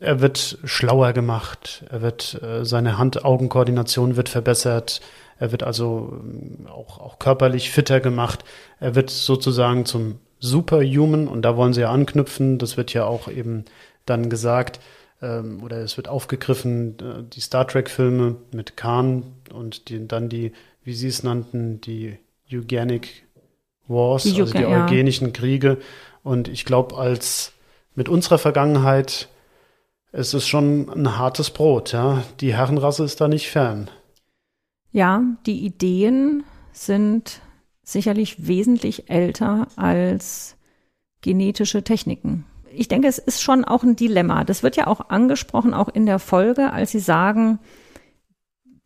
Er 0.00 0.20
wird 0.20 0.58
schlauer 0.64 1.12
gemacht, 1.12 1.84
er 1.88 2.02
wird, 2.02 2.42
äh, 2.42 2.64
seine 2.64 2.98
Hand-Augen-Koordination 2.98 4.16
wird 4.16 4.28
verbessert, 4.28 5.00
er 5.38 5.52
wird 5.52 5.62
also 5.62 6.20
ähm, 6.20 6.66
auch, 6.66 6.98
auch 6.98 7.18
körperlich 7.18 7.70
fitter 7.70 8.00
gemacht. 8.00 8.44
Er 8.80 8.94
wird 8.94 9.10
sozusagen 9.10 9.84
zum 9.84 10.18
Superhuman 10.40 11.28
und 11.28 11.42
da 11.42 11.56
wollen 11.56 11.72
sie 11.72 11.82
ja 11.82 11.90
anknüpfen. 11.90 12.58
Das 12.58 12.76
wird 12.76 12.92
ja 12.92 13.04
auch 13.04 13.28
eben 13.28 13.64
dann 14.04 14.28
gesagt 14.28 14.80
ähm, 15.22 15.62
oder 15.62 15.78
es 15.78 15.96
wird 15.96 16.08
aufgegriffen, 16.08 16.96
äh, 16.98 17.22
die 17.32 17.40
Star 17.40 17.66
Trek-Filme 17.66 18.36
mit 18.52 18.76
Khan 18.76 19.24
und 19.52 19.88
die, 19.88 20.06
dann 20.06 20.28
die, 20.28 20.52
wie 20.82 20.94
sie 20.94 21.08
es 21.08 21.22
nannten, 21.22 21.80
die 21.80 22.18
Eugenic 22.52 23.24
Wars, 23.86 24.24
die 24.24 24.40
also 24.40 24.56
die 24.56 24.66
eugenischen 24.66 25.32
Kriege. 25.32 25.78
Und 26.22 26.48
ich 26.48 26.64
glaube, 26.64 26.96
als 26.96 27.52
mit 27.94 28.08
unserer 28.08 28.38
Vergangenheit 28.38 29.28
es 30.16 30.32
ist 30.32 30.46
schon 30.46 30.88
ein 30.90 31.18
hartes 31.18 31.50
Brot, 31.50 31.92
ja. 31.92 32.22
Die 32.40 32.54
Herrenrasse 32.54 33.04
ist 33.04 33.20
da 33.20 33.26
nicht 33.26 33.50
fern. 33.50 33.90
Ja, 34.92 35.22
die 35.44 35.64
Ideen 35.66 36.44
sind 36.72 37.40
sicherlich 37.82 38.46
wesentlich 38.46 39.10
älter 39.10 39.66
als 39.74 40.56
genetische 41.20 41.82
Techniken. 41.82 42.46
Ich 42.72 42.86
denke, 42.86 43.08
es 43.08 43.18
ist 43.18 43.42
schon 43.42 43.64
auch 43.64 43.82
ein 43.82 43.96
Dilemma. 43.96 44.44
Das 44.44 44.62
wird 44.62 44.76
ja 44.76 44.86
auch 44.86 45.08
angesprochen, 45.10 45.74
auch 45.74 45.88
in 45.88 46.06
der 46.06 46.20
Folge, 46.20 46.72
als 46.72 46.92
Sie 46.92 47.00
sagen, 47.00 47.58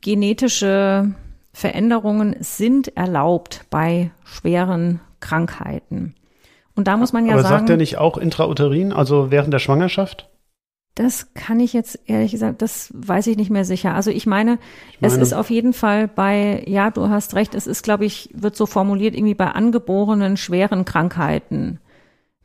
genetische 0.01 1.13
Veränderungen 1.53 2.37
sind 2.41 2.97
erlaubt 2.97 3.67
bei 3.69 4.11
schweren 4.25 5.01
Krankheiten. 5.21 6.15
Und 6.75 6.89
da 6.89 6.97
muss 6.97 7.13
man 7.13 7.27
ja 7.27 7.35
Aber 7.35 7.43
sagen. 7.43 7.59
sagt 7.59 7.71
er 7.71 7.77
nicht 7.77 7.99
auch 7.99 8.17
intrauterin, 8.17 8.95
also 8.95 9.31
während 9.31 9.53
der 9.53 9.59
Schwangerschaft? 9.59 10.29
Das 10.95 11.33
kann 11.35 11.61
ich 11.61 11.73
jetzt 11.73 12.01
ehrlich 12.07 12.33
gesagt, 12.33 12.61
das 12.61 12.93
weiß 12.93 13.29
ich 13.29 13.37
nicht 13.37 13.51
mehr 13.51 13.65
sicher. 13.65 13.95
Also 13.95 14.11
ich 14.11 14.27
meine, 14.27 14.59
ich 14.93 15.01
meine, 15.01 15.15
es 15.15 15.21
ist 15.21 15.33
auf 15.33 15.49
jeden 15.49 15.73
Fall 15.73 16.09
bei, 16.09 16.65
ja, 16.67 16.91
du 16.91 17.09
hast 17.09 17.35
recht, 17.35 17.55
es 17.55 17.69
ist, 17.69 17.85
glaube 17.85 18.05
ich, 18.05 18.31
wird 18.35 18.57
so 18.57 18.67
formuliert, 18.67 19.15
irgendwie 19.15 19.35
bei 19.35 19.47
angeborenen 19.47 20.37
schweren 20.37 20.85
Krankheiten. 20.85 21.79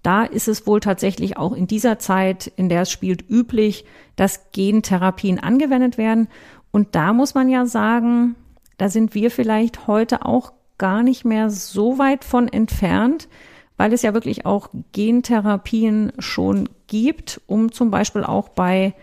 Da 0.03 0.23
ist 0.23 0.47
es 0.47 0.67
wohl 0.67 0.81
tatsächlich 0.81 1.37
auch 1.37 1.53
in 1.53 1.65
dieser 1.65 1.97
Zeit, 1.97 2.51
in 2.55 2.69
der 2.69 2.81
es 2.81 2.91
spielt, 2.91 3.27
üblich, 3.27 3.85
dass 4.15 4.51
Gentherapien 4.51 5.39
angewendet 5.39 5.97
werden. 5.97 6.27
Und 6.71 6.93
da 6.93 7.13
muss 7.13 7.33
man 7.33 7.49
ja 7.49 7.65
sagen, 7.65 8.35
da 8.77 8.89
sind 8.89 9.15
wir 9.15 9.31
vielleicht 9.31 9.87
heute 9.87 10.25
auch 10.25 10.53
gar 10.77 11.03
nicht 11.03 11.23
mehr 11.23 11.49
so 11.49 11.97
weit 11.97 12.25
von 12.25 12.47
entfernt, 12.49 13.29
weil 13.77 13.93
es 13.93 14.01
ja 14.01 14.13
wirklich 14.13 14.45
auch 14.45 14.69
Gentherapien 14.91 16.13
schon 16.19 16.69
gibt, 16.87 17.41
um 17.47 17.71
zum 17.71 17.91
Beispiel 17.91 18.23
auch 18.23 18.49
bei 18.49 18.93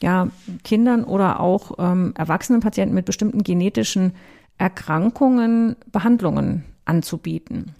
ja, 0.00 0.28
Kindern 0.64 1.04
oder 1.04 1.40
auch 1.40 1.72
ähm, 1.78 2.14
erwachsenen 2.16 2.60
Patienten 2.60 2.94
mit 2.94 3.04
bestimmten 3.04 3.42
genetischen 3.42 4.12
Erkrankungen 4.56 5.76
Behandlungen 5.90 6.64
anzubieten. 6.84 7.74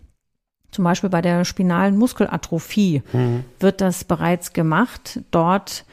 Zum 0.71 0.85
Beispiel 0.85 1.11
bei 1.11 1.23
der 1.23 1.45
spinalen 1.45 1.97
Muskelatrophie 1.97 3.03
mhm. 3.13 3.45
wird 3.59 3.81
das 3.81 4.05
bereits 4.05 4.53
gemacht. 4.53 5.21
Dort 5.31 5.85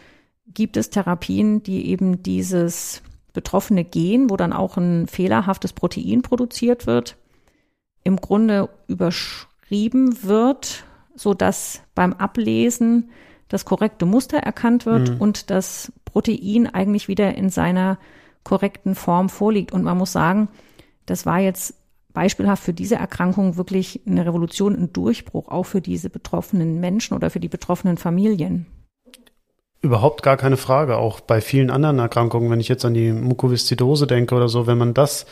gibt 0.53 0.77
es 0.77 0.89
Therapien, 0.89 1.63
die 1.63 1.87
eben 1.87 2.23
dieses 2.23 3.01
betroffene 3.33 3.83
Gen, 3.83 4.29
wo 4.29 4.37
dann 4.37 4.53
auch 4.53 4.77
ein 4.77 5.07
fehlerhaftes 5.07 5.73
Protein 5.73 6.21
produziert 6.21 6.87
wird, 6.87 7.17
im 8.03 8.17
Grunde 8.17 8.69
überschrieben 9.65 10.23
wird, 10.23 10.83
so 11.15 11.33
dass 11.33 11.81
beim 11.95 12.13
Ablesen 12.13 13.09
das 13.47 13.65
korrekte 13.65 14.05
Muster 14.05 14.37
erkannt 14.37 14.85
wird 14.85 15.11
mhm. 15.11 15.17
und 15.17 15.49
das 15.49 15.91
Protein 16.03 16.67
eigentlich 16.67 17.07
wieder 17.07 17.35
in 17.35 17.49
seiner 17.49 17.97
korrekten 18.43 18.95
Form 18.95 19.29
vorliegt. 19.29 19.71
Und 19.71 19.83
man 19.83 19.97
muss 19.97 20.11
sagen, 20.11 20.49
das 21.05 21.25
war 21.25 21.39
jetzt 21.39 21.75
beispielhaft 22.13 22.63
für 22.63 22.73
diese 22.73 22.95
Erkrankung 22.95 23.57
wirklich 23.57 24.01
eine 24.07 24.25
Revolution, 24.25 24.75
ein 24.75 24.93
Durchbruch, 24.93 25.49
auch 25.49 25.65
für 25.65 25.81
diese 25.81 26.09
betroffenen 26.09 26.79
Menschen 26.79 27.15
oder 27.15 27.29
für 27.29 27.39
die 27.39 27.49
betroffenen 27.49 27.97
Familien. 27.97 28.65
Überhaupt 29.81 30.23
gar 30.23 30.37
keine 30.37 30.57
Frage. 30.57 30.97
Auch 30.97 31.19
bei 31.19 31.41
vielen 31.41 31.69
anderen 31.69 31.99
Erkrankungen, 31.99 32.49
wenn 32.49 32.59
ich 32.59 32.69
jetzt 32.69 32.85
an 32.85 32.93
die 32.93 33.11
Mukoviszidose 33.11 34.07
denke 34.07 34.33
oder 34.33 34.49
so, 34.49 34.65
wenn 34.65 34.77
man 34.77 34.93
das 34.93 35.25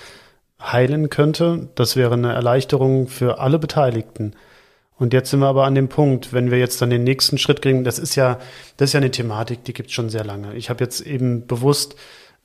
heilen 0.63 1.09
könnte, 1.09 1.69
das 1.75 1.95
wäre 1.95 2.13
eine 2.13 2.33
Erleichterung 2.33 3.07
für 3.07 3.39
alle 3.39 3.59
Beteiligten. 3.59 4.33
Und 4.97 5.11
jetzt 5.11 5.31
sind 5.31 5.39
wir 5.39 5.47
aber 5.47 5.65
an 5.65 5.75
dem 5.75 5.89
Punkt, 5.89 6.33
wenn 6.33 6.51
wir 6.51 6.59
jetzt 6.59 6.81
dann 6.81 6.89
den 6.89 7.03
nächsten 7.03 7.37
Schritt 7.37 7.61
kriegen, 7.61 7.83
das 7.83 7.99
ist 7.99 8.15
ja, 8.15 8.39
das 8.77 8.89
ist 8.89 8.93
ja 8.93 8.99
eine 8.99 9.11
Thematik, 9.11 9.63
die 9.65 9.73
gibt 9.73 9.89
es 9.89 9.95
schon 9.95 10.09
sehr 10.09 10.23
lange. 10.23 10.55
Ich 10.55 10.69
habe 10.69 10.83
jetzt 10.83 11.01
eben 11.01 11.45
bewusst 11.47 11.95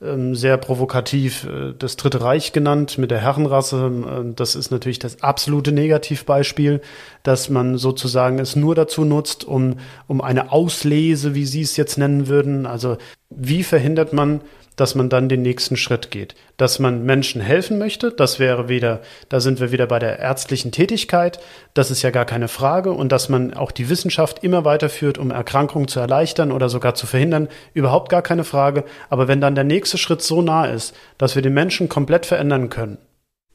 ähm, 0.01 0.33
sehr 0.33 0.57
provokativ 0.57 1.45
äh, 1.45 1.73
das 1.77 1.97
Dritte 1.97 2.21
Reich 2.21 2.53
genannt 2.53 2.97
mit 2.97 3.11
der 3.11 3.19
Herrenrasse. 3.19 3.91
Äh, 4.05 4.33
das 4.33 4.55
ist 4.55 4.71
natürlich 4.71 4.99
das 4.99 5.21
absolute 5.21 5.71
Negativbeispiel, 5.71 6.81
dass 7.23 7.49
man 7.49 7.77
sozusagen 7.77 8.39
es 8.39 8.55
nur 8.55 8.75
dazu 8.75 9.03
nutzt, 9.03 9.43
um, 9.43 9.75
um 10.07 10.21
eine 10.21 10.51
Auslese, 10.51 11.35
wie 11.35 11.45
Sie 11.45 11.61
es 11.61 11.75
jetzt 11.77 11.97
nennen 11.97 12.27
würden. 12.27 12.65
Also 12.65 12.97
wie 13.29 13.63
verhindert 13.63 14.13
man, 14.13 14.41
dass 14.79 14.95
man 14.95 15.09
dann 15.09 15.27
den 15.27 15.41
nächsten 15.41 15.75
Schritt 15.75 16.09
geht. 16.09 16.35
Dass 16.55 16.79
man 16.79 17.03
Menschen 17.03 17.41
helfen 17.41 17.77
möchte, 17.77 18.11
das 18.11 18.39
wäre 18.39 18.69
wieder, 18.69 19.01
da 19.27 19.39
sind 19.41 19.59
wir 19.59 19.71
wieder 19.71 19.87
bei 19.87 19.99
der 19.99 20.19
ärztlichen 20.19 20.71
Tätigkeit, 20.71 21.39
das 21.73 21.91
ist 21.91 22.01
ja 22.01 22.11
gar 22.11 22.25
keine 22.25 22.47
Frage 22.47 22.91
und 22.91 23.11
dass 23.11 23.27
man 23.27 23.53
auch 23.53 23.71
die 23.71 23.89
Wissenschaft 23.89 24.43
immer 24.43 24.63
weiterführt, 24.63 25.17
um 25.17 25.31
Erkrankungen 25.31 25.89
zu 25.89 25.99
erleichtern 25.99 26.51
oder 26.51 26.69
sogar 26.69 26.95
zu 26.95 27.07
verhindern, 27.07 27.49
überhaupt 27.73 28.09
gar 28.09 28.21
keine 28.21 28.45
Frage. 28.45 28.85
Aber 29.09 29.27
wenn 29.27 29.41
dann 29.41 29.55
der 29.55 29.65
nächste 29.65 29.97
Schritt 29.97 30.21
so 30.21 30.41
nah 30.41 30.65
ist, 30.65 30.95
dass 31.17 31.35
wir 31.35 31.41
den 31.41 31.53
Menschen 31.53 31.89
komplett 31.89 32.25
verändern 32.25 32.69
können. 32.69 32.97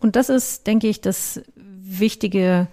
Und 0.01 0.17
das 0.17 0.29
ist, 0.29 0.67
denke 0.67 0.89
ich, 0.89 1.01
das 1.01 1.41
wichtige, 1.57 2.67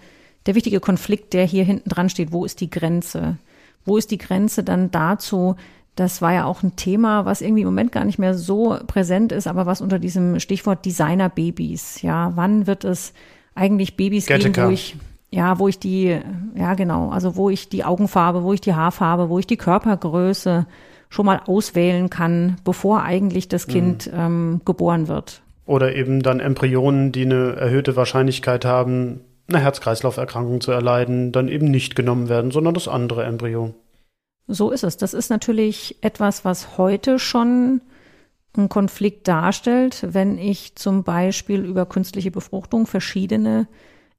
der 0.46 0.56
wichtige 0.56 0.82
Konflikt, 0.82 1.34
der 1.34 1.46
hier 1.46 1.64
hinten 1.64 1.90
dran 1.90 2.10
steht. 2.10 2.34
Wo 2.34 2.44
ist 2.44 2.60
die 2.60 2.70
Grenze? 2.70 3.38
Wo 3.86 3.98
ist 3.98 4.12
die 4.12 4.18
Grenze 4.18 4.64
dann 4.64 4.92
dazu, 4.92 5.56
das 5.96 6.22
war 6.22 6.34
ja 6.34 6.46
auch 6.46 6.64
ein 6.64 6.76
Thema, 6.76 7.26
was 7.26 7.42
irgendwie 7.42 7.62
im 7.62 7.68
Moment 7.68 7.92
gar 7.92 8.06
nicht 8.06 8.20
mehr 8.20 8.34
so 8.34 8.78
präsent 8.88 9.32
ist, 9.32 9.48
aber 9.48 9.66
was 9.66 9.82
unter 9.82 10.00
diesem 10.00 10.40
Stichwort 10.40 10.86
Designer-Babys, 10.86 12.02
ja, 12.02 12.32
wann 12.36 12.66
wird 12.66 12.86
es 12.86 13.14
eigentlich 13.56 13.98
Babys 13.98 14.26
Gattaca. 14.26 14.50
geben, 14.50 14.68
wo 14.68 14.72
ich, 14.72 14.96
ja, 15.30 15.60
wo 15.60 15.68
ich 15.68 15.80
die, 15.80 16.18
ja 16.56 16.74
genau, 16.76 17.10
also 17.10 17.36
wo 17.36 17.50
ich 17.50 17.68
die 17.70 17.84
Augenfarbe, 17.84 18.44
wo 18.44 18.54
ich 18.54 18.62
die 18.62 18.74
Haarfarbe, 18.74 19.30
wo 19.30 19.40
ich 19.40 19.48
die 19.48 19.58
Körpergröße 19.58 20.66
schon 21.10 21.26
mal 21.26 21.42
auswählen 21.46 22.10
kann, 22.10 22.56
bevor 22.64 23.04
eigentlich 23.04 23.50
das 23.50 23.68
mhm. 23.68 23.72
Kind 23.72 24.08
mhm. 24.08 24.20
ähm, 24.20 24.62
geboren 24.64 25.08
wird. 25.10 25.42
Oder 25.66 25.96
eben 25.96 26.24
dann 26.24 26.40
Embryonen, 26.40 27.12
die 27.12 27.26
eine 27.26 27.56
erhöhte 27.56 27.96
Wahrscheinlichkeit 27.96 28.66
haben, 28.66 29.22
eine 29.48 29.60
Herz-Kreislauf-Erkrankung 29.60 30.62
zu 30.62 30.72
erleiden, 30.72 31.32
dann 31.32 31.50
eben 31.50 31.70
nicht 31.70 31.96
genommen 31.96 32.30
werden, 32.30 32.52
sondern 32.52 32.74
das 32.74 32.88
andere 32.88 33.26
Embryo. 33.26 33.74
So 34.48 34.72
ist 34.72 34.84
es. 34.84 34.98
Das 34.98 35.14
ist 35.14 35.30
natürlich 35.30 35.98
etwas, 36.02 36.44
was 36.46 36.78
heute 36.78 37.20
schon 37.20 37.82
einen 38.56 38.70
Konflikt 38.70 39.28
darstellt, 39.28 40.06
wenn 40.12 40.38
ich 40.38 40.76
zum 40.76 41.04
Beispiel 41.04 41.64
über 41.64 41.86
künstliche 41.86 42.32
Befruchtung 42.32 42.86
verschiedene 42.86 43.68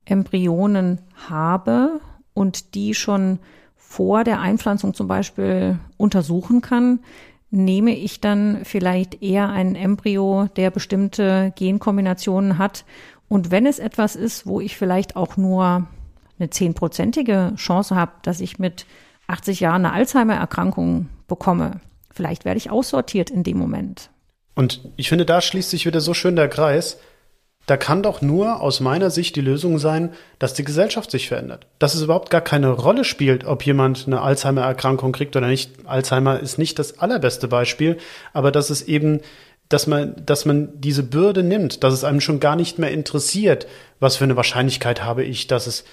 Embryonen 0.05 1.03
habe 1.29 2.01
und 2.35 2.75
die 2.75 2.95
schon 2.95 3.39
vor 3.77 4.25
der 4.25 4.41
Einpflanzung 4.41 4.95
zum 4.95 5.07
Beispiel 5.07 5.79
untersuchen 5.99 6.63
kann, 6.63 7.01
nehme 7.51 7.95
ich 7.95 8.21
dann 8.21 8.65
vielleicht 8.65 9.23
eher 9.23 9.51
einen 9.51 9.75
Embryo, 9.75 10.49
der 10.57 10.71
bestimmte 10.71 11.53
Genkombinationen 11.57 12.57
hat. 12.57 12.87
Und 13.29 13.51
wenn 13.51 13.67
es 13.67 13.79
etwas 13.79 14.17
ist, 14.17 14.47
wo 14.47 14.61
ich 14.61 14.79
vielleicht 14.79 15.15
auch 15.15 15.37
nur 15.37 15.87
eine 16.39 16.49
zehnprozentige 16.49 17.53
Chance 17.57 17.95
habe, 17.95 18.13
dass 18.23 18.41
ich 18.41 18.59
mit 18.59 18.87
80 19.33 19.61
Jahren 19.61 19.85
eine 19.85 19.95
Alzheimer-Erkrankung 19.95 21.09
bekomme, 21.27 21.81
vielleicht 22.11 22.45
werde 22.45 22.59
ich 22.59 22.71
aussortiert 22.71 23.31
in 23.31 23.43
dem 23.43 23.59
Moment. 23.59 24.11
Und 24.55 24.81
ich 24.97 25.09
finde, 25.09 25.25
da 25.25 25.41
schließt 25.41 25.71
sich 25.71 25.87
wieder 25.87 26.01
so 26.01 26.15
schön 26.15 26.37
der 26.37 26.49
Kreis. 26.49 26.99
Da 27.67 27.77
kann 27.77 28.03
doch 28.03 28.23
nur 28.23 28.61
aus 28.61 28.81
meiner 28.81 29.11
Sicht 29.11 29.37
die 29.37 29.41
Lösung 29.41 29.79
sein, 29.79 30.11
dass 30.39 30.53
die 30.53 30.65
Gesellschaft 30.65 31.11
sich 31.11 31.29
verändert. 31.29 31.67
Dass 31.79 31.95
es 31.95 32.03
überhaupt 32.03 32.29
gar 32.29 32.41
keine 32.41 32.71
Rolle 32.71 33.05
spielt, 33.05 33.45
ob 33.45 33.65
jemand 33.65 34.07
eine 34.07 34.21
Alzheimer-Erkrankung 34.21 35.13
kriegt 35.13 35.37
oder 35.37 35.47
nicht. 35.47 35.71
Alzheimer 35.87 36.41
ist 36.41 36.59
nicht 36.59 36.79
das 36.79 36.99
allerbeste 36.99 37.49
Beispiel, 37.49 37.99
aber 38.33 38.51
dass 38.51 38.69
es 38.69 38.83
eben, 38.83 39.21
dass 39.69 39.87
man, 39.87 40.15
dass 40.27 40.45
man 40.45 40.69
diese 40.81 41.05
Bürde 41.05 41.45
nimmt, 41.45 41.85
dass 41.85 41.95
es 41.95 42.05
einem 42.05 42.21
schon 42.21 42.41
gar 42.41 42.57
nicht 42.57 42.79
mehr 42.81 42.91
interessiert, 42.91 43.69
was 44.01 44.17
für 44.17 44.25
eine 44.25 44.37
Wahrscheinlichkeit 44.37 45.05
habe 45.05 45.23
ich, 45.23 45.47
dass 45.47 45.69
es 45.69 45.85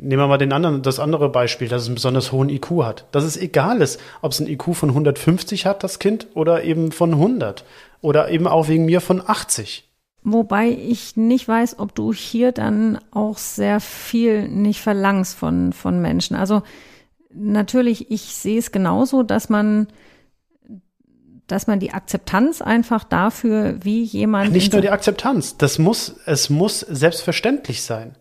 Nehmen 0.00 0.22
wir 0.22 0.28
mal 0.28 0.38
den 0.38 0.52
anderen, 0.52 0.82
das 0.82 1.00
andere 1.00 1.28
Beispiel, 1.28 1.68
dass 1.68 1.82
es 1.82 1.88
einen 1.88 1.96
besonders 1.96 2.30
hohen 2.30 2.48
IQ 2.48 2.82
hat. 2.82 3.06
Dass 3.12 3.24
es 3.24 3.36
egal 3.36 3.80
ist, 3.80 4.00
ob 4.22 4.32
es 4.32 4.40
einen 4.40 4.48
IQ 4.48 4.74
von 4.74 4.90
150 4.90 5.66
hat, 5.66 5.82
das 5.82 5.98
Kind, 5.98 6.28
oder 6.34 6.62
eben 6.62 6.92
von 6.92 7.14
100. 7.14 7.64
Oder 8.00 8.30
eben 8.30 8.46
auch 8.46 8.68
wegen 8.68 8.84
mir 8.84 9.00
von 9.00 9.20
80. 9.24 9.88
Wobei 10.22 10.68
ich 10.68 11.16
nicht 11.16 11.48
weiß, 11.48 11.78
ob 11.78 11.94
du 11.94 12.12
hier 12.12 12.52
dann 12.52 12.98
auch 13.10 13.38
sehr 13.38 13.80
viel 13.80 14.48
nicht 14.48 14.80
verlangst 14.80 15.36
von, 15.36 15.72
von 15.72 16.00
Menschen. 16.00 16.36
Also 16.36 16.62
natürlich, 17.32 18.10
ich 18.10 18.22
sehe 18.22 18.58
es 18.58 18.70
genauso, 18.70 19.22
dass 19.22 19.48
man, 19.48 19.88
dass 21.46 21.66
man 21.66 21.80
die 21.80 21.92
Akzeptanz 21.92 22.60
einfach 22.60 23.04
dafür, 23.04 23.76
wie 23.82 24.02
jemand. 24.02 24.52
Nicht 24.52 24.72
nur 24.72 24.82
die 24.82 24.90
Akzeptanz, 24.90 25.56
das 25.56 25.78
muss, 25.78 26.16
es 26.26 26.50
muss 26.50 26.80
selbstverständlich 26.80 27.82
sein. 27.82 28.16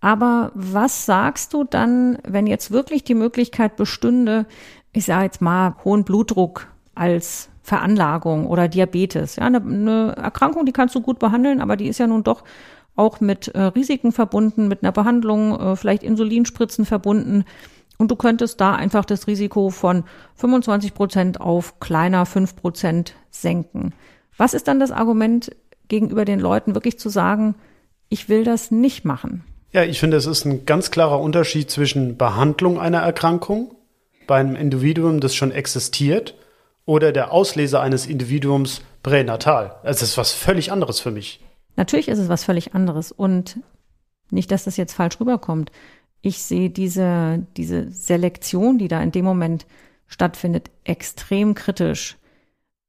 Aber 0.00 0.50
was 0.54 1.06
sagst 1.06 1.52
du 1.52 1.64
dann, 1.64 2.18
wenn 2.26 2.46
jetzt 2.46 2.70
wirklich 2.70 3.04
die 3.04 3.14
Möglichkeit 3.14 3.76
bestünde, 3.76 4.46
ich 4.92 5.04
sage 5.04 5.24
jetzt 5.24 5.40
mal, 5.40 5.76
hohen 5.84 6.04
Blutdruck 6.04 6.68
als 6.94 7.48
Veranlagung 7.62 8.46
oder 8.46 8.68
Diabetes? 8.68 9.36
Ja, 9.36 9.44
eine, 9.44 9.58
eine 9.58 10.14
Erkrankung, 10.16 10.66
die 10.66 10.72
kannst 10.72 10.94
du 10.94 11.00
gut 11.00 11.18
behandeln, 11.18 11.60
aber 11.60 11.76
die 11.76 11.88
ist 11.88 11.98
ja 11.98 12.06
nun 12.06 12.24
doch 12.24 12.44
auch 12.94 13.20
mit 13.20 13.48
äh, 13.48 13.60
Risiken 13.60 14.12
verbunden, 14.12 14.68
mit 14.68 14.82
einer 14.82 14.92
Behandlung, 14.92 15.58
äh, 15.58 15.76
vielleicht 15.76 16.02
Insulinspritzen 16.02 16.84
verbunden. 16.86 17.44
Und 17.98 18.10
du 18.10 18.16
könntest 18.16 18.60
da 18.60 18.74
einfach 18.74 19.04
das 19.04 19.26
Risiko 19.26 19.70
von 19.70 20.04
25 20.36 20.94
Prozent 20.94 21.40
auf 21.40 21.80
kleiner 21.80 22.26
5 22.26 22.56
Prozent 22.56 23.14
senken. 23.30 23.94
Was 24.36 24.54
ist 24.54 24.68
dann 24.68 24.80
das 24.80 24.90
Argument 24.90 25.54
gegenüber 25.88 26.24
den 26.24 26.40
Leuten, 26.40 26.74
wirklich 26.74 26.98
zu 26.98 27.08
sagen, 27.08 27.54
ich 28.08 28.28
will 28.28 28.44
das 28.44 28.70
nicht 28.70 29.04
machen? 29.04 29.44
Ja, 29.72 29.82
ich 29.82 30.00
finde, 30.00 30.16
es 30.16 30.26
ist 30.26 30.44
ein 30.44 30.64
ganz 30.64 30.90
klarer 30.90 31.20
Unterschied 31.20 31.70
zwischen 31.70 32.16
Behandlung 32.16 32.78
einer 32.80 33.00
Erkrankung 33.00 33.74
bei 34.26 34.36
einem 34.36 34.56
Individuum, 34.56 35.20
das 35.20 35.34
schon 35.34 35.50
existiert, 35.52 36.34
oder 36.84 37.12
der 37.12 37.32
Auslese 37.32 37.80
eines 37.80 38.06
Individuums 38.06 38.82
pränatal. 39.02 39.76
Es 39.82 40.02
ist 40.02 40.16
was 40.16 40.32
völlig 40.32 40.72
anderes 40.72 41.00
für 41.00 41.10
mich. 41.10 41.40
Natürlich 41.76 42.08
ist 42.08 42.18
es 42.18 42.28
was 42.28 42.44
völlig 42.44 42.74
anderes 42.74 43.12
und 43.12 43.60
nicht, 44.30 44.50
dass 44.50 44.64
das 44.64 44.76
jetzt 44.76 44.94
falsch 44.94 45.20
rüberkommt. 45.20 45.70
Ich 46.22 46.42
sehe 46.42 46.70
diese, 46.70 47.46
diese 47.56 47.90
Selektion, 47.90 48.78
die 48.78 48.88
da 48.88 49.02
in 49.02 49.12
dem 49.12 49.24
Moment 49.24 49.66
stattfindet, 50.06 50.70
extrem 50.84 51.54
kritisch. 51.54 52.16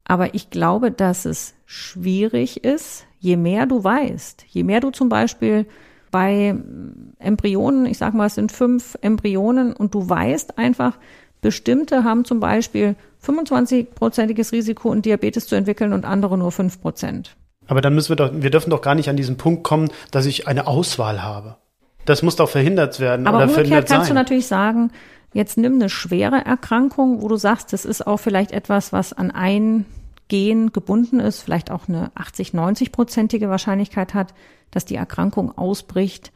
Aber 0.05 0.33
ich 0.33 0.49
glaube, 0.49 0.91
dass 0.91 1.25
es 1.25 1.53
schwierig 1.65 2.63
ist, 2.63 3.05
je 3.19 3.35
mehr 3.35 3.65
du 3.65 3.83
weißt, 3.83 4.45
je 4.47 4.63
mehr 4.63 4.79
du 4.79 4.91
zum 4.91 5.09
Beispiel 5.09 5.65
bei 6.17 6.55
Embryonen, 7.19 7.85
ich 7.85 7.99
sag 7.99 8.15
mal, 8.15 8.25
es 8.25 8.33
sind 8.33 8.51
fünf 8.51 8.97
Embryonen 9.01 9.73
und 9.73 9.93
du 9.93 10.09
weißt 10.09 10.57
einfach, 10.57 10.97
bestimmte 11.41 12.03
haben 12.03 12.25
zum 12.25 12.39
Beispiel 12.39 12.95
25-prozentiges 13.23 14.51
Risiko, 14.51 14.91
einen 14.91 15.03
Diabetes 15.03 15.45
zu 15.45 15.53
entwickeln 15.53 15.93
und 15.93 16.05
andere 16.05 16.35
nur 16.35 16.51
5 16.51 16.81
Prozent. 16.81 17.35
Aber 17.67 17.81
dann 17.81 17.93
müssen 17.93 18.09
wir 18.09 18.15
doch, 18.15 18.31
wir 18.33 18.49
dürfen 18.49 18.71
doch 18.71 18.81
gar 18.81 18.95
nicht 18.95 19.09
an 19.09 19.15
diesen 19.15 19.37
Punkt 19.37 19.63
kommen, 19.63 19.91
dass 20.09 20.25
ich 20.25 20.47
eine 20.47 20.65
Auswahl 20.65 21.21
habe. 21.21 21.57
Das 22.05 22.23
muss 22.23 22.35
doch 22.35 22.49
verhindert 22.49 22.99
werden 22.99 23.27
Aber 23.27 23.37
oder 23.37 23.49
umgekehrt 23.49 23.87
kannst 23.87 24.07
sein. 24.07 24.07
du 24.07 24.13
natürlich 24.15 24.47
sagen, 24.47 24.89
jetzt 25.33 25.55
nimm 25.59 25.75
eine 25.75 25.89
schwere 25.89 26.43
Erkrankung, 26.43 27.21
wo 27.21 27.27
du 27.27 27.35
sagst, 27.35 27.73
das 27.73 27.85
ist 27.85 28.07
auch 28.07 28.17
vielleicht 28.17 28.53
etwas, 28.53 28.91
was 28.91 29.13
an 29.13 29.29
ein 29.29 29.85
Gen 30.29 30.73
gebunden 30.73 31.19
ist, 31.19 31.41
vielleicht 31.41 31.69
auch 31.69 31.87
eine 31.87 32.09
80, 32.15 32.53
90-prozentige 32.55 33.49
Wahrscheinlichkeit 33.49 34.15
hat, 34.15 34.33
dass 34.71 34.85
die 34.85 34.95
Erkrankung 34.95 35.57
ausbricht. 35.57 36.31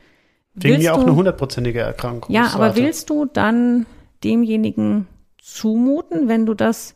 Wegen 0.53 0.79
mir 0.79 0.93
auch 0.93 1.01
eine 1.01 1.15
hundertprozentige 1.15 1.79
Erkrankung. 1.79 2.33
Ja, 2.33 2.51
aber 2.53 2.75
willst 2.75 3.09
du 3.09 3.25
dann 3.25 3.85
demjenigen 4.23 5.07
zumuten, 5.41 6.27
wenn 6.27 6.45
du 6.45 6.53
das, 6.53 6.95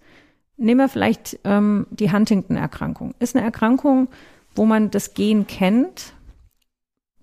nehmen 0.57 0.79
wir 0.79 0.89
vielleicht 0.89 1.39
ähm, 1.43 1.87
die 1.89 2.11
Huntington-Erkrankung. 2.11 3.15
Ist 3.19 3.35
eine 3.35 3.45
Erkrankung, 3.45 4.09
wo 4.55 4.65
man 4.65 4.91
das 4.91 5.13
Gen 5.13 5.47
kennt, 5.47 6.13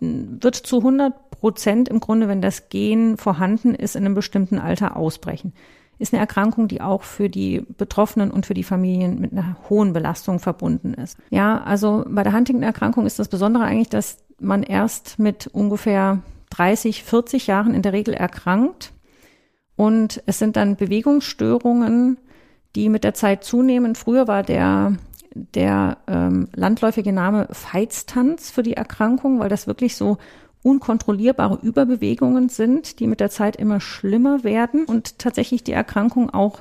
wird 0.00 0.56
zu 0.56 0.78
100 0.78 1.30
Prozent 1.30 1.88
im 1.88 2.00
Grunde, 2.00 2.28
wenn 2.28 2.42
das 2.42 2.68
Gen 2.68 3.16
vorhanden 3.16 3.74
ist, 3.74 3.94
in 3.94 4.04
einem 4.04 4.14
bestimmten 4.14 4.58
Alter 4.58 4.96
ausbrechen. 4.96 5.52
Ist 6.02 6.12
eine 6.12 6.20
Erkrankung, 6.20 6.66
die 6.66 6.80
auch 6.80 7.04
für 7.04 7.30
die 7.30 7.64
Betroffenen 7.78 8.32
und 8.32 8.44
für 8.44 8.54
die 8.54 8.64
Familien 8.64 9.20
mit 9.20 9.30
einer 9.30 9.56
hohen 9.70 9.92
Belastung 9.92 10.40
verbunden 10.40 10.94
ist. 10.94 11.16
Ja, 11.30 11.62
also 11.62 12.04
bei 12.08 12.24
der 12.24 12.32
Huntington-Erkrankung 12.32 13.06
ist 13.06 13.20
das 13.20 13.28
Besondere 13.28 13.62
eigentlich, 13.62 13.88
dass 13.88 14.18
man 14.40 14.64
erst 14.64 15.20
mit 15.20 15.46
ungefähr 15.46 16.20
30, 16.50 17.04
40 17.04 17.46
Jahren 17.46 17.72
in 17.72 17.82
der 17.82 17.92
Regel 17.92 18.14
erkrankt. 18.14 18.92
Und 19.76 20.20
es 20.26 20.40
sind 20.40 20.56
dann 20.56 20.74
Bewegungsstörungen, 20.74 22.18
die 22.74 22.88
mit 22.88 23.04
der 23.04 23.14
Zeit 23.14 23.44
zunehmen. 23.44 23.94
Früher 23.94 24.26
war 24.26 24.42
der, 24.42 24.96
der 25.34 25.98
ähm, 26.08 26.48
landläufige 26.52 27.12
Name 27.12 27.46
Feiztanz 27.52 28.50
für 28.50 28.64
die 28.64 28.74
Erkrankung, 28.74 29.38
weil 29.38 29.48
das 29.48 29.68
wirklich 29.68 29.94
so 29.94 30.18
unkontrollierbare 30.62 31.58
Überbewegungen 31.62 32.48
sind, 32.48 33.00
die 33.00 33.06
mit 33.06 33.20
der 33.20 33.30
Zeit 33.30 33.56
immer 33.56 33.80
schlimmer 33.80 34.44
werden 34.44 34.84
und 34.84 35.18
tatsächlich 35.18 35.64
die 35.64 35.72
Erkrankung 35.72 36.30
auch 36.30 36.60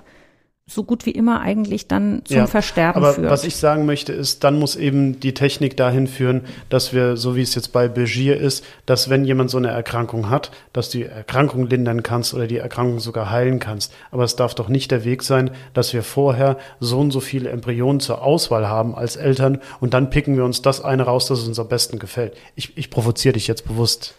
so 0.73 0.83
gut 0.83 1.05
wie 1.05 1.11
immer 1.11 1.41
eigentlich 1.41 1.87
dann 1.87 2.21
zum 2.25 2.37
Ja, 2.37 2.47
Versterben 2.47 3.01
aber 3.03 3.13
führt. 3.13 3.29
was 3.29 3.43
ich 3.43 3.55
sagen 3.55 3.85
möchte, 3.85 4.13
ist, 4.13 4.43
dann 4.43 4.57
muss 4.59 4.75
eben 4.75 5.19
die 5.19 5.33
Technik 5.33 5.77
dahin 5.77 6.07
führen, 6.07 6.41
dass 6.69 6.93
wir, 6.93 7.17
so 7.17 7.35
wie 7.35 7.41
es 7.41 7.55
jetzt 7.55 7.73
bei 7.73 7.87
Begier 7.87 8.37
ist, 8.39 8.63
dass 8.85 9.09
wenn 9.09 9.25
jemand 9.25 9.49
so 9.49 9.57
eine 9.57 9.69
Erkrankung 9.69 10.29
hat, 10.29 10.51
dass 10.73 10.89
du 10.89 10.99
die 10.99 11.05
Erkrankung 11.05 11.67
lindern 11.67 12.03
kannst 12.03 12.33
oder 12.33 12.47
die 12.47 12.57
Erkrankung 12.57 12.99
sogar 12.99 13.29
heilen 13.29 13.59
kannst. 13.59 13.93
Aber 14.11 14.23
es 14.23 14.35
darf 14.35 14.55
doch 14.55 14.69
nicht 14.69 14.91
der 14.91 15.03
Weg 15.03 15.23
sein, 15.23 15.51
dass 15.73 15.93
wir 15.93 16.03
vorher 16.03 16.57
so 16.79 16.99
und 16.99 17.11
so 17.11 17.19
viele 17.19 17.49
Embryonen 17.49 17.99
zur 17.99 18.21
Auswahl 18.23 18.67
haben 18.67 18.95
als 18.95 19.15
Eltern 19.15 19.59
und 19.79 19.93
dann 19.93 20.09
picken 20.09 20.35
wir 20.37 20.45
uns 20.45 20.61
das 20.61 20.81
eine 20.81 21.03
raus, 21.03 21.27
das 21.27 21.47
uns 21.47 21.59
am 21.59 21.67
besten 21.67 21.99
gefällt. 21.99 22.35
Ich, 22.55 22.77
ich 22.77 22.89
provoziere 22.89 23.33
dich 23.33 23.47
jetzt 23.47 23.67
bewusst. 23.67 24.15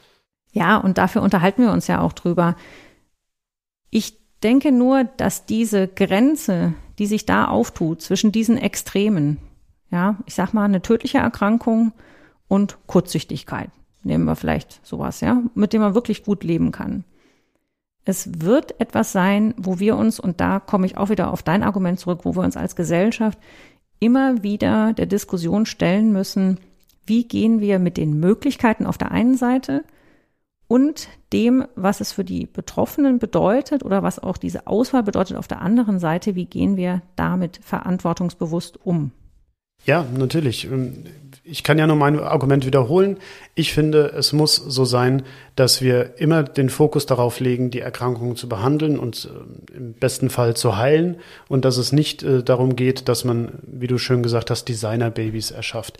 Ja, 0.53 0.77
und 0.77 0.99
dafür 0.99 1.23
unterhalten 1.23 1.63
wir 1.63 1.73
uns 1.73 1.87
ja 1.87 2.01
auch 2.01 2.13
drüber. 2.13 2.57
Ich 3.91 4.22
denke 4.43 4.73
nur, 4.73 5.05
dass 5.05 5.47
diese 5.47 5.89
Grenze, 5.89 6.75
die 6.99 7.07
sich 7.07 7.27
da 7.27 7.47
auftut 7.47 8.03
zwischen 8.03 8.33
diesen 8.33 8.59
Extremen, 8.59 9.39
ja, 9.91 10.17
ich 10.27 10.35
sag 10.35 10.53
mal, 10.53 10.65
eine 10.65 10.83
tödliche 10.83 11.19
Erkrankung 11.19 11.93
und 12.49 12.79
Kurzsichtigkeit, 12.87 13.71
nehmen 14.03 14.25
wir 14.25 14.37
vielleicht 14.37 14.85
sowas, 14.87 15.21
ja, 15.21 15.43
mit 15.55 15.73
dem 15.73 15.83
man 15.83 15.95
wirklich 15.95 16.25
gut 16.25 16.45
leben 16.45 16.73
kann. 16.73 17.05
Es 18.05 18.43
wird 18.43 18.81
etwas 18.81 19.13
sein, 19.13 19.55
wo 19.57 19.79
wir 19.79 19.97
uns, 19.97 20.19
und 20.19 20.41
da 20.41 20.59
komme 20.59 20.87
ich 20.87 20.97
auch 20.97 21.09
wieder 21.09 21.33
auf 21.33 21.43
dein 21.43 21.63
Argument 21.63 22.01
zurück, 22.01 22.21
wo 22.25 22.35
wir 22.35 22.43
uns 22.43 22.57
als 22.57 22.75
Gesellschaft 22.75 23.39
immer 24.01 24.43
wieder 24.43 24.93
der 24.93 25.07
Diskussion 25.07 25.67
stellen 25.67 26.13
müssen, 26.13 26.59
wie 27.07 27.29
gehen 27.29 27.61
wir 27.61 27.79
mit 27.79 27.97
den 27.97 28.19
Möglichkeiten 28.19 28.87
auf 28.87 28.99
der 28.99 29.13
einen 29.13 29.37
Seite 29.37 29.85
und 30.73 31.09
dem, 31.35 31.67
was 31.75 32.01
es 32.01 32.13
für 32.13 32.25
die 32.25 32.47
Betroffenen 32.47 33.19
bedeutet 33.19 33.85
oder 33.85 34.03
was 34.03 34.19
auch 34.19 34.39
diese 34.39 34.67
Auswahl 34.67 35.03
bedeutet 35.03 35.37
auf 35.37 35.47
der 35.47 35.61
anderen 35.61 35.99
Seite, 35.99 36.35
wie 36.35 36.47
gehen 36.47 36.79
wir 36.79 37.03
damit 37.15 37.61
verantwortungsbewusst 37.63 38.79
um? 38.83 39.11
Ja, 39.85 40.07
natürlich. 40.17 40.65
Ähm, 40.65 41.05
Ich 41.45 41.63
kann 41.63 41.79
ja 41.79 41.87
nur 41.87 41.97
mein 41.97 42.19
Argument 42.19 42.65
wiederholen. 42.65 43.19
Ich 43.55 43.75
finde, 43.75 44.15
es 44.17 44.33
muss 44.33 44.57
so 44.57 44.87
sein, 44.87 45.25
dass 45.57 45.83
wir 45.83 46.19
immer 46.19 46.43
den 46.43 46.71
Fokus 46.71 47.05
darauf 47.05 47.41
legen, 47.41 47.71
die 47.71 47.81
Erkrankungen 47.81 48.37
zu 48.37 48.49
behandeln 48.49 48.99
und 48.99 49.29
äh, 49.29 49.77
im 49.77 49.93
besten 49.93 50.31
Fall 50.31 50.57
zu 50.57 50.79
heilen 50.79 51.17
und 51.49 51.67
dass 51.67 51.77
es 51.77 51.93
nicht 51.93 52.23
äh, 52.23 52.43
darum 52.43 52.77
geht, 52.77 53.09
dass 53.09 53.25
man, 53.25 53.59
wie 53.67 53.89
du 53.89 53.99
schön 53.99 54.23
gesagt 54.23 54.49
hast, 54.51 54.71
Designer-Babys 54.71 55.51
erschafft. 55.51 55.99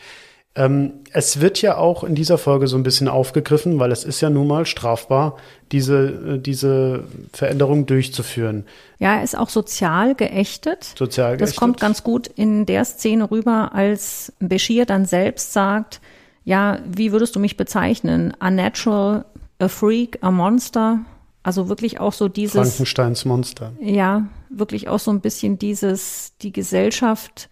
Ähm, 0.55 0.93
es 1.13 1.41
wird 1.41 1.63
ja 1.63 1.79
auch 1.79 2.05
in 2.05 2.15
dieser 2.15 2.37
Folge 2.37 2.67
so 2.67 2.77
ein 2.77 2.83
bisschen 2.83 3.09
aufgegriffen, 3.09 3.79
weil 3.81 3.91
es 3.91 4.05
ist 4.05 4.21
ja 4.21 4.29
nun 4.29 4.47
mal 4.47 4.67
strafbar, 4.67 5.37
diese, 5.73 6.35
äh, 6.35 6.39
diese 6.39 7.05
Veränderung 7.33 7.87
durchzuführen. 7.87 8.67
Ja, 8.99 9.15
er 9.17 9.23
ist 9.23 9.37
auch 9.37 9.49
sozial 9.49 10.15
geächtet. 10.15 10.93
Sozial 10.99 11.33
Das 11.39 11.51
geächtet. 11.51 11.59
kommt 11.59 11.81
ganz 11.81 12.03
gut 12.03 12.27
in 12.27 12.67
der 12.67 12.85
Szene 12.85 13.31
rüber, 13.31 13.71
als 13.75 14.33
Bashir 14.41 14.85
dann 14.85 15.07
selbst 15.07 15.55
sagt, 15.55 16.01
ja, 16.45 16.81
wie 16.87 17.13
würdest 17.13 17.35
du 17.35 17.41
mich 17.41 17.57
bezeichnen? 17.57 18.35
Unnatural, 18.39 19.25
a 19.59 19.69
freak, 19.69 20.19
a 20.21 20.31
monster. 20.31 20.99
Also 21.45 21.69
wirklich 21.69 21.99
auch 21.99 22.13
so 22.13 22.29
dieses, 22.29 22.55
Frankensteins 22.77 23.25
Monster. 23.25 23.73
ja, 23.81 24.27
wirklich 24.51 24.89
auch 24.89 24.99
so 25.01 25.11
ein 25.11 25.21
bisschen 25.21 25.59
dieses, 25.59 26.35
die 26.43 26.53
Gesellschaft 26.53 27.49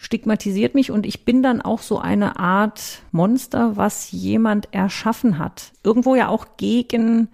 stigmatisiert 0.00 0.74
mich 0.74 0.90
und 0.90 1.04
ich 1.04 1.26
bin 1.26 1.42
dann 1.42 1.60
auch 1.60 1.80
so 1.80 1.98
eine 1.98 2.38
Art 2.38 3.02
Monster, 3.12 3.76
was 3.76 4.10
jemand 4.12 4.72
erschaffen 4.72 5.38
hat. 5.38 5.72
Irgendwo 5.84 6.14
ja 6.14 6.28
auch 6.28 6.46
gegen 6.56 7.28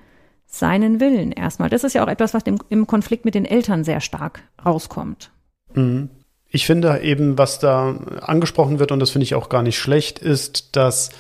seinen 0.47 0.99
Willen 0.99 1.31
erstmal. 1.31 1.71
Das 1.71 1.85
ist 1.85 1.93
ja 1.93 2.03
auch 2.03 2.09
etwas, 2.09 2.35
was 2.35 2.43
im, 2.43 2.59
im 2.69 2.89
Konflikt 2.89 3.25
mit 3.25 3.37
den 3.37 3.45
Eltern 3.45 3.85
sehr 3.85 4.01
stark 4.01 4.43
rauskommt. 4.65 5.31
Mhm. 5.75 6.11
Ich 6.49 6.67
finde 6.67 7.01
eben, 7.03 7.39
was 7.39 7.61
da 7.61 7.91
angesprochen 8.21 8.81
wird, 8.81 8.91
und 8.91 8.99
das 8.99 9.11
finde 9.11 9.25
ich 9.25 9.37
auch 9.37 9.49
gar 9.49 9.63
nicht 9.63 9.79
schlecht, 9.79 10.19
ist, 10.19 10.75
dass 10.75 11.11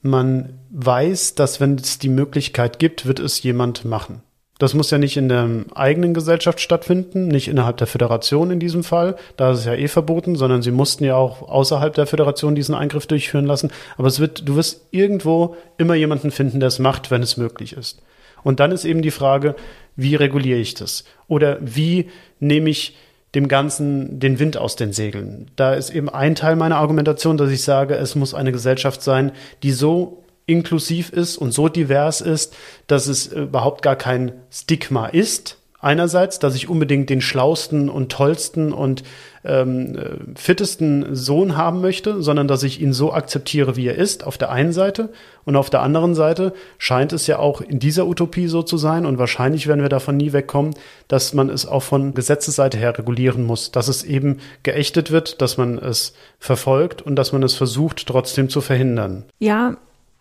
man 0.00 0.60
weiß, 0.70 1.34
dass 1.34 1.60
wenn 1.60 1.74
es 1.74 1.98
die 1.98 2.08
Möglichkeit 2.08 2.78
gibt, 2.78 3.06
wird 3.06 3.18
es 3.18 3.42
jemand 3.42 3.84
machen. 3.84 4.22
Das 4.58 4.72
muss 4.72 4.90
ja 4.92 4.98
nicht 4.98 5.16
in 5.16 5.28
der 5.28 5.48
eigenen 5.74 6.14
Gesellschaft 6.14 6.60
stattfinden, 6.60 7.26
nicht 7.26 7.48
innerhalb 7.48 7.76
der 7.76 7.88
Föderation 7.88 8.52
in 8.52 8.60
diesem 8.60 8.84
Fall, 8.84 9.16
da 9.36 9.50
ist 9.50 9.60
es 9.60 9.64
ja 9.64 9.74
eh 9.74 9.88
verboten, 9.88 10.36
sondern 10.36 10.62
sie 10.62 10.70
mussten 10.70 11.04
ja 11.04 11.16
auch 11.16 11.42
außerhalb 11.42 11.92
der 11.92 12.06
Föderation 12.06 12.54
diesen 12.54 12.74
Eingriff 12.74 13.06
durchführen 13.06 13.46
lassen. 13.46 13.72
Aber 13.96 14.06
es 14.06 14.20
wird, 14.20 14.48
du 14.48 14.54
wirst 14.54 14.86
irgendwo 14.92 15.56
immer 15.76 15.94
jemanden 15.94 16.30
finden, 16.30 16.60
der 16.60 16.68
es 16.68 16.78
macht, 16.78 17.10
wenn 17.10 17.22
es 17.22 17.36
möglich 17.36 17.72
ist. 17.72 18.00
Und 18.44 18.60
dann 18.60 18.70
ist 18.70 18.84
eben 18.84 19.02
die 19.02 19.10
Frage, 19.10 19.56
wie 19.96 20.14
reguliere 20.14 20.58
ich 20.58 20.74
das? 20.74 21.04
Oder 21.26 21.58
wie 21.60 22.10
nehme 22.38 22.70
ich 22.70 22.96
dem 23.34 23.48
Ganzen 23.48 24.20
den 24.20 24.38
Wind 24.38 24.56
aus 24.56 24.76
den 24.76 24.92
Segeln? 24.92 25.50
Da 25.56 25.74
ist 25.74 25.90
eben 25.90 26.08
ein 26.08 26.36
Teil 26.36 26.54
meiner 26.54 26.76
Argumentation, 26.76 27.36
dass 27.36 27.50
ich 27.50 27.62
sage, 27.62 27.94
es 27.94 28.14
muss 28.14 28.34
eine 28.34 28.52
Gesellschaft 28.52 29.02
sein, 29.02 29.32
die 29.62 29.72
so 29.72 30.23
inklusiv 30.46 31.10
ist 31.10 31.36
und 31.36 31.52
so 31.52 31.68
divers 31.68 32.20
ist, 32.20 32.54
dass 32.86 33.06
es 33.06 33.26
überhaupt 33.26 33.82
gar 33.82 33.96
kein 33.96 34.32
Stigma 34.50 35.06
ist, 35.06 35.58
Einerseits, 35.84 36.38
dass 36.38 36.54
ich 36.54 36.70
unbedingt 36.70 37.10
den 37.10 37.20
schlausten 37.20 37.90
und 37.90 38.10
tollsten 38.10 38.72
und 38.72 39.02
ähm, 39.44 39.94
äh, 39.98 40.16
fittesten 40.34 41.14
Sohn 41.14 41.58
haben 41.58 41.82
möchte, 41.82 42.22
sondern 42.22 42.48
dass 42.48 42.62
ich 42.62 42.80
ihn 42.80 42.94
so 42.94 43.12
akzeptiere, 43.12 43.76
wie 43.76 43.88
er 43.88 43.96
ist, 43.96 44.24
auf 44.24 44.38
der 44.38 44.50
einen 44.50 44.72
Seite. 44.72 45.10
Und 45.44 45.56
auf 45.56 45.68
der 45.68 45.82
anderen 45.82 46.14
Seite 46.14 46.54
scheint 46.78 47.12
es 47.12 47.26
ja 47.26 47.38
auch 47.38 47.60
in 47.60 47.80
dieser 47.80 48.06
Utopie 48.06 48.46
so 48.46 48.62
zu 48.62 48.78
sein, 48.78 49.04
und 49.04 49.18
wahrscheinlich 49.18 49.66
werden 49.66 49.82
wir 49.82 49.90
davon 49.90 50.16
nie 50.16 50.32
wegkommen, 50.32 50.74
dass 51.06 51.34
man 51.34 51.50
es 51.50 51.66
auch 51.66 51.82
von 51.82 52.14
Gesetzesseite 52.14 52.78
her 52.78 52.96
regulieren 52.96 53.44
muss, 53.44 53.70
dass 53.70 53.88
es 53.88 54.04
eben 54.04 54.38
geächtet 54.62 55.10
wird, 55.10 55.42
dass 55.42 55.58
man 55.58 55.76
es 55.76 56.14
verfolgt 56.38 57.02
und 57.02 57.16
dass 57.16 57.34
man 57.34 57.42
es 57.42 57.52
versucht, 57.52 58.06
trotzdem 58.06 58.48
zu 58.48 58.62
verhindern. 58.62 59.24
Ja, 59.38 59.76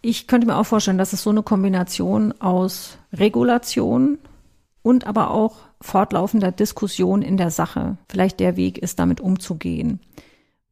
ich 0.05 0.27
könnte 0.27 0.45
mir 0.45 0.57
auch 0.57 0.65
vorstellen, 0.65 0.97
dass 0.97 1.13
es 1.13 1.23
so 1.23 1.29
eine 1.29 1.43
Kombination 1.43 2.33
aus 2.39 2.97
Regulation 3.13 4.19
und 4.81 5.07
aber 5.07 5.31
auch 5.31 5.55
fortlaufender 5.79 6.51
Diskussion 6.51 7.21
in 7.21 7.37
der 7.37 7.51
Sache 7.51 7.97
vielleicht 8.09 8.41
der 8.41 8.57
Weg 8.57 8.77
ist, 8.77 8.99
damit 8.99 9.21
umzugehen. 9.21 10.01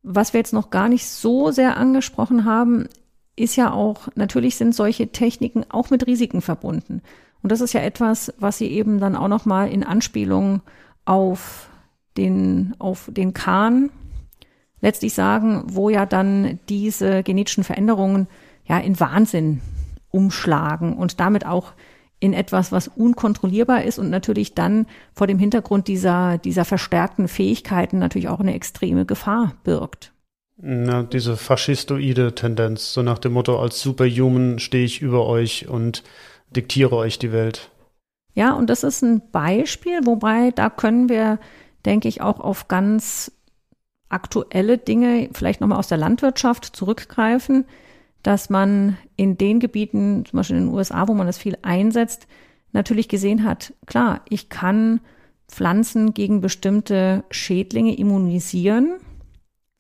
Was 0.04 0.34
wir 0.34 0.40
jetzt 0.40 0.52
noch 0.52 0.70
gar 0.70 0.90
nicht 0.90 1.08
so 1.08 1.50
sehr 1.52 1.78
angesprochen 1.78 2.44
haben, 2.44 2.90
ist 3.38 3.56
ja 3.56 3.72
auch, 3.72 4.10
natürlich 4.16 4.58
sind 4.58 4.76
solche 4.76 5.14
Techniken 5.14 5.66
auch 5.70 5.90
mit 5.90 6.06
Risiken 6.08 6.42
verbunden. 6.42 7.02
Und 7.42 7.54
das 7.54 7.62
ist 7.62 7.72
ja 7.72 7.80
etwas, 7.80 8.34
was 8.38 8.58
Sie 8.58 8.68
eben 8.68 9.00
dann 9.00 9.16
auch 9.16 9.30
nochmal 9.30 9.72
in 9.72 9.86
Anspielung 9.86 10.62
auf 11.06 11.70
den, 12.18 12.76
auf 12.80 13.10
den 13.10 13.34
Kahn 13.34 13.92
letztlich 14.82 15.14
sagen, 15.14 15.64
wo 15.68 15.90
ja 15.90 16.06
dann 16.06 16.60
diese 16.68 17.24
genetischen 17.24 17.64
Veränderungen 17.64 18.28
ja 18.66 18.80
in 18.80 19.00
Wahnsinn 19.00 19.62
umschlagen 20.10 20.94
und 20.94 21.20
damit 21.20 21.46
auch 21.46 21.74
in 22.20 22.34
etwas, 22.34 22.72
was 22.72 22.88
unkontrollierbar 22.88 23.84
ist 23.84 23.98
und 23.98 24.10
natürlich 24.10 24.54
dann 24.54 24.86
vor 25.14 25.26
dem 25.26 25.40
Hintergrund 25.40 25.88
dieser, 25.88 26.38
dieser 26.38 26.66
verstärkten 26.66 27.28
Fähigkeiten 27.28 27.98
natürlich 27.98 28.30
auch 28.30 28.40
eine 28.40 28.54
extreme 28.54 29.06
Gefahr 29.06 29.56
birgt. 29.64 30.14
Na, 30.58 31.02
diese 31.02 31.38
faschistoide 31.38 32.36
Tendenz, 32.36 32.94
so 32.94 33.02
nach 33.02 33.18
dem 33.18 33.34
Motto, 33.34 33.60
als 33.60 33.82
Superhuman 33.82 34.60
stehe 34.60 34.86
ich 34.86 35.02
über 35.02 35.26
euch 35.26 35.68
und 35.68 36.04
diktiere 36.56 36.96
euch 36.96 37.18
die 37.18 37.32
Welt. 37.32 37.72
Ja, 38.36 38.54
und 38.54 38.70
das 38.70 38.84
ist 38.84 39.02
ein 39.02 39.24
Beispiel, 39.32 40.06
wobei 40.06 40.52
da 40.52 40.70
können 40.70 41.10
wir, 41.10 41.40
denke 41.86 42.08
ich, 42.08 42.22
auch 42.22 42.40
auf 42.40 42.68
ganz 42.68 43.32
aktuelle 44.10 44.78
Dinge, 44.78 45.30
vielleicht 45.34 45.62
nochmal 45.62 45.80
aus 45.80 45.88
der 45.88 45.98
Landwirtschaft 45.98 46.66
zurückgreifen 46.76 47.66
dass 48.24 48.50
man 48.50 48.98
in 49.16 49.38
den 49.38 49.60
Gebieten, 49.60 50.26
zum 50.26 50.38
Beispiel 50.38 50.58
in 50.58 50.68
den 50.68 50.74
USA, 50.74 51.08
wo 51.08 51.14
man 51.14 51.28
das 51.28 51.38
viel 51.38 51.58
einsetzt, 51.62 52.28
natürlich 52.72 53.10
gesehen 53.10 53.44
hat, 53.44 53.74
klar, 53.86 54.22
ich 54.30 54.50
kann 54.50 55.02
Pflanzen 55.48 56.14
gegen 56.14 56.42
bestimmte 56.42 57.24
Schädlinge 57.30 57.96
immunisieren. 57.98 58.98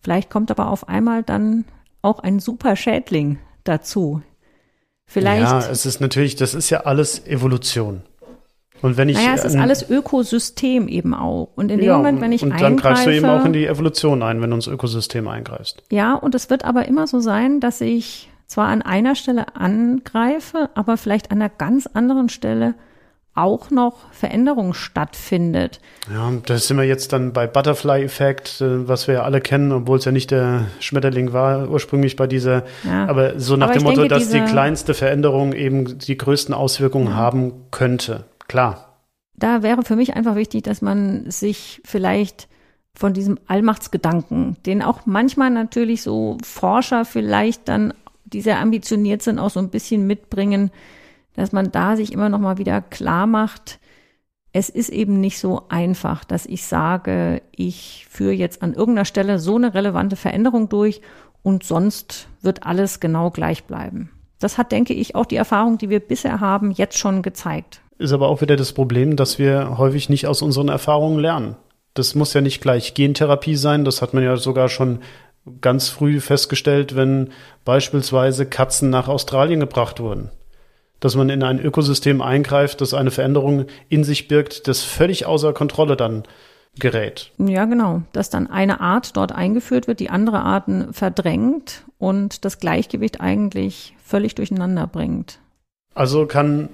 Vielleicht 0.02 0.30
kommt 0.30 0.52
aber 0.52 0.70
auf 0.70 0.90
einmal 0.90 1.24
dann 1.24 1.66
auch 2.02 2.20
ein 2.20 2.40
super 2.40 2.76
Schädling 2.76 3.40
dazu. 3.64 4.22
Vielleicht. 5.06 5.44
Ja, 5.44 5.60
es 5.70 5.86
ist 5.86 6.02
natürlich, 6.02 6.36
das 6.36 6.54
ist 6.54 6.70
ja 6.70 6.82
alles 6.82 7.26
Evolution. 7.26 8.02
Und 8.82 8.98
wenn 8.98 9.10
ich. 9.10 9.18
Naja, 9.18 9.36
es 9.36 9.46
ist 9.46 9.56
alles 9.56 9.88
Ökosystem 9.90 10.88
eben 10.88 11.14
auch. 11.14 11.50
Und 11.56 11.72
in 11.72 11.80
dem 11.80 11.86
ja, 11.86 11.98
Moment, 11.98 12.20
wenn 12.22 12.32
ich 12.32 12.42
Und 12.42 12.60
dann 12.60 12.78
greifst 12.78 13.06
du 13.06 13.14
eben 13.14 13.26
auch 13.26 13.46
in 13.46 13.54
die 13.54 13.68
Evolution 13.68 14.24
ein, 14.24 14.42
wenn 14.42 14.50
du 14.50 14.56
ins 14.56 14.68
Ökosystem 14.68 15.28
eingreifst. 15.28 15.84
Ja, 15.92 16.16
und 16.16 16.34
es 16.34 16.50
wird 16.50 16.66
aber 16.66 16.88
immer 16.88 17.08
so 17.08 17.20
sein, 17.20 17.60
dass 17.60 17.82
ich 17.82 18.31
zwar 18.52 18.68
an 18.68 18.82
einer 18.82 19.16
Stelle 19.16 19.56
angreife, 19.56 20.70
aber 20.76 20.98
vielleicht 20.98 21.32
an 21.32 21.42
einer 21.42 21.50
ganz 21.50 21.88
anderen 21.88 22.28
Stelle 22.28 22.76
auch 23.34 23.72
noch 23.72 24.12
Veränderung 24.12 24.74
stattfindet. 24.74 25.80
Ja, 26.14 26.34
da 26.46 26.58
sind 26.58 26.76
wir 26.76 26.84
jetzt 26.84 27.14
dann 27.14 27.32
bei 27.32 27.48
Butterfly-Effekt, 27.48 28.60
äh, 28.60 28.90
was 28.90 29.08
wir 29.08 29.16
ja 29.16 29.24
alle 29.24 29.40
kennen, 29.40 29.72
obwohl 29.72 30.00
es 30.00 30.06
ja 30.06 30.12
nicht 30.12 30.32
der 30.32 30.66
Schmetterling 30.82 31.32
war, 31.32 31.70
ursprünglich 31.70 32.18
bei 32.18 32.28
dieser, 32.28 32.66
ja. 32.84 33.08
aber 33.08 33.40
so 33.40 33.56
nach 33.56 33.68
aber 33.68 33.76
dem 33.76 33.84
Motto, 33.84 34.02
denke, 34.02 34.16
dass 34.16 34.30
die 34.30 34.42
kleinste 34.42 34.94
Veränderung 34.94 35.54
eben 35.54 35.98
die 35.98 36.18
größten 36.18 36.54
Auswirkungen 36.54 37.08
ja. 37.08 37.16
haben 37.16 37.54
könnte. 37.72 38.26
Klar. 38.50 38.98
Da 39.34 39.64
wäre 39.64 39.84
für 39.84 39.96
mich 39.96 40.14
einfach 40.14 40.36
wichtig, 40.36 40.64
dass 40.64 40.82
man 40.82 41.32
sich 41.32 41.82
vielleicht 41.86 42.50
von 42.94 43.14
diesem 43.14 43.40
Allmachtsgedanken, 43.48 44.58
den 44.66 44.82
auch 44.82 45.06
manchmal 45.06 45.52
natürlich 45.52 46.02
so 46.02 46.38
Forscher 46.44 47.06
vielleicht 47.06 47.70
dann 47.70 47.94
die 48.34 48.42
sehr 48.42 48.60
ambitioniert 48.60 49.22
sind, 49.22 49.40
auch 49.40 49.50
so 49.50 49.60
ein 49.60 49.70
bisschen 49.70 50.08
mitbringen, 50.08 50.72
dass 51.36 51.52
man 51.52 51.72
da 51.72 51.96
sich 51.96 52.12
immer 52.12 52.30
noch 52.30 52.40
mal 52.40 52.58
wieder 52.58 52.82
klar 52.82 53.28
macht, 53.28 53.80
es 54.54 54.70
ist 54.70 54.90
eben 54.90 55.22
nicht 55.22 55.40
so 55.40 55.64
einfach, 55.70 56.26
dass 56.26 56.46
ich 56.46 56.66
sage, 56.66 57.42
ich 57.56 58.06
führe 58.10 58.34
jetzt 58.34 58.62
an 58.62 58.74
irgendeiner 58.74 59.06
Stelle 59.06 59.40
so 59.40 59.56
eine 59.56 59.74
relevante 59.74 60.16
Veränderung 60.16 60.68
durch 60.68 61.02
und 61.42 61.64
sonst 61.64 62.28
wird 62.42 62.64
alles 62.64 63.00
genau 63.00 63.32
gleich 63.32 63.64
bleiben. 63.64 64.12
Das 64.40 64.58
hat, 64.58 64.72
denke 64.72 64.94
ich, 64.94 65.16
auch 65.16 65.26
die 65.26 65.36
Erfahrung, 65.36 65.78
die 65.78 65.90
wir 65.90 66.00
bisher 66.00 66.40
haben, 66.40 66.72
jetzt 66.72 66.98
schon 66.98 67.22
gezeigt. 67.22 67.82
Ist 67.98 68.12
aber 68.12 68.28
auch 68.28 68.42
wieder 68.42 68.56
das 68.56 68.74
Problem, 68.74 69.16
dass 69.16 69.40
wir 69.40 69.78
häufig 69.78 70.10
nicht 70.10 70.28
aus 70.28 70.42
unseren 70.42 70.68
Erfahrungen 70.68 71.20
lernen. 71.20 71.56
Das 71.94 72.16
muss 72.16 72.34
ja 72.34 72.42
nicht 72.42 72.62
gleich 72.62 72.94
Gentherapie 72.94 73.56
sein, 73.56 73.86
das 73.86 74.02
hat 74.02 74.14
man 74.14 74.24
ja 74.24 74.36
sogar 74.38 74.70
schon 74.70 75.00
ganz 75.62 75.90
früh 75.90 76.20
festgestellt, 76.20 76.96
wenn 76.96 77.30
beispielsweise 77.66 78.46
Katzen 78.46 78.90
nach 78.90 79.08
Australien 79.08 79.60
gebracht 79.60 80.00
wurden. 80.00 80.30
Dass 81.00 81.16
man 81.16 81.30
in 81.30 81.42
ein 81.42 81.60
Ökosystem 81.60 82.22
eingreift, 82.22 82.82
das 82.82 82.94
eine 82.94 83.12
Veränderung 83.12 83.66
in 83.90 84.04
sich 84.04 84.28
birgt, 84.28 84.68
das 84.68 84.84
völlig 84.84 85.26
außer 85.26 85.52
Kontrolle 85.54 85.96
dann 85.96 86.24
gerät. 86.80 87.32
Ja, 87.38 87.66
genau. 87.66 88.04
Dass 88.14 88.30
dann 88.30 88.48
eine 88.48 88.82
Art 88.82 89.18
dort 89.18 89.32
eingeführt 89.32 89.88
wird, 89.88 90.00
die 90.00 90.10
andere 90.10 90.42
Arten 90.42 90.94
verdrängt 90.94 91.84
und 91.98 92.46
das 92.46 92.60
Gleichgewicht 92.60 93.20
eigentlich 93.20 93.96
völlig 94.04 94.36
durcheinander 94.36 94.88
bringt. 94.88 95.40
Also 95.94 96.28
kann 96.28 96.70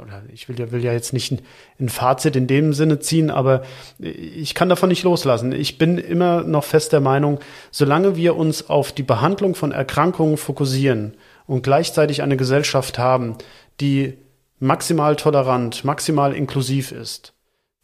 oder 0.00 0.22
ich 0.32 0.48
will 0.48 0.58
ja, 0.58 0.70
will 0.72 0.84
ja 0.84 0.92
jetzt 0.92 1.12
nicht 1.12 1.32
ein, 1.32 1.40
ein, 1.80 1.88
Fazit 1.88 2.36
in 2.36 2.46
dem 2.46 2.72
Sinne 2.72 2.98
ziehen, 2.98 3.30
aber 3.30 3.62
ich 3.98 4.54
kann 4.54 4.68
davon 4.68 4.88
nicht 4.88 5.02
loslassen. 5.02 5.52
Ich 5.52 5.78
bin 5.78 5.98
immer 5.98 6.42
noch 6.42 6.64
fest 6.64 6.92
der 6.92 7.00
Meinung, 7.00 7.40
solange 7.70 8.16
wir 8.16 8.36
uns 8.36 8.68
auf 8.68 8.92
die 8.92 9.02
Behandlung 9.02 9.54
von 9.54 9.72
Erkrankungen 9.72 10.36
fokussieren 10.36 11.14
und 11.46 11.62
gleichzeitig 11.62 12.22
eine 12.22 12.36
Gesellschaft 12.36 12.98
haben, 12.98 13.36
die 13.80 14.14
maximal 14.58 15.16
tolerant, 15.16 15.84
maximal 15.84 16.34
inklusiv 16.34 16.92
ist, 16.92 17.34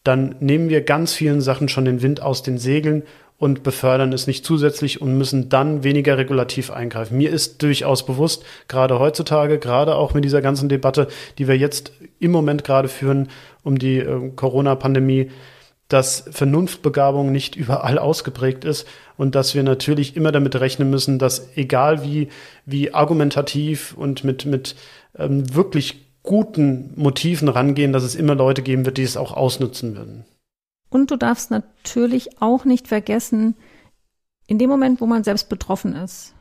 dann 0.05 0.37
nehmen 0.41 0.69
wir 0.69 0.83
ganz 0.83 1.15
vielen 1.15 1.41
Sachen 1.41 1.69
schon 1.69 1.85
den 1.85 2.03
Wind 2.03 2.23
aus 2.23 2.43
den 2.43 2.59
Segeln 2.59 3.05
und 3.43 3.65
befördern 3.65 4.13
es 4.13 4.29
nicht 4.29 4.45
zusätzlich 4.45 5.03
und 5.03 5.19
müssen 5.19 5.49
dann 5.49 5.83
weniger 5.83 6.17
regulativ 6.17 6.71
eingreifen. 6.71 7.19
Mir 7.19 7.33
ist 7.33 7.61
durchaus 7.61 8.07
bewusst, 8.07 8.45
gerade 8.69 9.01
heutzutage, 9.01 9.59
gerade 9.59 9.97
auch 9.97 10.15
mit 10.15 10.25
dieser 10.25 10.41
ganzen 10.41 10.69
Debatte, 10.69 11.09
die 11.39 11.49
wir 11.49 11.59
jetzt 11.59 11.91
im 12.21 12.31
Moment 12.31 12.63
gerade 12.63 12.87
führen 12.87 13.31
um 13.65 13.81
die 13.81 13.99
äh, 13.99 14.31
Corona-Pandemie, 14.37 15.33
dass 15.89 16.23
Vernunftbegabung 16.31 17.33
nicht 17.33 17.57
überall 17.57 17.99
ausgeprägt 17.99 18.65
ist 18.65 18.87
und 19.17 19.35
dass 19.35 19.57
wir 19.57 19.65
natürlich 19.65 20.15
immer 20.17 20.31
damit 20.31 20.55
rechnen 20.61 20.89
müssen, 20.89 21.19
dass 21.19 21.57
egal 21.57 22.05
wie, 22.05 22.29
wie 22.65 22.95
argumentativ 22.95 23.97
und 23.97 24.23
mit, 24.23 24.47
mit 24.47 24.77
ähm, 25.19 25.53
wirklich 25.53 26.07
guten 26.23 26.93
Motiven 26.95 27.49
rangehen, 27.49 27.93
dass 27.93 28.05
es 28.05 28.15
immer 28.15 28.37
Leute 28.37 28.63
geben 28.63 28.87
wird, 28.87 28.99
die 28.99 29.03
es 29.03 29.17
auch 29.17 29.33
ausnutzen 29.33 29.97
würden. 29.97 30.27
Und 30.93 31.11
du 31.11 31.17
darfst 31.17 31.51
natürlich 31.51 32.43
auch 32.43 32.67
nicht 32.67 32.87
vergessen, 32.87 33.57
in 34.47 34.59
dem 34.59 34.69
Moment, 34.69 35.01
wo 35.01 35.07
man 35.07 35.25
selbst 35.25 35.49
betroffen 35.49 35.95
ist, 35.95 36.35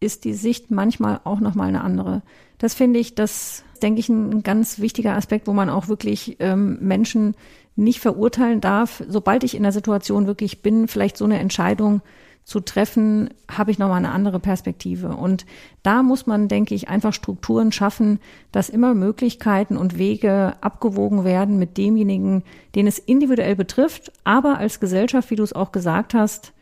ist 0.00 0.24
die 0.24 0.34
Sicht 0.34 0.70
manchmal 0.70 1.20
auch 1.24 1.40
nochmal 1.40 1.68
eine 1.68 1.80
andere. 1.80 2.20
Das 2.58 2.74
finde 2.74 3.00
ich, 3.00 3.14
das 3.14 3.64
denke 3.80 4.00
ich, 4.00 4.10
ein 4.10 4.42
ganz 4.42 4.80
wichtiger 4.80 5.14
Aspekt, 5.16 5.46
wo 5.46 5.54
man 5.54 5.70
auch 5.70 5.88
wirklich 5.88 6.36
ähm, 6.40 6.78
Menschen 6.82 7.36
nicht 7.74 8.00
verurteilen 8.00 8.60
darf. 8.60 9.02
Sobald 9.08 9.44
ich 9.44 9.54
in 9.54 9.62
der 9.62 9.72
Situation 9.72 10.26
wirklich 10.26 10.60
bin, 10.60 10.86
vielleicht 10.86 11.16
so 11.16 11.24
eine 11.24 11.38
Entscheidung 11.38 12.02
zu 12.44 12.60
treffen, 12.60 13.30
habe 13.50 13.70
ich 13.70 13.78
nochmal 13.78 13.98
eine 13.98 14.12
andere 14.12 14.38
Perspektive. 14.38 15.08
Und 15.08 15.46
da 15.82 16.02
muss 16.02 16.26
man, 16.26 16.48
denke 16.48 16.74
ich, 16.74 16.88
einfach 16.88 17.14
Strukturen 17.14 17.72
schaffen, 17.72 18.20
dass 18.52 18.68
immer 18.68 18.94
Möglichkeiten 18.94 19.76
und 19.78 19.98
Wege 19.98 20.54
abgewogen 20.60 21.24
werden 21.24 21.58
mit 21.58 21.78
demjenigen, 21.78 22.44
den 22.74 22.86
es 22.86 22.98
individuell 22.98 23.56
betrifft, 23.56 24.12
aber 24.24 24.58
als 24.58 24.78
Gesellschaft, 24.78 25.30
wie 25.30 25.36
du 25.36 25.42
es 25.42 25.54
auch 25.54 25.72
gesagt 25.72 26.12
hast, 26.12 26.52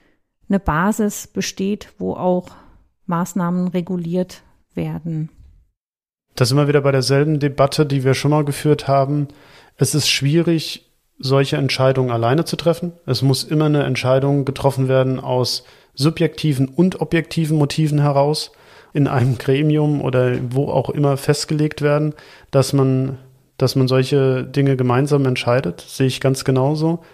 eine 0.48 0.60
Basis 0.60 1.26
besteht, 1.26 1.88
wo 1.98 2.14
auch 2.14 2.50
Maßnahmen 3.06 3.68
reguliert 3.68 4.42
werden. 4.74 5.30
Das 6.34 6.48
sind 6.48 6.58
wir 6.58 6.68
wieder 6.68 6.80
bei 6.80 6.92
derselben 6.92 7.40
Debatte, 7.40 7.86
die 7.86 8.04
wir 8.04 8.14
schon 8.14 8.30
mal 8.30 8.44
geführt 8.44 8.88
haben. 8.88 9.28
Es 9.76 9.94
ist 9.94 10.08
schwierig, 10.08 10.91
solche 11.22 11.56
Entscheidungen 11.56 12.10
alleine 12.10 12.44
zu 12.44 12.56
treffen. 12.56 12.92
Es 13.06 13.22
muss 13.22 13.44
immer 13.44 13.66
eine 13.66 13.84
Entscheidung 13.84 14.44
getroffen 14.44 14.88
werden 14.88 15.18
aus 15.18 15.64
subjektiven 15.94 16.68
und 16.68 17.00
objektiven 17.00 17.56
Motiven 17.56 18.00
heraus 18.00 18.52
in 18.92 19.08
einem 19.08 19.38
Gremium 19.38 20.02
oder 20.02 20.36
wo 20.50 20.68
auch 20.68 20.90
immer 20.90 21.16
festgelegt 21.16 21.80
werden, 21.80 22.14
dass 22.50 22.74
man 22.74 23.18
dass 23.62 23.76
man 23.76 23.86
solche 23.86 24.42
Dinge 24.42 24.76
gemeinsam 24.76 25.24
entscheidet, 25.24 25.82
sehe 25.82 26.08
ich 26.08 26.20
ganz 26.20 26.42
genauso. 26.42 27.04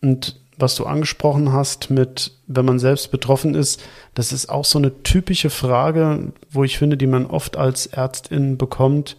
Und 0.00 0.40
was 0.56 0.76
du 0.76 0.86
angesprochen 0.86 1.52
hast 1.52 1.90
mit, 1.90 2.32
wenn 2.46 2.64
man 2.64 2.78
selbst 2.78 3.10
betroffen 3.10 3.54
ist, 3.54 3.82
das 4.14 4.32
ist 4.32 4.48
auch 4.48 4.64
so 4.64 4.78
eine 4.78 5.02
typische 5.02 5.50
Frage, 5.50 6.32
wo 6.50 6.64
ich 6.64 6.78
finde, 6.78 6.96
die 6.96 7.06
man 7.06 7.26
oft 7.26 7.58
als 7.58 7.84
Ärztin 7.86 8.56
bekommt. 8.56 9.18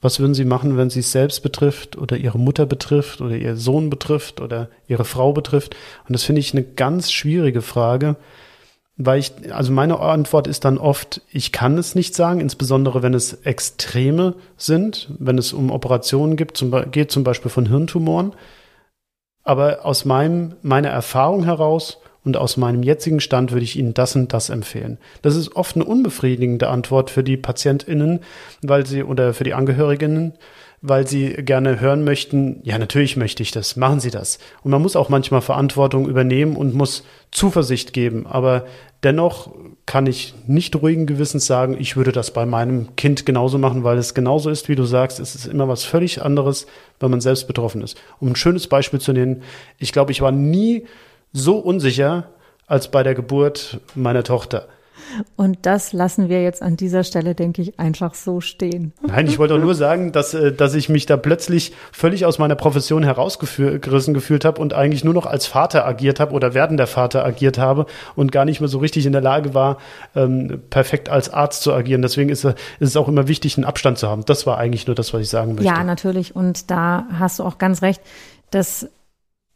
Was 0.00 0.20
würden 0.20 0.34
Sie 0.34 0.44
machen, 0.44 0.76
wenn 0.76 0.90
Sie 0.90 1.00
es 1.00 1.12
selbst 1.12 1.42
betrifft 1.42 1.96
oder 1.96 2.16
Ihre 2.16 2.38
Mutter 2.38 2.66
betrifft 2.66 3.20
oder 3.20 3.36
Ihr 3.36 3.56
Sohn 3.56 3.88
betrifft 3.88 4.40
oder 4.40 4.68
Ihre 4.86 5.04
Frau 5.04 5.32
betrifft? 5.32 5.74
Und 6.06 6.12
das 6.12 6.22
finde 6.22 6.40
ich 6.40 6.52
eine 6.52 6.62
ganz 6.62 7.10
schwierige 7.10 7.62
Frage, 7.62 8.16
weil 8.98 9.18
ich, 9.18 9.32
also 9.52 9.72
meine 9.72 10.00
Antwort 10.00 10.46
ist 10.46 10.64
dann 10.64 10.78
oft, 10.78 11.22
ich 11.30 11.52
kann 11.52 11.76
es 11.76 11.94
nicht 11.94 12.14
sagen, 12.14 12.40
insbesondere 12.40 13.02
wenn 13.02 13.14
es 13.14 13.34
Extreme 13.44 14.34
sind, 14.56 15.10
wenn 15.18 15.38
es 15.38 15.52
um 15.52 15.70
Operationen 15.70 16.36
gibt, 16.36 16.56
zum, 16.56 16.90
geht 16.90 17.10
zum 17.10 17.24
Beispiel 17.24 17.50
von 17.50 17.66
Hirntumoren. 17.66 18.32
Aber 19.44 19.84
aus 19.84 20.04
meinem, 20.04 20.56
meiner 20.62 20.88
Erfahrung 20.88 21.44
heraus 21.44 21.98
und 22.26 22.36
aus 22.36 22.56
meinem 22.56 22.82
jetzigen 22.82 23.20
Stand 23.20 23.52
würde 23.52 23.64
ich 23.64 23.76
Ihnen 23.78 23.94
das 23.94 24.16
und 24.16 24.32
das 24.32 24.50
empfehlen. 24.50 24.98
Das 25.22 25.36
ist 25.36 25.54
oft 25.54 25.76
eine 25.76 25.84
unbefriedigende 25.84 26.68
Antwort 26.68 27.08
für 27.08 27.22
die 27.22 27.36
PatientInnen, 27.36 28.18
weil 28.62 28.84
sie 28.84 29.04
oder 29.04 29.32
für 29.32 29.44
die 29.44 29.54
Angehörigen, 29.54 30.32
weil 30.82 31.06
sie 31.06 31.30
gerne 31.34 31.80
hören 31.80 32.02
möchten, 32.04 32.60
ja, 32.64 32.78
natürlich 32.78 33.16
möchte 33.16 33.44
ich 33.44 33.52
das, 33.52 33.76
machen 33.76 34.00
Sie 34.00 34.10
das. 34.10 34.38
Und 34.62 34.72
man 34.72 34.82
muss 34.82 34.96
auch 34.96 35.08
manchmal 35.08 35.40
Verantwortung 35.40 36.08
übernehmen 36.08 36.56
und 36.56 36.74
muss 36.74 37.04
Zuversicht 37.30 37.92
geben. 37.92 38.26
Aber 38.26 38.66
dennoch 39.04 39.54
kann 39.86 40.06
ich 40.06 40.34
nicht 40.48 40.74
ruhigen 40.76 41.06
Gewissens 41.06 41.46
sagen, 41.46 41.76
ich 41.78 41.96
würde 41.96 42.10
das 42.10 42.32
bei 42.32 42.44
meinem 42.44 42.96
Kind 42.96 43.24
genauso 43.24 43.56
machen, 43.56 43.84
weil 43.84 43.98
es 43.98 44.14
genauso 44.14 44.50
ist, 44.50 44.68
wie 44.68 44.74
du 44.74 44.84
sagst. 44.84 45.20
Es 45.20 45.36
ist 45.36 45.46
immer 45.46 45.68
was 45.68 45.84
völlig 45.84 46.22
anderes, 46.22 46.66
wenn 46.98 47.10
man 47.10 47.20
selbst 47.20 47.46
betroffen 47.46 47.82
ist. 47.82 47.96
Um 48.18 48.28
ein 48.28 48.36
schönes 48.36 48.66
Beispiel 48.66 49.00
zu 49.00 49.12
nennen, 49.12 49.42
ich 49.78 49.92
glaube, 49.92 50.10
ich 50.10 50.20
war 50.20 50.32
nie 50.32 50.86
so 51.32 51.58
unsicher 51.58 52.30
als 52.66 52.90
bei 52.90 53.02
der 53.02 53.14
Geburt 53.14 53.80
meiner 53.94 54.24
Tochter. 54.24 54.68
Und 55.36 55.58
das 55.62 55.92
lassen 55.92 56.28
wir 56.28 56.42
jetzt 56.42 56.62
an 56.62 56.76
dieser 56.76 57.04
Stelle, 57.04 57.34
denke 57.34 57.62
ich, 57.62 57.78
einfach 57.78 58.14
so 58.14 58.40
stehen. 58.40 58.92
Nein, 59.06 59.26
ich 59.26 59.38
wollte 59.38 59.54
auch 59.54 59.58
nur 59.58 59.74
sagen, 59.74 60.12
dass, 60.12 60.34
äh, 60.34 60.52
dass 60.52 60.74
ich 60.74 60.88
mich 60.88 61.06
da 61.06 61.16
plötzlich 61.16 61.72
völlig 61.92 62.26
aus 62.26 62.38
meiner 62.38 62.54
Profession 62.54 63.02
herausgerissen 63.02 64.14
gefühlt 64.14 64.44
habe 64.44 64.60
und 64.60 64.74
eigentlich 64.74 65.04
nur 65.04 65.14
noch 65.14 65.26
als 65.26 65.46
Vater 65.46 65.86
agiert 65.86 66.20
habe 66.20 66.32
oder 66.32 66.54
werdender 66.54 66.86
Vater 66.86 67.24
agiert 67.24 67.58
habe 67.58 67.86
und 68.14 68.32
gar 68.32 68.44
nicht 68.44 68.60
mehr 68.60 68.68
so 68.68 68.78
richtig 68.78 69.06
in 69.06 69.12
der 69.12 69.22
Lage 69.22 69.54
war, 69.54 69.78
ähm, 70.14 70.62
perfekt 70.70 71.08
als 71.08 71.30
Arzt 71.30 71.62
zu 71.62 71.72
agieren. 71.72 72.02
Deswegen 72.02 72.30
ist, 72.30 72.44
ist 72.44 72.56
es 72.80 72.96
auch 72.96 73.08
immer 73.08 73.28
wichtig, 73.28 73.56
einen 73.56 73.64
Abstand 73.64 73.98
zu 73.98 74.08
haben. 74.08 74.24
Das 74.24 74.46
war 74.46 74.58
eigentlich 74.58 74.86
nur 74.86 74.96
das, 74.96 75.14
was 75.14 75.22
ich 75.22 75.28
sagen 75.28 75.54
möchte. 75.54 75.66
Ja, 75.66 75.84
natürlich. 75.84 76.34
Und 76.34 76.70
da 76.70 77.06
hast 77.18 77.38
du 77.38 77.44
auch 77.44 77.58
ganz 77.58 77.82
recht. 77.82 78.02
dass 78.50 78.88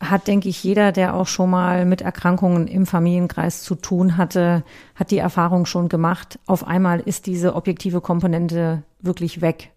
hat, 0.01 0.26
denke 0.26 0.48
ich, 0.48 0.64
jeder, 0.64 0.92
der 0.92 1.14
auch 1.14 1.26
schon 1.26 1.51
mal 1.51 1.84
mit 1.84 2.01
Erkrankungen 2.01 2.66
im 2.66 2.86
Familienkreis 2.86 3.62
zu 3.62 3.74
tun 3.74 4.16
hatte, 4.16 4.64
hat 4.94 5.11
die 5.11 5.18
Erfahrung 5.18 5.66
schon 5.66 5.88
gemacht. 5.88 6.38
Auf 6.46 6.66
einmal 6.66 7.01
ist 7.01 7.26
diese 7.26 7.55
objektive 7.55 8.01
Komponente 8.01 8.82
wirklich 9.01 9.42
weg. 9.42 9.70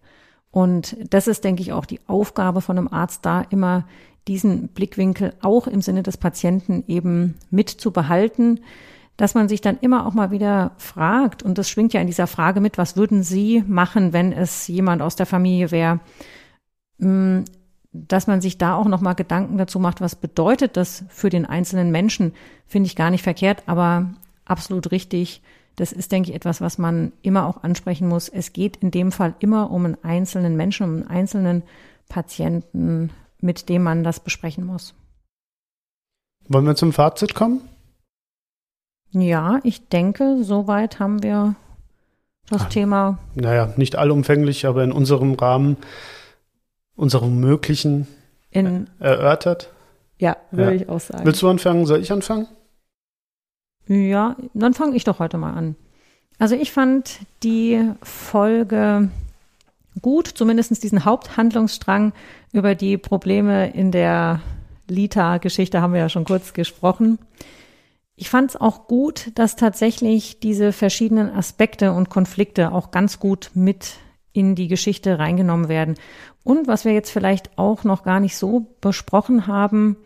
Und 0.50 0.96
das 1.10 1.26
ist, 1.26 1.44
denke 1.44 1.62
ich, 1.62 1.72
auch 1.72 1.84
die 1.84 2.00
Aufgabe 2.06 2.62
von 2.62 2.78
einem 2.78 2.88
Arzt 2.88 3.26
da, 3.26 3.42
immer 3.50 3.86
diesen 4.26 4.68
Blickwinkel 4.68 5.34
auch 5.42 5.66
im 5.66 5.82
Sinne 5.82 6.02
des 6.02 6.16
Patienten 6.16 6.84
eben 6.86 7.34
mit 7.50 7.68
zu 7.68 7.90
behalten, 7.90 8.60
dass 9.16 9.34
man 9.34 9.48
sich 9.48 9.60
dann 9.60 9.78
immer 9.80 10.06
auch 10.06 10.14
mal 10.14 10.30
wieder 10.30 10.72
fragt, 10.78 11.42
und 11.42 11.58
das 11.58 11.68
schwingt 11.68 11.92
ja 11.92 12.00
in 12.00 12.06
dieser 12.06 12.26
Frage 12.26 12.60
mit, 12.60 12.78
was 12.78 12.96
würden 12.96 13.22
Sie 13.22 13.62
machen, 13.66 14.12
wenn 14.12 14.32
es 14.32 14.66
jemand 14.68 15.02
aus 15.02 15.16
der 15.16 15.26
Familie 15.26 15.70
wäre? 15.70 16.00
Dass 17.96 18.26
man 18.26 18.40
sich 18.40 18.58
da 18.58 18.74
auch 18.74 18.86
nochmal 18.86 19.14
Gedanken 19.14 19.56
dazu 19.56 19.78
macht, 19.78 20.00
was 20.00 20.16
bedeutet 20.16 20.76
das 20.76 21.04
für 21.08 21.30
den 21.30 21.46
einzelnen 21.46 21.92
Menschen, 21.92 22.32
finde 22.66 22.88
ich 22.88 22.96
gar 22.96 23.10
nicht 23.10 23.22
verkehrt, 23.22 23.62
aber 23.66 24.10
absolut 24.44 24.90
richtig. 24.90 25.42
Das 25.76 25.92
ist, 25.92 26.12
denke 26.12 26.30
ich, 26.30 26.36
etwas, 26.36 26.60
was 26.60 26.76
man 26.76 27.12
immer 27.22 27.46
auch 27.46 27.62
ansprechen 27.62 28.08
muss. 28.08 28.28
Es 28.28 28.52
geht 28.52 28.76
in 28.76 28.90
dem 28.90 29.12
Fall 29.12 29.34
immer 29.38 29.70
um 29.70 29.84
einen 29.84 29.96
einzelnen 30.02 30.56
Menschen, 30.56 30.84
um 30.84 30.94
einen 30.94 31.06
einzelnen 31.08 31.62
Patienten, 32.08 33.10
mit 33.40 33.68
dem 33.68 33.82
man 33.82 34.04
das 34.04 34.20
besprechen 34.20 34.66
muss. 34.66 34.94
Wollen 36.48 36.66
wir 36.66 36.74
zum 36.74 36.92
Fazit 36.92 37.34
kommen? 37.34 37.60
Ja, 39.10 39.60
ich 39.62 39.88
denke, 39.88 40.42
soweit 40.42 40.98
haben 40.98 41.22
wir 41.22 41.54
das 42.48 42.62
ah, 42.62 42.66
Thema. 42.66 43.18
Naja, 43.34 43.72
nicht 43.76 43.96
allumfänglich, 43.96 44.66
aber 44.66 44.82
in 44.82 44.92
unserem 44.92 45.34
Rahmen 45.34 45.76
unsere 46.96 47.28
möglichen 47.28 48.06
in, 48.50 48.88
erörtert. 48.98 49.70
Ja, 50.18 50.36
würde 50.50 50.74
ja. 50.74 50.82
ich 50.82 50.88
auch 50.88 51.00
sagen. 51.00 51.24
Willst 51.24 51.42
du 51.42 51.48
anfangen? 51.48 51.86
Soll 51.86 52.00
ich 52.00 52.12
anfangen? 52.12 52.48
Ja, 53.86 54.36
dann 54.54 54.74
fange 54.74 54.96
ich 54.96 55.04
doch 55.04 55.18
heute 55.18 55.36
mal 55.36 55.52
an. 55.52 55.76
Also 56.38 56.54
ich 56.54 56.72
fand 56.72 57.18
die 57.42 57.92
Folge 58.02 59.10
gut, 60.02 60.26
zumindest 60.26 60.82
diesen 60.82 61.04
Haupthandlungsstrang 61.04 62.12
über 62.52 62.74
die 62.74 62.98
Probleme 62.98 63.70
in 63.70 63.92
der 63.92 64.40
Lita-Geschichte 64.88 65.80
haben 65.80 65.92
wir 65.92 66.00
ja 66.00 66.08
schon 66.08 66.24
kurz 66.24 66.52
gesprochen. 66.52 67.18
Ich 68.16 68.30
fand 68.30 68.50
es 68.50 68.56
auch 68.60 68.86
gut, 68.86 69.32
dass 69.34 69.56
tatsächlich 69.56 70.38
diese 70.40 70.72
verschiedenen 70.72 71.30
Aspekte 71.30 71.92
und 71.92 72.10
Konflikte 72.10 72.72
auch 72.72 72.90
ganz 72.90 73.18
gut 73.18 73.50
mit 73.54 73.94
in 74.32 74.54
die 74.54 74.68
Geschichte 74.68 75.18
reingenommen 75.18 75.68
werden. 75.68 75.94
Und 76.44 76.68
was 76.68 76.84
wir 76.84 76.92
jetzt 76.92 77.10
vielleicht 77.10 77.58
auch 77.58 77.84
noch 77.84 78.04
gar 78.04 78.20
nicht 78.20 78.36
so 78.36 78.66
besprochen 78.80 79.46
haben, 79.46 79.96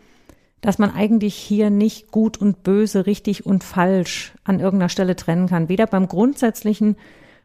dass 0.60 0.78
man 0.78 0.90
eigentlich 0.90 1.34
hier 1.34 1.70
nicht 1.70 2.10
gut 2.10 2.36
und 2.36 2.62
böse, 2.62 3.06
richtig 3.06 3.46
und 3.46 3.62
falsch 3.62 4.32
an 4.44 4.60
irgendeiner 4.60 4.88
Stelle 4.88 5.16
trennen 5.16 5.48
kann. 5.48 5.68
Weder 5.68 5.86
beim 5.86 6.08
Grundsätzlichen 6.08 6.96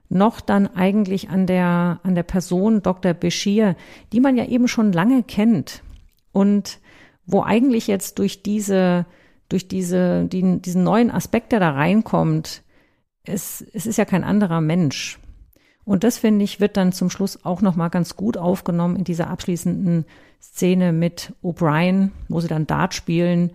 noch 0.09 0.41
dann 0.41 0.67
eigentlich 0.67 1.29
an 1.29 1.47
der, 1.47 1.99
an 2.03 2.15
der 2.15 2.23
Person 2.23 2.81
Dr. 2.81 3.13
Bashir, 3.13 3.75
die 4.11 4.19
man 4.19 4.37
ja 4.37 4.45
eben 4.45 4.67
schon 4.67 4.91
lange 4.91 5.23
kennt 5.23 5.83
und 6.31 6.79
wo 7.25 7.41
eigentlich 7.41 7.87
jetzt 7.87 8.19
durch 8.19 8.43
diese, 8.43 9.05
durch 9.49 9.67
diese, 9.67 10.25
die, 10.25 10.61
diesen 10.61 10.83
neuen 10.83 11.09
Aspekt, 11.09 11.51
der 11.51 11.59
da 11.59 11.71
reinkommt, 11.71 12.63
es, 13.25 13.63
es 13.73 13.85
ist 13.85 13.97
ja 13.97 14.05
kein 14.05 14.23
anderer 14.23 14.61
Mensch. 14.61 15.19
Und 15.85 16.03
das 16.03 16.17
finde 16.17 16.45
ich 16.45 16.59
wird 16.59 16.77
dann 16.77 16.91
zum 16.91 17.09
Schluss 17.09 17.43
auch 17.43 17.61
noch 17.61 17.75
mal 17.75 17.89
ganz 17.89 18.15
gut 18.15 18.37
aufgenommen 18.37 18.95
in 18.95 19.03
dieser 19.03 19.29
abschließenden 19.29 20.05
Szene 20.41 20.93
mit 20.93 21.33
O'Brien, 21.43 22.09
wo 22.29 22.39
sie 22.39 22.47
dann 22.47 22.67
Dart 22.67 22.93
spielen, 22.93 23.51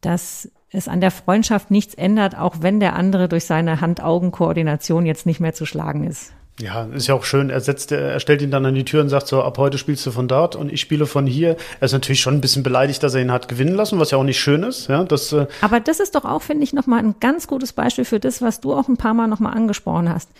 dass 0.00 0.50
es 0.70 0.88
an 0.88 1.00
der 1.00 1.10
Freundschaft 1.10 1.70
nichts 1.70 1.94
ändert, 1.94 2.36
auch 2.36 2.56
wenn 2.60 2.80
der 2.80 2.94
andere 2.94 3.28
durch 3.28 3.44
seine 3.44 3.80
Hand-Augen-Koordination 3.80 5.06
jetzt 5.06 5.26
nicht 5.26 5.40
mehr 5.40 5.54
zu 5.54 5.64
schlagen 5.64 6.04
ist. 6.04 6.32
Ja, 6.58 6.84
ist 6.84 7.06
ja 7.06 7.14
auch 7.14 7.24
schön. 7.24 7.50
Er 7.50 7.60
setzt, 7.60 7.92
er 7.92 8.18
stellt 8.18 8.40
ihn 8.40 8.50
dann 8.50 8.64
an 8.64 8.74
die 8.74 8.84
Tür 8.84 9.02
und 9.02 9.10
sagt 9.10 9.26
so, 9.26 9.42
ab 9.42 9.58
heute 9.58 9.76
spielst 9.76 10.06
du 10.06 10.10
von 10.10 10.26
dort 10.26 10.56
und 10.56 10.72
ich 10.72 10.80
spiele 10.80 11.04
von 11.04 11.26
hier. 11.26 11.56
Er 11.80 11.84
ist 11.84 11.92
natürlich 11.92 12.20
schon 12.20 12.34
ein 12.34 12.40
bisschen 12.40 12.62
beleidigt, 12.62 13.02
dass 13.02 13.14
er 13.14 13.20
ihn 13.20 13.30
hat 13.30 13.48
gewinnen 13.48 13.74
lassen, 13.74 13.98
was 13.98 14.10
ja 14.10 14.16
auch 14.16 14.24
nicht 14.24 14.40
schön 14.40 14.62
ist. 14.62 14.88
Ja, 14.88 15.04
das, 15.04 15.34
äh 15.34 15.46
Aber 15.60 15.80
das 15.80 16.00
ist 16.00 16.14
doch 16.14 16.24
auch, 16.24 16.40
finde 16.40 16.64
ich, 16.64 16.72
nochmal 16.72 17.00
ein 17.00 17.16
ganz 17.20 17.46
gutes 17.46 17.74
Beispiel 17.74 18.06
für 18.06 18.20
das, 18.20 18.40
was 18.40 18.62
du 18.62 18.72
auch 18.72 18.88
ein 18.88 18.96
paar 18.96 19.12
Mal 19.12 19.26
nochmal 19.26 19.54
angesprochen 19.54 20.08
hast 20.08 20.30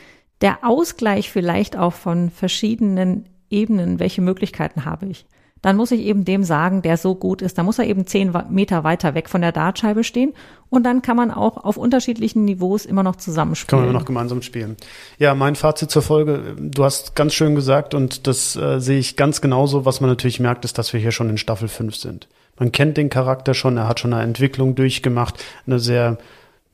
der 0.40 0.58
Ausgleich 0.64 1.30
vielleicht 1.30 1.76
auch 1.76 1.92
von 1.92 2.30
verschiedenen 2.30 3.26
Ebenen, 3.50 3.98
welche 3.98 4.20
Möglichkeiten 4.20 4.84
habe 4.84 5.06
ich? 5.06 5.26
Dann 5.62 5.76
muss 5.76 5.90
ich 5.90 6.00
eben 6.02 6.24
dem 6.24 6.44
sagen, 6.44 6.82
der 6.82 6.96
so 6.96 7.14
gut 7.14 7.42
ist, 7.42 7.56
da 7.56 7.62
muss 7.62 7.78
er 7.78 7.86
eben 7.86 8.06
zehn 8.06 8.32
Meter 8.50 8.84
weiter 8.84 9.14
weg 9.14 9.28
von 9.28 9.40
der 9.40 9.52
Dartscheibe 9.52 10.04
stehen 10.04 10.32
und 10.68 10.84
dann 10.84 11.00
kann 11.02 11.16
man 11.16 11.30
auch 11.30 11.56
auf 11.56 11.76
unterschiedlichen 11.76 12.44
Niveaus 12.44 12.84
immer 12.84 13.02
noch 13.02 13.16
zusammenspielen. 13.16 13.70
Kann 13.70 13.78
man 13.80 13.88
immer 13.88 13.98
noch 13.98 14.06
gemeinsam 14.06 14.42
spielen. 14.42 14.76
Ja, 15.18 15.34
mein 15.34 15.56
Fazit 15.56 15.90
zur 15.90 16.02
Folge, 16.02 16.54
du 16.58 16.84
hast 16.84 17.16
ganz 17.16 17.34
schön 17.34 17.54
gesagt 17.54 17.94
und 17.94 18.26
das 18.26 18.54
äh, 18.54 18.80
sehe 18.80 18.98
ich 18.98 19.16
ganz 19.16 19.40
genauso. 19.40 19.84
Was 19.84 20.00
man 20.00 20.10
natürlich 20.10 20.40
merkt, 20.40 20.64
ist, 20.64 20.76
dass 20.78 20.92
wir 20.92 21.00
hier 21.00 21.10
schon 21.10 21.30
in 21.30 21.38
Staffel 21.38 21.68
5 21.68 21.96
sind. 21.96 22.28
Man 22.58 22.70
kennt 22.70 22.96
den 22.96 23.10
Charakter 23.10 23.54
schon, 23.54 23.76
er 23.76 23.88
hat 23.88 23.98
schon 23.98 24.12
eine 24.12 24.22
Entwicklung 24.22 24.74
durchgemacht, 24.74 25.42
eine 25.66 25.78
sehr 25.78 26.18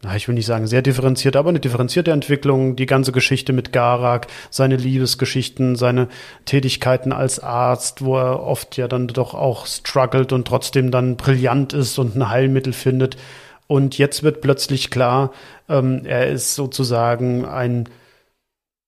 na, 0.04 0.16
ich 0.16 0.26
will 0.26 0.34
nicht 0.34 0.46
sagen 0.46 0.66
sehr 0.66 0.82
differenziert, 0.82 1.36
aber 1.36 1.50
eine 1.50 1.60
differenzierte 1.60 2.10
Entwicklung, 2.10 2.74
die 2.74 2.86
ganze 2.86 3.12
Geschichte 3.12 3.52
mit 3.52 3.72
Garak, 3.72 4.26
seine 4.50 4.76
Liebesgeschichten, 4.76 5.76
seine 5.76 6.08
Tätigkeiten 6.44 7.12
als 7.12 7.38
Arzt, 7.38 8.04
wo 8.04 8.16
er 8.18 8.42
oft 8.42 8.76
ja 8.76 8.88
dann 8.88 9.06
doch 9.06 9.34
auch 9.34 9.66
struggelt 9.66 10.32
und 10.32 10.48
trotzdem 10.48 10.90
dann 10.90 11.16
brillant 11.16 11.72
ist 11.72 11.98
und 12.00 12.16
ein 12.16 12.28
Heilmittel 12.28 12.72
findet. 12.72 13.16
Und 13.68 13.96
jetzt 13.96 14.24
wird 14.24 14.40
plötzlich 14.40 14.90
klar, 14.90 15.32
ähm, 15.68 16.02
er 16.04 16.26
ist 16.26 16.56
sozusagen 16.56 17.44
ein 17.44 17.88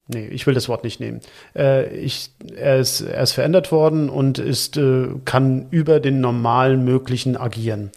Nee, 0.06 0.26
ich 0.26 0.46
will 0.46 0.52
das 0.52 0.68
Wort 0.68 0.84
nicht 0.84 1.00
nehmen. 1.00 1.20
Äh, 1.56 1.96
ich, 1.96 2.30
er, 2.54 2.78
ist, 2.78 3.00
er 3.00 3.22
ist 3.22 3.32
verändert 3.32 3.72
worden 3.72 4.10
und 4.10 4.38
ist, 4.38 4.76
äh, 4.76 5.06
kann 5.24 5.66
über 5.70 5.98
den 5.98 6.20
normalen 6.20 6.84
möglichen 6.84 7.38
agieren. 7.38 7.90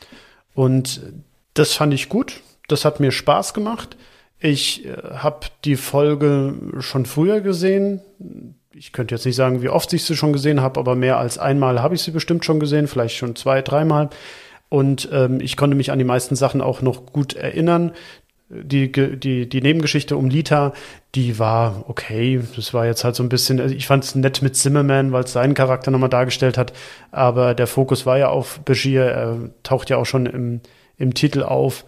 Und 0.53 1.01
das 1.53 1.74
fand 1.74 1.93
ich 1.93 2.07
gut. 2.07 2.41
Das 2.68 2.86
hat 2.86 2.99
mir 2.99 3.11
Spaß 3.11 3.53
gemacht. 3.53 3.97
Ich 4.39 4.86
äh, 4.86 4.95
habe 5.15 5.47
die 5.65 5.76
Folge 5.76 6.53
schon 6.80 7.05
früher 7.05 7.41
gesehen. 7.41 8.01
ich 8.74 8.91
könnte 8.91 9.15
jetzt 9.15 9.26
nicht 9.26 9.36
sagen, 9.36 9.61
wie 9.61 9.70
oft 9.70 9.91
ich 9.93 10.03
sie 10.03 10.15
schon 10.15 10.34
gesehen 10.34 10.61
habe, 10.61 10.80
aber 10.80 10.95
mehr 10.95 11.18
als 11.18 11.38
einmal 11.38 11.82
habe 11.82 11.95
ich 11.95 12.01
sie 12.01 12.11
bestimmt 12.11 12.45
schon 12.45 12.59
gesehen, 12.59 12.88
vielleicht 12.88 13.15
schon 13.15 13.36
zwei, 13.36 13.61
dreimal. 13.61 14.09
Und 14.70 15.09
ähm, 15.11 15.39
ich 15.39 15.57
konnte 15.57 15.78
mich 15.78 15.91
an 15.91 15.97
die 15.97 16.05
meisten 16.05 16.36
Sachen 16.36 16.61
auch 16.61 16.82
noch 16.82 17.05
gut 17.05 17.34
erinnern. 17.34 17.93
Die, 18.49 18.91
die, 18.91 19.49
die 19.49 19.61
Nebengeschichte 19.61 20.15
um 20.15 20.30
Lita, 20.30 20.74
die 21.15 21.38
war 21.38 21.86
okay. 21.88 22.41
Das 22.55 22.74
war 22.74 22.86
jetzt 22.86 23.03
halt 23.03 23.15
so 23.15 23.24
ein 23.24 23.30
bisschen, 23.30 23.59
also 23.59 23.76
ich 23.76 23.88
fand 23.88 24.03
es 24.05 24.15
nett 24.15 24.41
mit 24.41 24.55
Zimmerman, 24.55 25.11
weil 25.11 25.24
es 25.24 25.34
seinen 25.34 25.53
Charakter 25.53 25.91
nochmal 25.91 26.09
dargestellt 26.09 26.57
hat. 26.57 26.74
Aber 27.11 27.55
der 27.55 27.68
Fokus 27.68 28.05
war 28.05 28.18
ja 28.18 28.30
auf 28.30 28.59
Bashir. 28.61 29.03
Er 29.03 29.38
taucht 29.63 29.89
ja 29.89 29.97
auch 29.97 30.05
schon 30.05 30.26
im, 30.26 30.61
im 30.97 31.13
Titel 31.13 31.43
auf. 31.43 31.86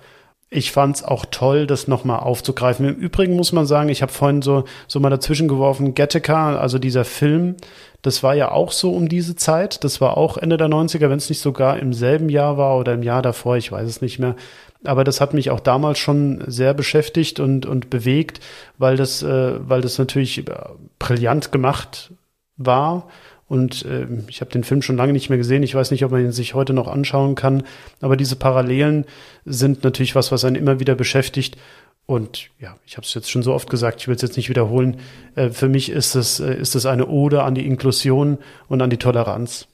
Ich 0.51 0.71
fand 0.71 0.95
es 0.95 1.03
auch 1.03 1.25
toll, 1.29 1.67
das 1.67 1.87
nochmal 1.87 2.21
aufzugreifen. 2.21 2.87
Im 2.87 2.95
Übrigen 2.95 3.35
muss 3.35 3.51
man 3.51 3.67
sagen, 3.67 3.89
ich 3.89 4.01
habe 4.01 4.11
vorhin 4.11 4.41
so, 4.41 4.63
so 4.87 4.99
mal 4.99 5.11
dazwischen 5.11 5.47
geworfen, 5.47 5.93
Gattaca, 5.93 6.57
also 6.57 6.79
dieser 6.79 7.05
Film, 7.05 7.55
das 8.01 8.23
war 8.23 8.33
ja 8.33 8.49
auch 8.51 8.71
so 8.71 8.91
um 8.91 9.09
diese 9.09 9.35
Zeit. 9.35 9.83
Das 9.83 10.01
war 10.01 10.17
auch 10.17 10.37
Ende 10.37 10.57
der 10.57 10.67
90er, 10.67 11.09
wenn 11.09 11.19
es 11.19 11.29
nicht 11.29 11.41
sogar 11.41 11.77
im 11.77 11.93
selben 11.93 12.29
Jahr 12.29 12.57
war 12.57 12.77
oder 12.79 12.93
im 12.93 13.03
Jahr 13.03 13.21
davor, 13.21 13.57
ich 13.57 13.71
weiß 13.71 13.87
es 13.87 14.01
nicht 14.01 14.17
mehr. 14.17 14.35
Aber 14.83 15.03
das 15.03 15.21
hat 15.21 15.35
mich 15.35 15.51
auch 15.51 15.59
damals 15.59 15.99
schon 15.99 16.43
sehr 16.47 16.73
beschäftigt 16.73 17.39
und, 17.39 17.67
und 17.67 17.91
bewegt, 17.91 18.39
weil 18.79 18.95
das, 18.97 19.21
äh, 19.21 19.69
weil 19.69 19.81
das 19.81 19.99
natürlich 19.99 20.47
äh, 20.47 20.53
brillant 20.97 21.51
gemacht 21.51 22.11
war 22.57 23.07
und 23.49 23.83
äh, 23.83 24.07
ich 24.27 24.41
habe 24.41 24.51
den 24.51 24.63
Film 24.63 24.83
schon 24.83 24.95
lange 24.95 25.11
nicht 25.11 25.29
mehr 25.29 25.39
gesehen. 25.39 25.63
Ich 25.63 25.73
weiß 25.73 25.89
nicht, 25.89 26.05
ob 26.05 26.11
man 26.11 26.23
ihn 26.23 26.31
sich 26.31 26.53
heute 26.53 26.71
noch 26.71 26.87
anschauen 26.87 27.33
kann. 27.33 27.63
Aber 27.99 28.15
diese 28.15 28.35
Parallelen 28.35 29.05
sind 29.43 29.83
natürlich 29.83 30.13
was, 30.15 30.31
was 30.31 30.45
einen 30.45 30.55
immer 30.55 30.79
wieder 30.79 30.93
beschäftigt. 30.93 31.57
Und 32.05 32.51
ja, 32.59 32.77
ich 32.85 32.95
habe 32.95 33.05
es 33.05 33.13
jetzt 33.15 33.29
schon 33.29 33.41
so 33.41 33.53
oft 33.53 33.67
gesagt, 33.67 34.01
ich 34.01 34.07
will 34.07 34.15
es 34.15 34.21
jetzt 34.21 34.37
nicht 34.37 34.49
wiederholen. 34.49 34.97
Äh, 35.35 35.49
für 35.49 35.67
mich 35.67 35.89
ist 35.89 36.13
es, 36.13 36.39
äh, 36.39 36.53
ist 36.53 36.75
es 36.75 36.85
eine 36.85 37.07
Ode 37.07 37.43
an 37.43 37.55
die 37.55 37.65
Inklusion 37.65 38.37
und 38.67 38.83
an 38.83 38.91
die 38.91 38.97
Toleranz. 38.97 39.67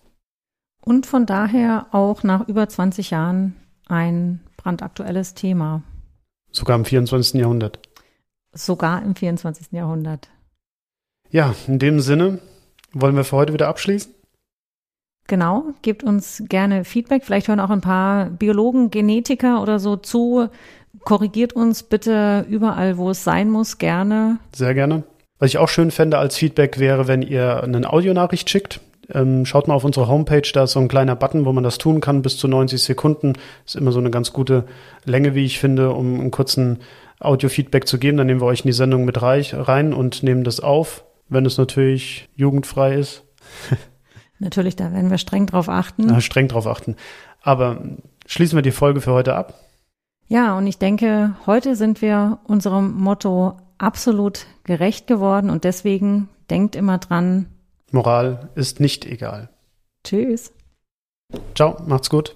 Und 0.82 1.06
von 1.06 1.26
daher 1.26 1.88
auch 1.92 2.24
nach 2.24 2.48
über 2.48 2.70
20 2.70 3.10
Jahren 3.10 3.56
ein 3.88 4.40
brandaktuelles 4.56 5.34
Thema. 5.34 5.84
Sogar 6.50 6.78
im 6.78 6.86
24. 6.86 7.42
Jahrhundert. 7.42 7.80
Sogar 8.54 9.04
im 9.04 9.16
24. 9.16 9.74
Jahrhundert. 9.74 10.30
Ja, 11.30 11.54
in 11.68 11.80
dem 11.80 12.00
Sinne, 12.00 12.40
wollen 12.96 13.16
wir 13.16 13.24
für 13.24 13.36
heute 13.36 13.54
wieder 13.54 13.68
abschließen? 13.68 14.12
Genau, 15.28 15.74
gebt 15.82 16.04
uns 16.04 16.44
gerne 16.50 16.86
Feedback. 16.86 17.24
Vielleicht 17.24 17.48
hören 17.48 17.60
auch 17.60 17.72
ein 17.72 17.82
paar 17.82 18.30
Biologen, 18.30 18.92
Genetiker 18.92 19.62
oder 19.62 19.80
so 19.80 19.96
zu. 19.96 20.50
Korrigiert 21.04 21.54
uns 21.54 21.84
bitte 21.84 22.46
überall, 22.48 22.98
wo 22.98 23.10
es 23.10 23.24
sein 23.24 23.50
muss, 23.50 23.78
gerne. 23.78 24.38
Sehr 24.56 24.74
gerne. 24.74 25.04
Was 25.40 25.50
ich 25.50 25.58
auch 25.58 25.68
schön 25.68 25.92
fände 25.92 26.18
als 26.18 26.38
Feedback 26.38 26.80
wäre, 26.80 27.08
wenn 27.08 27.22
ihr 27.22 27.64
eine 27.64 27.92
Audionachricht 27.92 28.50
schickt. 28.50 28.80
Ähm, 29.14 29.46
schaut 29.46 29.68
mal 29.68 29.74
auf 29.74 29.84
unsere 29.84 30.08
Homepage, 30.08 30.50
da 30.54 30.64
ist 30.64 30.72
so 30.72 30.80
ein 30.80 30.88
kleiner 30.88 31.16
Button, 31.16 31.46
wo 31.46 31.54
man 31.54 31.64
das 31.64 31.78
tun 31.78 32.02
kann, 32.02 32.22
bis 32.22 32.38
zu 32.38 32.48
90 32.48 32.82
Sekunden. 32.82 33.34
Ist 33.66 33.76
immer 33.76 33.92
so 33.92 34.00
eine 34.00 34.12
ganz 34.12 34.32
gute 34.32 34.66
Länge, 35.06 35.36
wie 35.36 35.46
ich 35.46 35.60
finde, 35.60 35.92
um 35.92 36.20
einen 36.20 36.32
kurzen 36.32 36.80
Audio-Feedback 37.20 37.88
zu 37.88 37.98
geben. 37.98 38.18
Dann 38.18 38.28
nehmen 38.28 38.42
wir 38.42 38.48
euch 38.48 38.62
in 38.62 38.68
die 38.68 38.74
Sendung 38.74 39.06
mit 39.06 39.22
rein 39.22 39.94
und 39.94 40.24
nehmen 40.24 40.44
das 40.44 40.60
auf 40.60 41.04
wenn 41.30 41.46
es 41.46 41.58
natürlich 41.58 42.30
jugendfrei 42.36 42.96
ist. 42.96 43.24
natürlich, 44.40 44.76
da 44.76 44.92
werden 44.92 45.10
wir 45.10 45.18
streng 45.18 45.46
drauf 45.46 45.70
achten. 45.70 46.10
Ja, 46.10 46.22
streng 46.22 46.48
drauf 46.48 46.68
achten. 46.68 46.96
Aber 47.42 47.82
schließen 48.26 48.58
wir 48.58 48.64
die 48.64 48.72
Folge 48.72 49.02
für 49.02 49.14
heute 49.14 49.36
ab. 49.36 49.54
Ja, 50.28 50.58
und 50.58 50.66
ich 50.66 50.80
denke, 50.80 51.36
heute 51.46 51.76
sind 51.76 52.02
wir 52.02 52.40
unserem 52.46 52.94
Motto 52.94 53.58
absolut 53.78 54.48
gerecht 54.64 55.06
geworden 55.06 55.50
und 55.50 55.64
deswegen 55.64 56.30
denkt 56.50 56.76
immer 56.76 56.98
dran. 56.98 57.48
Moral 57.92 58.50
ist 58.56 58.80
nicht 58.80 59.06
egal. 59.06 59.50
Tschüss. 60.04 60.52
Ciao, 61.56 61.78
macht's 61.86 62.10
gut. 62.10 62.36